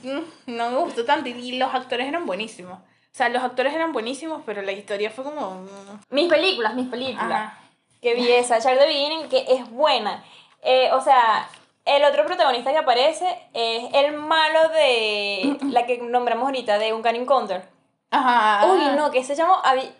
mm, 0.03 0.19
no 0.57 0.69
me 0.71 0.77
gustó 0.79 1.05
tanto 1.05 1.29
y 1.29 1.57
los 1.57 1.73
actores 1.73 2.07
eran 2.07 2.25
buenísimos. 2.25 2.77
O 2.79 3.15
sea, 3.19 3.29
los 3.29 3.41
actores 3.43 3.73
eran 3.73 3.91
buenísimos, 3.91 4.43
pero 4.45 4.61
la 4.61 4.71
historia 4.71 5.09
fue 5.09 5.23
como... 5.23 5.61
mm, 5.61 5.99
Mis 6.11 6.29
películas, 6.29 6.73
mis 6.75 6.87
películas. 6.89 7.23
Ajá. 7.31 7.57
Que 8.01 8.13
vi 8.13 8.29
esa, 8.31 8.59
Charlie 8.61 8.79
the 8.79 8.85
Beginning, 8.87 9.29
que 9.29 9.45
es 9.49 9.69
buena. 9.69 10.23
Eh, 10.61 10.89
o 10.93 11.01
sea, 11.01 11.49
el 11.95 12.03
otro 12.05 12.25
protagonista 12.25 12.71
que 12.71 12.77
aparece 12.77 13.27
es 13.53 13.89
el 13.93 14.13
malo 14.13 14.69
de 14.69 15.57
la 15.71 15.85
que 15.85 15.97
nombramos 15.99 16.45
ahorita, 16.45 16.77
de 16.77 16.93
Un 16.93 17.05
Encounter. 17.05 17.67
Ajá. 18.11 18.65
Uy, 18.71 18.95
no, 18.95 19.11
que 19.11 19.23
se 19.23 19.35
llamó... 19.35 19.55
Avi- 19.63 19.91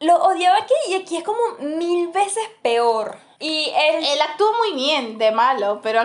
Lo 0.00 0.16
odiaba 0.16 0.58
aquí 0.58 0.74
y 0.88 0.94
aquí 0.94 1.16
es 1.16 1.24
como 1.24 1.40
mil 1.60 2.08
veces 2.08 2.42
peor. 2.62 3.16
Y 3.38 3.70
él... 3.76 4.04
Él 4.04 4.20
actuó 4.22 4.52
muy 4.58 4.72
bien 4.72 5.18
de 5.18 5.30
malo, 5.30 5.80
pero... 5.82 6.02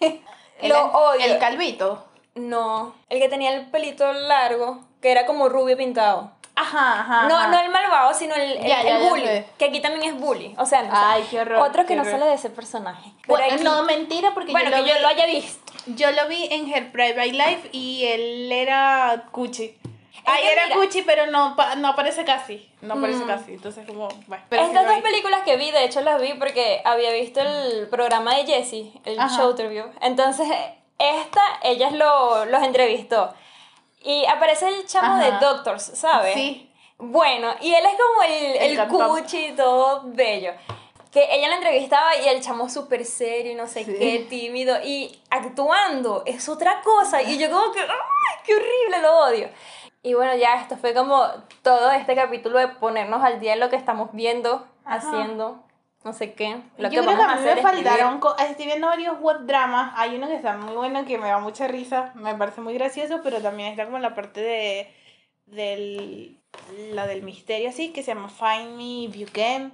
Él 0.00 0.20
Lo 0.68 0.86
odio. 0.86 1.24
El 1.24 1.38
calvito. 1.38 2.04
No, 2.34 2.94
el 3.08 3.20
que 3.20 3.28
tenía 3.28 3.54
el 3.54 3.70
pelito 3.70 4.12
largo, 4.12 4.80
que 5.00 5.10
era 5.12 5.24
como 5.26 5.48
rubio 5.48 5.76
pintado. 5.76 6.32
Ajá, 6.56 7.00
ajá. 7.00 7.28
No, 7.28 7.36
ajá. 7.36 7.48
no 7.48 7.58
el 7.58 7.68
malvado, 7.70 8.14
sino 8.14 8.34
el, 8.34 8.52
el, 8.52 8.60
Ya, 8.66 8.82
ya, 8.82 8.96
el 8.96 9.02
ya 9.02 9.08
bully. 9.08 9.44
Que 9.58 9.64
aquí 9.66 9.80
también 9.80 10.14
es 10.14 10.20
bully. 10.20 10.54
O 10.58 10.64
sea, 10.66 10.82
no, 10.82 10.90
Ay, 10.94 11.26
qué 11.30 11.40
horror, 11.40 11.58
Otro 11.66 11.84
que 11.84 11.96
no 11.96 12.04
sale 12.04 12.26
de 12.26 12.34
ese 12.34 12.50
personaje. 12.50 13.10
Pero 13.22 13.38
Bueno, 13.38 13.54
aquí- 13.54 13.64
no, 13.64 13.82
mentira, 13.82 14.32
porque 14.34 14.52
bueno, 14.52 14.70
yo, 14.70 14.76
que 14.76 14.82
lo 14.82 14.86
yo 14.88 14.94
vi, 14.94 15.00
lo 15.02 15.08
haya 15.08 15.26
visto. 15.26 15.72
yo 15.86 16.10
lo 16.12 16.28
vi 16.28 16.46
en 16.50 16.72
Her 16.72 16.92
Private 16.92 17.32
Life 17.32 17.68
y 17.72 18.04
él 18.06 18.52
era 18.52 19.24
Gucci. 19.32 19.76
Ay, 20.26 20.42
que 20.42 20.52
era 20.52 20.62
mira- 20.68 20.76
Gucci, 20.76 21.02
pero 21.02 21.26
no, 21.26 21.54
pa- 21.56 21.74
no 21.74 21.88
aparece 21.88 22.24
casi. 22.24 22.70
No 22.80 22.94
aparece 22.94 23.24
Mm. 23.24 23.26
casi. 23.26 23.52
Entonces, 23.54 23.84
como. 23.86 24.08
Bueno, 24.26 24.44
Estas 24.50 24.86
dos 24.86 25.00
películas 25.02 25.40
que 25.44 25.56
vi, 25.56 25.70
de 25.70 25.84
hecho 25.84 26.00
las 26.02 26.20
vi 26.20 26.34
porque 26.34 26.80
había 26.84 27.10
visto 27.12 27.40
el 27.40 27.88
programa 27.88 28.34
de 28.36 28.46
Jessie, 28.46 28.92
el 29.04 29.18
Ajá. 29.18 29.36
show 29.36 29.50
interview. 29.50 29.86
Entonces, 30.00 30.46
esta, 30.98 31.42
ellas 31.62 31.92
lo, 31.92 32.44
los 32.46 32.62
entrevistó. 32.62 33.34
Y 34.04 34.24
aparece 34.26 34.68
el 34.68 34.86
chamo 34.86 35.14
Ajá. 35.14 35.24
de 35.24 35.44
Doctors, 35.44 35.82
¿sabes? 35.94 36.34
Sí. 36.34 36.70
Bueno, 36.98 37.48
y 37.60 37.74
él 37.74 37.84
es 37.84 37.92
como 37.98 38.22
el, 38.22 38.56
El 38.56 38.78
el, 38.78 38.88
cuchi, 38.88 39.52
todo 39.56 40.02
bello. 40.04 40.52
Que 41.10 41.26
ella 41.34 41.48
la 41.48 41.56
entrevistaba 41.56 42.16
y 42.16 42.28
el 42.28 42.40
chamo 42.42 42.68
súper 42.68 43.04
serio 43.04 43.52
y 43.52 43.54
no 43.54 43.66
sé 43.66 43.84
Sí. 43.84 43.94
qué, 43.98 44.26
tímido. 44.28 44.76
Y 44.84 45.20
actuando 45.30 46.22
es 46.26 46.48
otra 46.48 46.82
cosa. 46.82 47.22
Y 47.22 47.38
yo 47.38 47.50
como 47.50 47.72
que, 47.72 47.80
¡ay, 47.80 48.38
qué 48.44 48.54
horrible, 48.54 49.00
lo 49.00 49.18
odio! 49.20 49.48
Y 50.02 50.12
bueno, 50.14 50.34
ya 50.36 50.56
esto 50.60 50.76
fue 50.76 50.92
como 50.92 51.24
todo 51.62 51.90
este 51.92 52.14
capítulo 52.14 52.58
de 52.58 52.68
ponernos 52.68 53.24
al 53.24 53.40
día 53.40 53.54
en 53.54 53.60
lo 53.60 53.70
que 53.70 53.76
estamos 53.76 54.10
viendo, 54.12 54.66
Ajá. 54.84 54.96
haciendo, 54.98 55.63
no 56.04 56.12
sé 56.12 56.34
qué. 56.34 56.60
Lo 56.76 56.90
Yo 56.90 57.02
creo 57.02 57.16
que 57.16 57.22
a 57.22 57.34
mí 57.36 57.42
me 57.42 57.56
faltaron. 57.62 58.20
Estoy 58.38 58.66
viendo 58.66 58.86
varios 58.86 59.18
web 59.20 59.46
dramas. 59.46 59.94
Hay 59.96 60.16
uno 60.16 60.28
que 60.28 60.36
está 60.36 60.56
muy 60.56 60.74
bueno 60.74 61.06
que 61.06 61.16
me 61.16 61.28
da 61.28 61.38
mucha 61.38 61.66
risa. 61.66 62.12
Me 62.14 62.34
parece 62.34 62.60
muy 62.60 62.74
gracioso, 62.74 63.20
pero 63.22 63.40
también 63.40 63.70
está 63.70 63.86
como 63.86 63.98
la 63.98 64.14
parte 64.14 64.42
de. 64.42 64.94
del. 65.46 66.38
la 66.92 67.06
del 67.06 67.22
misterio 67.22 67.70
así, 67.70 67.90
que 67.90 68.02
se 68.02 68.14
llama 68.14 68.28
Find 68.28 68.76
Me 68.76 69.04
If 69.04 69.16
You 69.16 69.26
Can. 69.32 69.72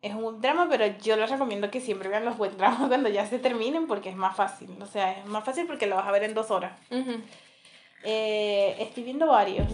Es 0.00 0.14
un 0.14 0.24
web 0.24 0.40
drama, 0.40 0.68
pero 0.68 0.86
yo 0.98 1.16
les 1.16 1.30
recomiendo 1.30 1.70
que 1.70 1.80
siempre 1.80 2.08
vean 2.08 2.24
los 2.24 2.38
web 2.38 2.56
dramas 2.56 2.80
cuando 2.88 3.10
ya 3.10 3.26
se 3.26 3.38
terminen 3.38 3.86
porque 3.86 4.08
es 4.08 4.16
más 4.16 4.34
fácil. 4.34 4.70
O 4.80 4.86
sea, 4.86 5.12
es 5.12 5.26
más 5.26 5.44
fácil 5.44 5.66
porque 5.66 5.86
lo 5.86 5.96
vas 5.96 6.08
a 6.08 6.12
ver 6.12 6.24
en 6.24 6.34
dos 6.34 6.50
horas. 6.50 6.72
Ujú. 6.90 7.20
Eh, 8.04 8.76
estoy 8.80 9.02
viendo 9.02 9.26
varios. 9.26 9.68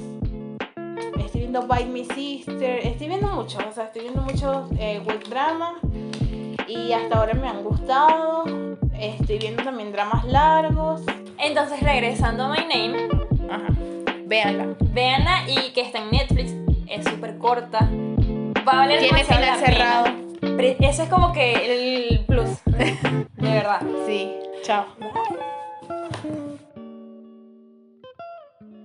Estoy 1.19 1.41
viendo 1.41 1.63
Bite 1.63 1.87
Me 1.87 2.05
Sister. 2.05 2.87
Estoy 2.87 3.09
viendo 3.09 3.29
muchos. 3.29 3.63
O 3.65 3.73
sea, 3.73 3.85
estoy 3.85 4.03
viendo 4.03 4.23
muchos 4.23 4.71
eh, 4.79 5.01
web 5.07 5.23
dramas. 5.29 5.75
Y 6.67 6.93
hasta 6.93 7.19
ahora 7.19 7.35
me 7.35 7.49
han 7.49 7.63
gustado. 7.65 8.45
Estoy 8.99 9.39
viendo 9.39 9.63
también 9.63 9.93
dramas 9.93 10.25
largos. 10.25 11.03
Entonces, 11.39 11.81
regresando 11.83 12.45
a 12.45 12.49
My 12.49 12.61
Name, 12.63 13.09
Ajá. 13.51 13.69
Véanla. 14.27 14.75
véanla 14.93 15.43
y 15.49 15.73
que 15.73 15.81
está 15.83 15.99
en 15.99 16.11
Netflix. 16.11 16.53
Es 16.89 17.05
súper 17.07 17.39
corta. 17.39 17.89
Va 18.67 18.73
a 18.73 18.77
valer 18.77 18.99
Tiene 19.01 19.25
final 19.25 19.41
pena. 19.41 19.57
cerrado. 19.57 20.07
Eso 20.81 21.03
es 21.05 21.09
como 21.09 21.33
que 21.33 22.11
el 22.11 22.25
plus. 22.27 22.63
De 22.65 22.97
verdad. 23.41 23.81
Sí. 24.07 24.35
Chao. 24.63 24.85